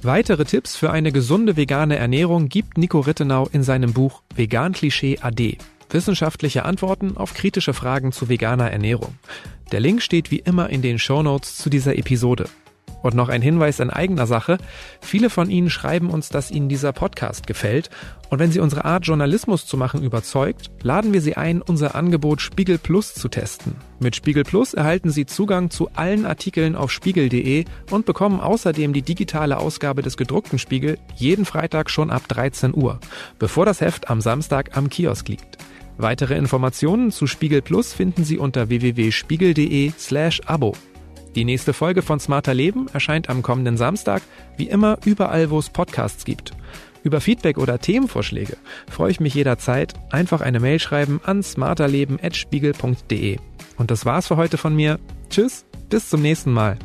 Weitere 0.02 0.46
Tipps 0.46 0.76
für 0.76 0.90
eine 0.90 1.12
gesunde 1.12 1.58
vegane 1.58 1.96
Ernährung 1.96 2.48
gibt 2.48 2.78
Nico 2.78 3.00
Rittenau 3.00 3.48
in 3.52 3.62
seinem 3.62 3.92
Buch 3.92 4.22
Vegan 4.34 4.72
Klischee 4.72 5.18
AD. 5.20 5.58
Wissenschaftliche 5.90 6.64
Antworten 6.64 7.16
auf 7.16 7.34
kritische 7.34 7.74
Fragen 7.74 8.12
zu 8.12 8.28
veganer 8.28 8.70
Ernährung. 8.70 9.14
Der 9.72 9.80
Link 9.80 10.02
steht 10.02 10.30
wie 10.30 10.38
immer 10.38 10.70
in 10.70 10.82
den 10.82 10.98
Show 10.98 11.22
Notes 11.22 11.56
zu 11.56 11.70
dieser 11.70 11.96
Episode. 11.96 12.46
Und 13.02 13.14
noch 13.14 13.28
ein 13.28 13.40
Hinweis 13.40 13.80
in 13.80 13.90
eigener 13.90 14.26
Sache. 14.26 14.58
Viele 15.00 15.30
von 15.30 15.48
Ihnen 15.48 15.70
schreiben 15.70 16.10
uns, 16.10 16.28
dass 16.28 16.50
Ihnen 16.50 16.68
dieser 16.68 16.92
Podcast 16.92 17.46
gefällt. 17.46 17.88
Und 18.28 18.38
wenn 18.38 18.52
Sie 18.52 18.60
unsere 18.60 18.84
Art, 18.84 19.06
Journalismus 19.06 19.66
zu 19.66 19.76
machen, 19.76 20.02
überzeugt, 20.02 20.70
laden 20.82 21.12
wir 21.12 21.20
Sie 21.20 21.36
ein, 21.36 21.62
unser 21.62 21.94
Angebot 21.94 22.40
Spiegel 22.42 22.78
Plus 22.78 23.14
zu 23.14 23.28
testen. 23.28 23.74
Mit 24.00 24.16
Spiegel 24.16 24.44
Plus 24.44 24.74
erhalten 24.74 25.10
Sie 25.10 25.24
Zugang 25.24 25.70
zu 25.70 25.88
allen 25.94 26.26
Artikeln 26.26 26.76
auf 26.76 26.92
spiegel.de 26.92 27.64
und 27.90 28.06
bekommen 28.06 28.40
außerdem 28.40 28.92
die 28.92 29.02
digitale 29.02 29.58
Ausgabe 29.58 30.02
des 30.02 30.16
gedruckten 30.16 30.58
Spiegel 30.58 30.98
jeden 31.16 31.44
Freitag 31.44 31.90
schon 31.90 32.10
ab 32.10 32.28
13 32.28 32.74
Uhr, 32.74 33.00
bevor 33.38 33.64
das 33.64 33.80
Heft 33.80 34.10
am 34.10 34.20
Samstag 34.20 34.76
am 34.76 34.90
Kiosk 34.90 35.28
liegt. 35.28 35.58
Weitere 36.02 36.34
Informationen 36.34 37.10
zu 37.10 37.26
Spiegel 37.26 37.60
Plus 37.60 37.92
finden 37.92 38.24
Sie 38.24 38.38
unter 38.38 38.70
www.spiegel.de 38.70 39.92
slash 39.98 40.40
Abo. 40.46 40.74
Die 41.34 41.44
nächste 41.44 41.74
Folge 41.74 42.00
von 42.00 42.18
Smarter 42.18 42.54
Leben 42.54 42.88
erscheint 42.88 43.28
am 43.28 43.42
kommenden 43.42 43.76
Samstag, 43.76 44.22
wie 44.56 44.68
immer 44.68 44.96
überall, 45.04 45.50
wo 45.50 45.58
es 45.58 45.68
Podcasts 45.68 46.24
gibt. 46.24 46.52
Über 47.02 47.20
Feedback 47.20 47.58
oder 47.58 47.78
Themenvorschläge 47.78 48.56
freue 48.90 49.10
ich 49.10 49.20
mich 49.20 49.34
jederzeit. 49.34 49.92
Einfach 50.10 50.40
eine 50.40 50.60
Mail 50.60 50.78
schreiben 50.78 51.20
an 51.22 51.42
smarterleben.spiegel.de. 51.42 53.36
Und 53.76 53.90
das 53.90 54.06
war's 54.06 54.26
für 54.26 54.38
heute 54.38 54.56
von 54.56 54.74
mir. 54.74 54.98
Tschüss, 55.28 55.66
bis 55.90 56.08
zum 56.08 56.22
nächsten 56.22 56.52
Mal. 56.52 56.78